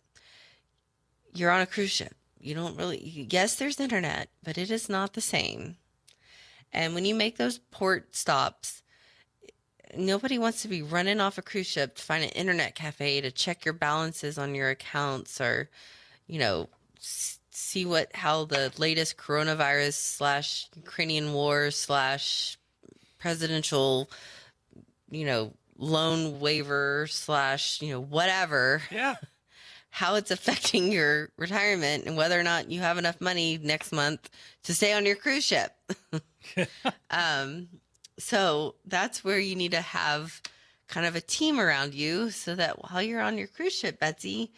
you're 1.33 1.51
on 1.51 1.61
a 1.61 1.65
cruise 1.65 1.91
ship. 1.91 2.15
You 2.39 2.55
don't 2.55 2.77
really, 2.77 3.27
yes, 3.31 3.55
there's 3.55 3.79
internet, 3.79 4.29
but 4.43 4.57
it 4.57 4.69
is 4.69 4.89
not 4.89 5.13
the 5.13 5.21
same. 5.21 5.77
And 6.71 6.93
when 6.93 7.05
you 7.05 7.15
make 7.15 7.37
those 7.37 7.57
port 7.57 8.15
stops, 8.15 8.83
nobody 9.95 10.37
wants 10.37 10.61
to 10.61 10.67
be 10.67 10.81
running 10.81 11.19
off 11.19 11.37
a 11.37 11.41
cruise 11.41 11.67
ship 11.67 11.95
to 11.95 12.03
find 12.03 12.23
an 12.23 12.29
internet 12.31 12.75
cafe 12.75 13.21
to 13.21 13.31
check 13.31 13.65
your 13.65 13.73
balances 13.73 14.37
on 14.37 14.53
your 14.53 14.69
accounts 14.69 15.39
or, 15.41 15.69
you 16.27 16.39
know, 16.39 16.69
see 16.99 17.85
what 17.85 18.15
how 18.15 18.45
the 18.45 18.71
latest 18.77 19.17
coronavirus 19.17 19.93
slash 19.93 20.67
Ukrainian 20.75 21.33
war 21.33 21.71
slash 21.71 22.57
presidential, 23.17 24.09
you 25.09 25.25
know, 25.25 25.53
loan 25.77 26.39
waiver 26.39 27.07
slash 27.09 27.81
you 27.81 27.89
know 27.91 27.99
whatever 28.01 28.81
Yeah. 28.91 29.15
how 29.89 30.15
it's 30.15 30.31
affecting 30.31 30.91
your 30.91 31.29
retirement 31.37 32.05
and 32.05 32.17
whether 32.17 32.39
or 32.39 32.43
not 32.43 32.69
you 32.71 32.79
have 32.81 32.97
enough 32.97 33.21
money 33.21 33.59
next 33.61 33.91
month 33.91 34.29
to 34.63 34.73
stay 34.73 34.93
on 34.93 35.05
your 35.05 35.15
cruise 35.15 35.43
ship. 35.45 35.71
um, 37.09 37.67
so 38.19 38.75
that's 38.85 39.23
where 39.23 39.39
you 39.39 39.55
need 39.55 39.71
to 39.71 39.81
have 39.81 40.41
kind 40.87 41.05
of 41.05 41.15
a 41.15 41.21
team 41.21 41.59
around 41.59 41.93
you 41.93 42.29
so 42.31 42.55
that 42.55 42.81
while 42.81 43.01
you're 43.01 43.21
on 43.21 43.37
your 43.37 43.47
cruise 43.47 43.73
ship, 43.73 43.99
Betsy, 43.99 44.51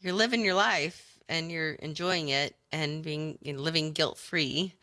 you're 0.00 0.12
living 0.12 0.44
your 0.44 0.54
life 0.54 1.18
and 1.28 1.50
you're 1.50 1.72
enjoying 1.74 2.28
it 2.28 2.54
and 2.72 3.02
being 3.02 3.38
you 3.42 3.52
know, 3.54 3.60
living 3.60 3.92
guilt 3.92 4.18
free. 4.18 4.74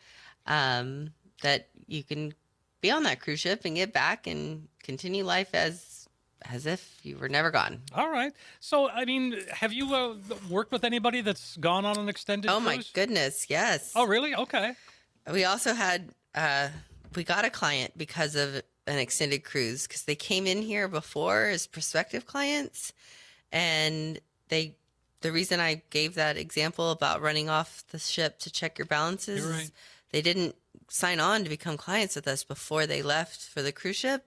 Um, 0.46 1.10
that 1.42 1.68
you 1.86 2.02
can 2.02 2.34
be 2.80 2.90
on 2.90 3.02
that 3.04 3.20
cruise 3.20 3.40
ship 3.40 3.62
and 3.64 3.76
get 3.76 3.92
back 3.92 4.26
and 4.26 4.68
continue 4.84 5.24
life 5.24 5.54
as 5.54 6.08
as 6.50 6.66
if 6.66 7.00
you 7.02 7.16
were 7.16 7.28
never 7.28 7.50
gone. 7.50 7.80
All 7.94 8.10
right. 8.10 8.32
So, 8.60 8.90
I 8.90 9.06
mean, 9.06 9.36
have 9.50 9.72
you 9.72 9.94
uh, 9.94 10.14
worked 10.50 10.72
with 10.72 10.84
anybody 10.84 11.22
that's 11.22 11.56
gone 11.56 11.86
on 11.86 11.98
an 11.98 12.08
extended 12.08 12.50
Oh 12.50 12.60
my 12.60 12.80
goodness, 12.92 13.46
yes. 13.48 13.92
Oh, 13.96 14.06
really? 14.06 14.34
Okay. 14.34 14.74
We 15.30 15.44
also 15.44 15.72
had 15.72 16.10
uh 16.34 16.68
we 17.14 17.24
got 17.24 17.44
a 17.44 17.50
client 17.50 17.96
because 17.96 18.34
of 18.34 18.62
an 18.86 18.98
extended 18.98 19.44
cruise 19.44 19.86
because 19.86 20.02
they 20.02 20.14
came 20.14 20.46
in 20.46 20.62
here 20.62 20.88
before 20.88 21.44
as 21.46 21.66
prospective 21.66 22.26
clients 22.26 22.92
and 23.52 24.18
they 24.48 24.76
the 25.20 25.32
reason 25.32 25.60
I 25.60 25.82
gave 25.88 26.16
that 26.16 26.36
example 26.36 26.90
about 26.90 27.22
running 27.22 27.48
off 27.48 27.84
the 27.90 27.98
ship 27.98 28.38
to 28.40 28.50
check 28.50 28.78
your 28.78 28.86
balances 28.86 29.46
right. 29.46 29.70
they 30.10 30.20
didn't 30.20 30.56
sign 30.88 31.20
on 31.20 31.44
to 31.44 31.48
become 31.48 31.76
clients 31.76 32.16
with 32.16 32.28
us 32.28 32.44
before 32.44 32.86
they 32.86 33.00
left 33.00 33.40
for 33.40 33.62
the 33.62 33.72
cruise 33.72 33.96
ship 33.96 34.26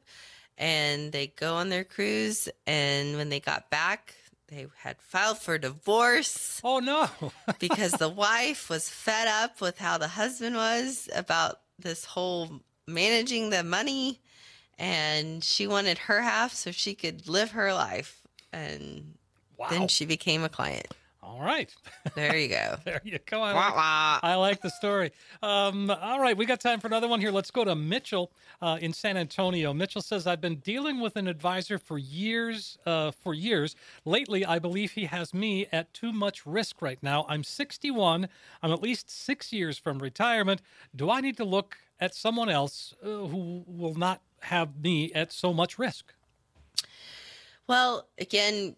and 0.58 1.12
they 1.12 1.28
go 1.28 1.56
on 1.56 1.70
their 1.70 1.84
cruise 1.84 2.50
and 2.66 3.16
when 3.16 3.30
they 3.30 3.40
got 3.40 3.70
back 3.70 4.16
they 4.48 4.66
had 4.78 4.96
filed 5.02 5.38
for 5.38 5.58
divorce 5.58 6.62
Oh, 6.64 6.80
no. 6.80 7.10
because 7.60 7.92
the 7.92 8.10
wife 8.10 8.70
was 8.70 8.90
fed 8.90 9.28
up 9.28 9.60
with 9.62 9.78
how 9.78 9.98
the 9.98 10.08
husband 10.08 10.56
was 10.56 11.10
about 11.14 11.60
this 11.80 12.06
whole 12.06 12.62
managing 12.88 13.50
the 13.50 13.64
money 13.64 14.22
and 14.80 15.44
she 15.44 15.68
wanted 15.68 15.98
her 15.98 16.22
half 16.22 16.54
so 16.54 16.72
she 16.72 16.96
could 16.96 17.28
live 17.28 17.52
her 17.52 17.74
life 17.74 18.22
and 18.54 19.16
wow. 19.58 19.68
then 19.70 19.88
she 19.88 20.06
became 20.06 20.44
a 20.44 20.50
client 20.50 20.88
All 21.28 21.42
right. 21.42 21.76
there 22.16 22.38
you 22.38 22.48
go 22.48 22.78
There 22.86 23.02
you 23.04 23.20
go. 23.26 23.42
I 23.42 23.54
Wah, 23.54 23.60
like, 23.60 23.76
wah. 23.76 24.20
I 24.24 24.36
like 24.36 24.62
the 24.62 24.70
story. 24.70 25.12
Um, 25.44 25.90
all 25.90 26.22
right, 26.22 26.38
we 26.38 26.46
got 26.46 26.62
time 26.62 26.80
for 26.80 26.88
another 26.88 27.10
one 27.10 27.20
here. 27.20 27.32
Let's 27.32 27.52
go 27.52 27.66
to 27.66 27.76
Mitchell 27.76 28.32
uh, 28.62 28.78
in 28.80 28.94
San 28.94 29.18
Antonio. 29.18 29.74
Mitchell 29.74 30.02
says, 30.02 30.26
"I've 30.26 30.40
been 30.40 30.56
dealing 30.56 31.02
with 31.02 31.18
an 31.18 31.28
advisor 31.28 31.78
for 31.80 31.98
years. 31.98 32.78
Uh, 32.86 33.12
for 33.12 33.34
years. 33.34 33.76
Lately, 34.06 34.46
I 34.46 34.58
believe 34.58 34.92
he 34.92 35.06
has 35.06 35.34
me 35.34 35.68
at 35.74 35.94
too 35.94 36.14
much 36.14 36.46
risk 36.46 36.82
right 36.82 37.02
now. 37.04 37.26
I'm 37.28 37.44
61. 37.44 38.30
I'm 38.64 38.72
at 38.72 38.82
least 38.82 39.10
six 39.10 39.52
years 39.52 39.78
from 39.78 40.00
retirement. 40.00 40.62
Do 40.96 41.10
I 41.10 41.20
need 41.20 41.36
to 41.38 41.46
look 41.46 41.78
at 42.00 42.16
someone 42.16 42.48
else 42.48 42.94
uh, 43.04 43.08
who 43.08 43.66
will 43.68 43.96
not 43.96 44.22
have 44.44 44.82
me 44.82 45.12
at 45.12 45.34
so 45.34 45.54
much 45.54 45.78
risk?" 45.78 46.14
well 47.68 48.08
again 48.18 48.78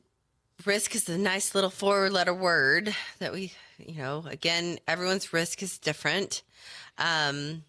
risk 0.66 0.96
is 0.96 1.08
a 1.10 1.18
nice 1.18 1.56
little 1.56 1.70
four 1.70 2.10
letter 2.10 2.34
word 2.34 2.94
that 3.20 3.32
we 3.32 3.54
you 3.78 3.98
know 3.98 4.26
again 4.28 4.80
everyone's 4.88 5.34
risk 5.34 5.64
is 5.64 5.78
different. 5.78 6.44
Um 6.98 7.64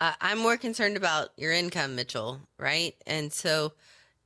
i'm 0.00 0.38
more 0.38 0.56
concerned 0.56 0.96
about 0.96 1.30
your 1.36 1.52
income 1.52 1.96
mitchell 1.96 2.40
right? 2.58 2.94
And 3.06 3.32
so 3.32 3.72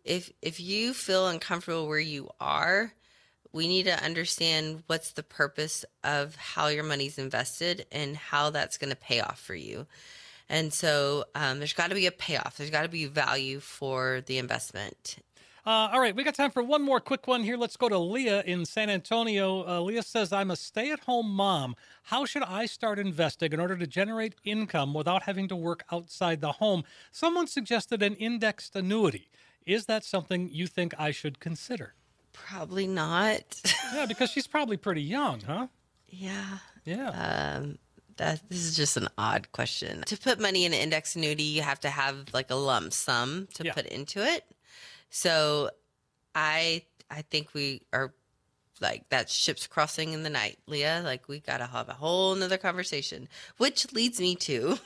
if 0.05 0.31
if 0.43 0.61
you 0.61 0.93
feel 0.93 1.29
uncomfortable 1.29 1.89
where 1.89 1.99
you 1.99 2.29
are 2.41 2.93
we 3.53 3.69
need 3.69 3.85
to 3.85 4.05
understand 4.05 4.83
what's 4.87 5.13
the 5.13 5.23
purpose 5.23 5.85
of 6.03 6.35
how 6.37 6.69
your 6.69 6.85
money's 6.85 7.19
invested 7.19 7.87
and 7.93 8.17
how 8.17 8.51
that's 8.51 8.79
going 8.79 8.91
to 8.91 8.97
pay 8.97 9.21
off 9.21 9.39
for 9.39 9.55
you. 9.55 9.87
And 10.49 10.73
so 10.73 11.27
um, 11.35 11.59
there's 11.59 11.75
got 11.75 11.91
to 11.91 11.95
be 11.95 12.07
a 12.07 12.13
payoff. 12.13 12.57
There's 12.57 12.71
got 12.71 12.83
to 12.83 12.89
be 12.89 13.05
value 13.07 13.61
for 13.61 14.23
the 14.27 14.39
investment 14.39 15.17
Uh, 15.65 15.91
all 15.93 16.01
right, 16.01 16.17
we 16.17 16.25
got 16.25 16.35
time 16.35 16.51
for 16.51 16.63
one 16.63 16.83
more 16.83 16.99
quick 16.99 17.29
one 17.29 17.45
here. 17.45 17.57
Let's 17.57 17.77
go 17.77 17.89
to 17.89 17.97
Leah 17.99 18.43
in 18.43 18.65
San 18.65 18.91
Antonio. 18.91 19.65
Uh, 19.67 19.81
Leah 19.81 20.03
says, 20.03 20.33
I'm 20.33 20.51
a 20.51 20.57
stay 20.57 20.91
at 20.91 21.01
home 21.01 21.31
mom. 21.31 21.77
How 22.05 22.25
should 22.25 22.43
I 22.43 22.67
start 22.67 22.99
investing 22.99 23.53
in 23.53 23.61
order 23.61 23.77
to 23.77 23.87
generate 23.87 24.35
income 24.43 24.93
without 24.93 25.23
having 25.23 25.47
to 25.49 25.55
work 25.57 25.85
outside 25.93 26.41
the 26.41 26.53
home? 26.53 26.83
Someone 27.13 27.47
suggested 27.47 28.03
an 28.03 28.17
indexed 28.17 28.75
annuity. 28.75 29.29
Is 29.65 29.87
that 29.87 30.03
something 30.03 30.49
you 30.51 30.67
think 30.67 30.95
I 30.99 31.11
should 31.13 31.39
consider? 31.39 31.95
probably 32.33 32.87
not 32.87 33.61
Yeah, 33.95 34.07
because 34.07 34.31
she's 34.31 34.47
probably 34.47 34.79
pretty 34.79 35.03
young, 35.03 35.43
huh? 35.43 35.67
yeah 36.09 36.59
Yeah. 36.85 37.11
um 37.59 37.79
that 38.17 38.41
this 38.49 38.61
is 38.65 38.75
just 38.75 38.97
an 38.97 39.09
odd 39.19 39.53
question 39.53 40.03
to 40.07 40.17
put 40.17 40.41
money 40.41 40.65
in 40.65 40.73
an 40.73 40.81
index 40.81 41.15
annuity 41.15 41.43
you 41.43 41.61
have 41.63 41.79
to 41.81 41.91
have 41.91 42.25
like 42.33 42.51
a 42.51 42.55
lump 42.55 42.93
sum 42.95 43.49
to 43.55 43.65
Yeah. 43.65 43.73
put 43.75 43.85
into 43.87 44.25
it 44.27 44.45
so 45.15 45.71
i 46.35 46.83
i 47.11 47.23
think 47.23 47.55
we 47.55 47.83
are 47.93 48.13
like 48.83 49.09
that 49.09 49.31
ship's 49.31 49.67
crossing 49.67 50.13
in 50.13 50.25
the 50.25 50.29
night, 50.31 50.59
Leah. 50.67 51.01
Like 51.05 51.29
we 51.29 51.41
gotta 51.41 51.67
have 51.67 51.89
a 51.89 51.95
whole 51.95 52.35
nother 52.35 52.59
conversation. 52.59 53.29
Which 53.57 53.93
leads 53.93 54.21
me 54.21 54.35
to 54.37 54.79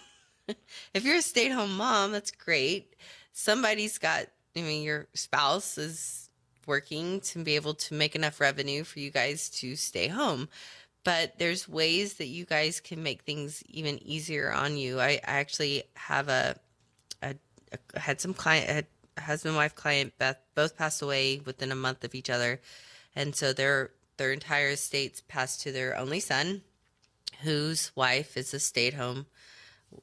if 0.94 1.04
you're 1.04 1.16
a 1.16 1.22
stay 1.22 1.46
at 1.46 1.56
home 1.56 1.76
mom, 1.76 2.12
that's 2.12 2.30
great. 2.30 2.94
Somebody's 3.32 3.98
got 3.98 4.26
I 4.54 4.60
mean 4.60 4.84
your 4.84 5.08
spouse 5.14 5.78
is 5.78 6.30
working 6.66 7.20
to 7.20 7.42
be 7.42 7.56
able 7.56 7.74
to 7.74 7.94
make 7.94 8.14
enough 8.14 8.40
revenue 8.40 8.84
for 8.84 9.00
you 9.00 9.10
guys 9.10 9.48
to 9.48 9.74
stay 9.74 10.08
home. 10.08 10.48
But 11.04 11.38
there's 11.38 11.68
ways 11.68 12.14
that 12.14 12.26
you 12.26 12.44
guys 12.44 12.80
can 12.80 13.02
make 13.02 13.22
things 13.22 13.62
even 13.68 14.02
easier 14.02 14.52
on 14.52 14.76
you. 14.76 15.00
I, 15.00 15.20
I 15.24 15.38
actually 15.38 15.84
have 15.94 16.28
a, 16.28 16.56
a, 17.22 17.36
a 17.94 18.00
had 18.00 18.20
some 18.20 18.34
client 18.34 18.68
had 18.68 18.86
husband 19.18 19.56
wife 19.56 19.74
client 19.74 20.14
Beth 20.18 20.38
both 20.54 20.76
passed 20.76 21.02
away 21.02 21.40
within 21.44 21.72
a 21.72 21.76
month 21.76 22.04
of 22.04 22.14
each 22.14 22.30
other, 22.30 22.60
and 23.14 23.34
so 23.34 23.52
their 23.52 23.90
their 24.16 24.32
entire 24.32 24.70
estates 24.70 25.22
passed 25.28 25.60
to 25.62 25.72
their 25.72 25.96
only 25.96 26.20
son, 26.20 26.62
whose 27.42 27.92
wife 27.94 28.36
is 28.36 28.54
a 28.54 28.58
stay 28.58 28.88
at 28.88 28.94
home 28.94 29.26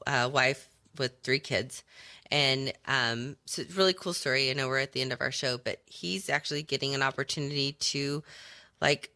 uh, 0.05 0.29
wife 0.31 0.69
with 0.97 1.19
three 1.23 1.39
kids. 1.39 1.83
And 2.31 2.73
um, 2.87 3.37
so 3.45 3.61
it's 3.61 3.73
a 3.73 3.77
really 3.77 3.93
cool 3.93 4.13
story. 4.13 4.49
I 4.49 4.53
know 4.53 4.67
we're 4.67 4.79
at 4.79 4.93
the 4.93 5.01
end 5.01 5.13
of 5.13 5.21
our 5.21 5.31
show, 5.31 5.57
but 5.57 5.81
he's 5.85 6.29
actually 6.29 6.63
getting 6.63 6.95
an 6.95 7.03
opportunity 7.03 7.73
to 7.73 8.23
like 8.81 9.11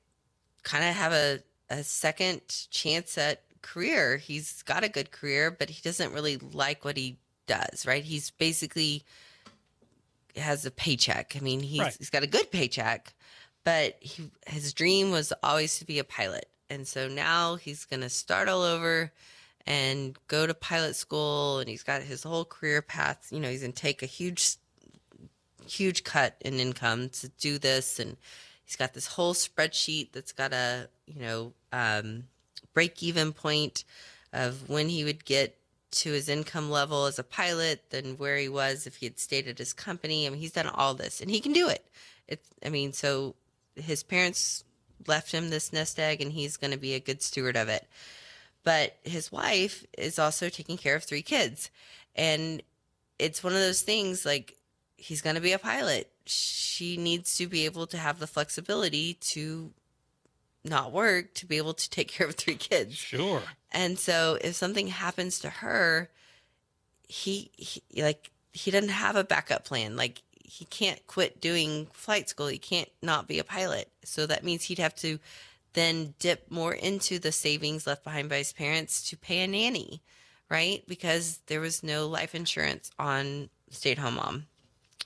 kind 0.64 0.84
of 0.84 0.96
have 0.96 1.14
a, 1.14 1.40
a 1.70 1.84
second 1.84 2.42
chance 2.70 3.18
at 3.18 3.42
career. 3.62 4.18
He's 4.18 4.62
got 4.64 4.84
a 4.84 4.90
good 4.90 5.12
career, 5.12 5.50
but 5.50 5.70
he 5.70 5.82
doesn't 5.82 6.14
really 6.14 6.38
like 6.38 6.86
what 6.86 6.98
he 6.98 7.18
does, 7.48 7.86
right? 7.86 8.04
He's 8.04 8.30
basically 8.30 9.04
has 10.38 10.66
a 10.66 10.72
paycheck. 10.72 11.36
I 11.36 11.40
mean, 11.40 11.62
he's, 11.62 11.80
Right. 11.80 11.96
he's 11.98 12.10
got 12.10 12.24
a 12.24 12.28
good 12.28 12.52
paycheck, 12.52 13.14
but 13.64 13.98
he, 14.02 14.30
his 14.48 14.74
dream 14.74 15.12
was 15.12 15.34
always 15.44 15.80
to 15.80 15.86
be 15.86 16.00
a 16.00 16.04
pilot. 16.04 16.48
And 16.70 16.88
so 16.88 17.08
now 17.08 17.56
he's 17.56 17.86
going 17.86 18.02
to 18.02 18.10
start 18.10 18.50
all 18.50 18.62
over 18.62 19.12
and 19.66 20.18
go 20.28 20.46
to 20.48 20.54
pilot 20.54 20.96
school. 20.96 21.60
And 21.60 21.70
he's 21.70 21.84
got 21.84 22.02
his 22.02 22.24
whole 22.24 22.46
career 22.46 22.82
path. 22.82 23.28
You 23.32 23.40
know, 23.40 23.50
he's 23.50 23.62
going 23.62 23.74
to 23.74 23.82
take 23.82 24.04
a 24.04 24.06
huge, 24.08 24.56
huge 25.66 26.04
cut 26.04 26.36
in 26.42 26.60
income 26.60 27.10
to 27.10 27.30
do 27.30 27.58
this. 27.58 28.00
And 28.00 28.18
he's 28.66 28.76
got 28.76 28.94
this 28.94 29.08
whole 29.08 29.34
spreadsheet 29.34 30.12
that's 30.12 30.32
got 30.34 30.54
a, 30.54 30.90
you 31.06 31.22
know, 31.22 31.54
um, 31.72 32.24
break 32.74 33.02
even 33.02 33.34
point 33.34 33.84
of 34.34 34.68
when 34.70 34.90
he 34.90 35.04
would 35.04 35.24
get 35.26 35.58
to 35.98 36.12
his 36.12 36.30
income 36.30 36.70
level 36.70 37.06
as 37.06 37.20
a 37.20 37.24
pilot 37.24 37.90
than 37.90 38.18
where 38.18 38.38
he 38.38 38.50
was 38.50 38.88
if 38.88 38.98
he 38.98 39.06
had 39.06 39.20
stayed 39.20 39.48
at 39.48 39.58
his 39.58 39.74
company. 39.74 40.26
I 40.26 40.30
mean, 40.30 40.40
he's 40.40 40.52
done 40.52 40.68
all 40.68 40.94
this 40.94 41.22
and 41.22 41.30
he 41.30 41.40
can 41.40 41.54
do 41.54 41.68
it. 41.70 41.86
It's, 42.28 42.48
I 42.64 42.70
mean, 42.70 42.94
so 42.94 43.36
his 43.76 44.04
parents 44.04 44.64
left 45.08 45.32
him 45.32 45.50
this 45.50 45.74
nest 45.74 46.00
egg 46.00 46.22
and 46.22 46.32
he's 46.32 46.58
going 46.58 46.72
to 46.72 46.78
be 46.78 46.94
a 46.94 47.00
good 47.00 47.22
steward 47.22 47.56
of 47.56 47.70
it. 47.70 47.88
But 48.64 48.98
his 49.04 49.32
wife 49.32 49.86
is 49.98 50.20
also 50.20 50.50
taking 50.50 50.78
care 50.78 50.96
of 50.96 51.04
three 51.04 51.22
kids. 51.22 51.70
And 52.16 52.62
it's 53.18 53.44
one 53.44 53.54
of 53.54 53.60
those 53.60 53.82
things 53.82 54.26
like 54.26 54.58
he's 54.98 55.22
going 55.22 55.36
to 55.36 55.42
be 55.42 55.54
a 55.54 55.60
pilot. 55.60 56.12
She 56.26 56.98
needs 56.98 57.38
to 57.38 57.48
be 57.48 57.66
able 57.66 57.88
to 57.88 57.98
have 57.98 58.20
the 58.20 58.28
flexibility 58.28 59.14
to 59.14 59.72
not 60.70 60.92
work 60.92 61.34
to 61.36 61.46
be 61.46 61.58
able 61.58 61.74
to 61.74 61.90
take 61.90 62.10
care 62.10 62.28
of 62.28 62.36
three 62.36 62.56
kids. 62.56 62.96
Sure. 62.96 63.42
And 63.72 63.98
so 63.98 64.38
if 64.42 64.56
something 64.56 64.88
happens 64.88 65.40
to 65.40 65.50
her, 65.50 66.10
he, 67.08 67.52
he 67.56 67.82
like 68.02 68.32
he 68.52 68.72
doesn't 68.72 68.90
have 68.90 69.16
a 69.16 69.24
backup 69.24 69.66
plan. 69.66 69.96
Like 69.96 70.22
he 70.44 70.66
can't 70.66 71.06
quit 71.08 71.42
doing 71.42 71.88
flight 71.94 72.30
school. 72.30 72.48
He 72.48 72.58
can't 72.58 72.90
not 73.02 73.28
be 73.28 73.40
a 73.40 73.44
pilot. 73.44 73.90
So 74.04 74.26
that 74.26 74.44
means 74.44 74.64
he'd 74.64 74.80
have 74.80 74.96
to 74.96 75.20
then 75.74 76.16
dip 76.20 76.50
more 76.50 76.74
into 76.74 77.20
the 77.20 77.32
savings 77.32 77.86
left 77.86 78.04
behind 78.04 78.30
by 78.30 78.38
his 78.38 78.54
parents 78.54 79.10
to 79.10 79.18
pay 79.18 79.44
a 79.44 79.48
nanny, 79.48 80.02
right? 80.50 80.84
Because 80.88 81.40
there 81.48 81.60
was 81.60 81.84
no 81.84 82.08
life 82.08 82.34
insurance 82.34 82.90
on 82.98 83.50
stay 83.70 83.92
at 83.92 83.98
home 83.98 84.16
mom. 84.16 84.46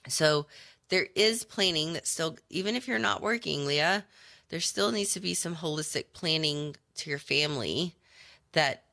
So 0.07 0.45
there 0.89 1.07
is 1.15 1.43
planning 1.43 1.93
that 1.93 2.07
still, 2.07 2.37
even 2.49 2.75
if 2.75 2.87
you're 2.87 2.99
not 2.99 3.21
working, 3.21 3.65
Leah, 3.65 4.05
there 4.51 4.59
still 4.59 4.91
needs 4.91 5.13
to 5.13 5.21
be 5.21 5.33
some 5.33 5.55
holistic 5.55 6.11
planning 6.13 6.75
to 6.95 7.09
your 7.09 7.19
family 7.19 7.95
that 8.51 8.83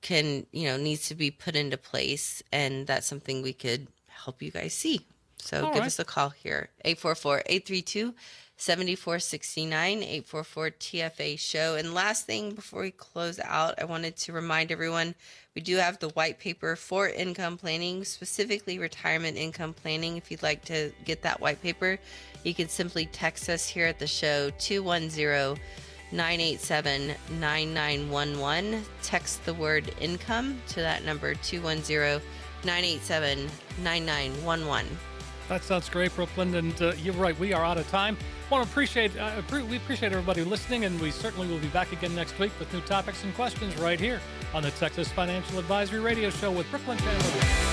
can, 0.00 0.46
you 0.52 0.68
know, 0.68 0.76
needs 0.76 1.08
to 1.08 1.16
be 1.16 1.32
put 1.32 1.56
into 1.56 1.76
place. 1.76 2.44
And 2.52 2.86
that's 2.86 3.06
something 3.06 3.42
we 3.42 3.52
could 3.52 3.88
help 4.06 4.40
you 4.40 4.52
guys 4.52 4.72
see. 4.72 5.04
So 5.38 5.66
All 5.66 5.72
give 5.72 5.80
right. 5.80 5.86
us 5.86 5.98
a 5.98 6.04
call 6.04 6.30
here 6.30 6.70
844 6.84 7.42
832 7.46 8.14
7469 8.58 10.02
844 10.02 10.70
TFA 10.70 11.38
show. 11.38 11.76
And 11.76 11.94
last 11.94 12.26
thing 12.26 12.54
before 12.54 12.82
we 12.82 12.90
close 12.90 13.38
out, 13.38 13.80
I 13.80 13.84
wanted 13.84 14.16
to 14.16 14.32
remind 14.32 14.72
everyone 14.72 15.14
we 15.54 15.62
do 15.62 15.76
have 15.76 16.00
the 16.00 16.08
white 16.10 16.40
paper 16.40 16.74
for 16.74 17.08
income 17.08 17.56
planning, 17.56 18.04
specifically 18.04 18.78
retirement 18.80 19.36
income 19.36 19.74
planning. 19.74 20.16
If 20.16 20.30
you'd 20.30 20.42
like 20.42 20.64
to 20.66 20.92
get 21.04 21.22
that 21.22 21.40
white 21.40 21.62
paper, 21.62 21.98
you 22.42 22.52
can 22.52 22.68
simply 22.68 23.06
text 23.06 23.48
us 23.48 23.68
here 23.68 23.86
at 23.86 24.00
the 24.00 24.06
show 24.08 24.50
210 24.58 25.62
987 26.10 27.14
9911. 27.38 28.84
Text 29.02 29.44
the 29.44 29.54
word 29.54 29.94
income 30.00 30.60
to 30.68 30.76
that 30.80 31.04
number 31.04 31.34
210 31.34 32.20
987 32.64 33.48
9911. 33.82 34.86
That 35.48 35.64
sounds 35.64 35.88
great, 35.88 36.14
Brooklynn. 36.14 36.54
And 36.54 36.80
uh, 36.82 36.92
you're 37.02 37.14
right, 37.14 37.38
we 37.38 37.52
are 37.52 37.64
out 37.64 37.78
of 37.78 37.88
time. 37.90 38.16
Want 38.50 38.64
to 38.64 38.70
appreciate 38.70 39.16
uh, 39.16 39.42
we 39.50 39.76
appreciate 39.76 40.12
everybody 40.12 40.44
listening, 40.44 40.84
and 40.84 40.98
we 41.00 41.10
certainly 41.10 41.46
will 41.48 41.58
be 41.58 41.68
back 41.68 41.92
again 41.92 42.14
next 42.14 42.38
week 42.38 42.52
with 42.58 42.72
new 42.72 42.80
topics 42.82 43.24
and 43.24 43.34
questions 43.34 43.76
right 43.78 44.00
here 44.00 44.20
on 44.54 44.62
the 44.62 44.70
Texas 44.72 45.08
Financial 45.08 45.58
Advisory 45.58 46.00
Radio 46.00 46.30
Show 46.30 46.50
with 46.50 46.70
Brooklynn 46.70 46.98
Chandler. 46.98 47.67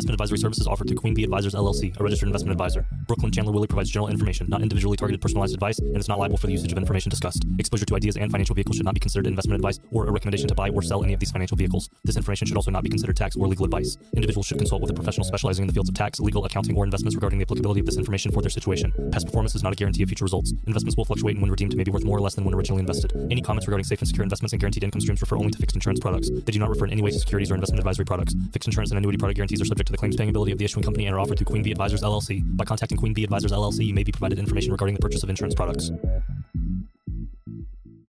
Investment 0.00 0.14
advisory 0.14 0.38
services 0.38 0.66
offered 0.66 0.88
through 0.88 0.96
Queen 0.96 1.12
Bee 1.12 1.24
Advisors 1.24 1.52
LLC, 1.52 1.94
a 2.00 2.02
registered 2.02 2.26
investment 2.26 2.52
advisor. 2.52 2.86
Brooklynn 3.06 3.30
Chandler 3.30 3.52
Willy 3.52 3.66
provides 3.66 3.90
general 3.90 4.08
information, 4.08 4.46
not 4.48 4.62
individually 4.62 4.96
targeted 4.96 5.20
personalized 5.20 5.52
advice, 5.52 5.78
and 5.78 5.98
is 5.98 6.08
not 6.08 6.18
liable 6.18 6.38
for 6.38 6.46
the 6.46 6.54
usage 6.54 6.72
of 6.72 6.78
information 6.78 7.10
discussed. 7.10 7.44
Exposure 7.58 7.84
to 7.84 7.96
ideas 7.96 8.16
and 8.16 8.32
financial 8.32 8.54
vehicles 8.54 8.76
should 8.76 8.86
not 8.86 8.94
be 8.94 9.00
considered 9.00 9.26
investment 9.26 9.56
advice 9.56 9.78
or 9.92 10.06
a 10.06 10.10
recommendation 10.10 10.48
to 10.48 10.54
buy 10.54 10.70
or 10.70 10.80
sell 10.80 11.04
any 11.04 11.12
of 11.12 11.20
these 11.20 11.30
financial 11.30 11.54
vehicles. 11.54 11.90
This 12.02 12.16
information 12.16 12.46
should 12.46 12.56
also 12.56 12.70
not 12.70 12.82
be 12.82 12.88
considered 12.88 13.14
tax 13.14 13.36
or 13.36 13.46
legal 13.46 13.66
advice. 13.66 13.98
Individuals 14.16 14.46
should 14.46 14.56
consult 14.56 14.80
with 14.80 14.90
a 14.90 14.94
professional 14.94 15.26
specializing 15.26 15.64
in 15.64 15.66
the 15.66 15.74
fields 15.74 15.90
of 15.90 15.94
tax, 15.94 16.18
legal, 16.18 16.46
accounting, 16.46 16.78
or 16.78 16.84
investments 16.84 17.14
regarding 17.14 17.38
the 17.38 17.42
applicability 17.42 17.80
of 17.80 17.84
this 17.84 17.98
information 17.98 18.32
for 18.32 18.40
their 18.40 18.48
situation. 18.48 18.94
Past 19.12 19.26
performance 19.26 19.54
is 19.54 19.62
not 19.62 19.74
a 19.74 19.76
guarantee 19.76 20.02
of 20.02 20.08
future 20.08 20.24
results. 20.24 20.54
Investments 20.66 20.96
will 20.96 21.04
fluctuate 21.04 21.34
and 21.34 21.42
when 21.42 21.50
redeemed 21.50 21.76
may 21.76 21.84
be 21.84 21.90
worth 21.90 22.04
more 22.04 22.16
or 22.16 22.22
less 22.22 22.34
than 22.34 22.46
when 22.46 22.54
originally 22.54 22.80
invested. 22.80 23.12
Any 23.30 23.42
comments 23.42 23.66
regarding 23.66 23.84
safe 23.84 24.00
and 24.00 24.08
secure 24.08 24.22
investments 24.22 24.54
and 24.54 24.60
guaranteed 24.60 24.82
income 24.82 25.02
streams 25.02 25.20
refer 25.20 25.36
only 25.36 25.50
to 25.50 25.58
fixed 25.58 25.76
insurance 25.76 26.00
products. 26.00 26.30
They 26.30 26.52
do 26.52 26.58
not 26.58 26.70
refer 26.70 26.86
in 26.86 26.92
any 26.92 27.02
way 27.02 27.10
to 27.10 27.18
securities 27.18 27.50
or 27.50 27.54
investment 27.54 27.80
advisory 27.80 28.06
products. 28.06 28.34
Fixed 28.54 28.66
insurance 28.66 28.92
and 28.92 28.96
annuity 28.96 29.18
product 29.18 29.36
guarantees 29.36 29.60
are 29.60 29.66
subject 29.66 29.89
to 29.90 29.92
the 29.92 29.98
claims 29.98 30.16
paying 30.16 30.30
ability 30.30 30.52
of 30.52 30.58
the 30.58 30.64
issuing 30.64 30.84
company 30.84 31.06
and 31.06 31.14
are 31.14 31.20
offered 31.20 31.36
through 31.36 31.46
Queen 31.46 31.62
Bee 31.62 31.72
Advisors 31.72 32.02
LLC. 32.02 32.42
By 32.56 32.64
contacting 32.64 32.96
Queen 32.96 33.12
Bee 33.12 33.24
Advisors 33.24 33.52
LLC, 33.52 33.84
you 33.84 33.94
may 33.94 34.04
be 34.04 34.12
provided 34.12 34.38
information 34.38 34.72
regarding 34.72 34.94
the 34.94 35.00
purchase 35.00 35.22
of 35.22 35.30
insurance 35.30 35.54
products. 35.54 35.90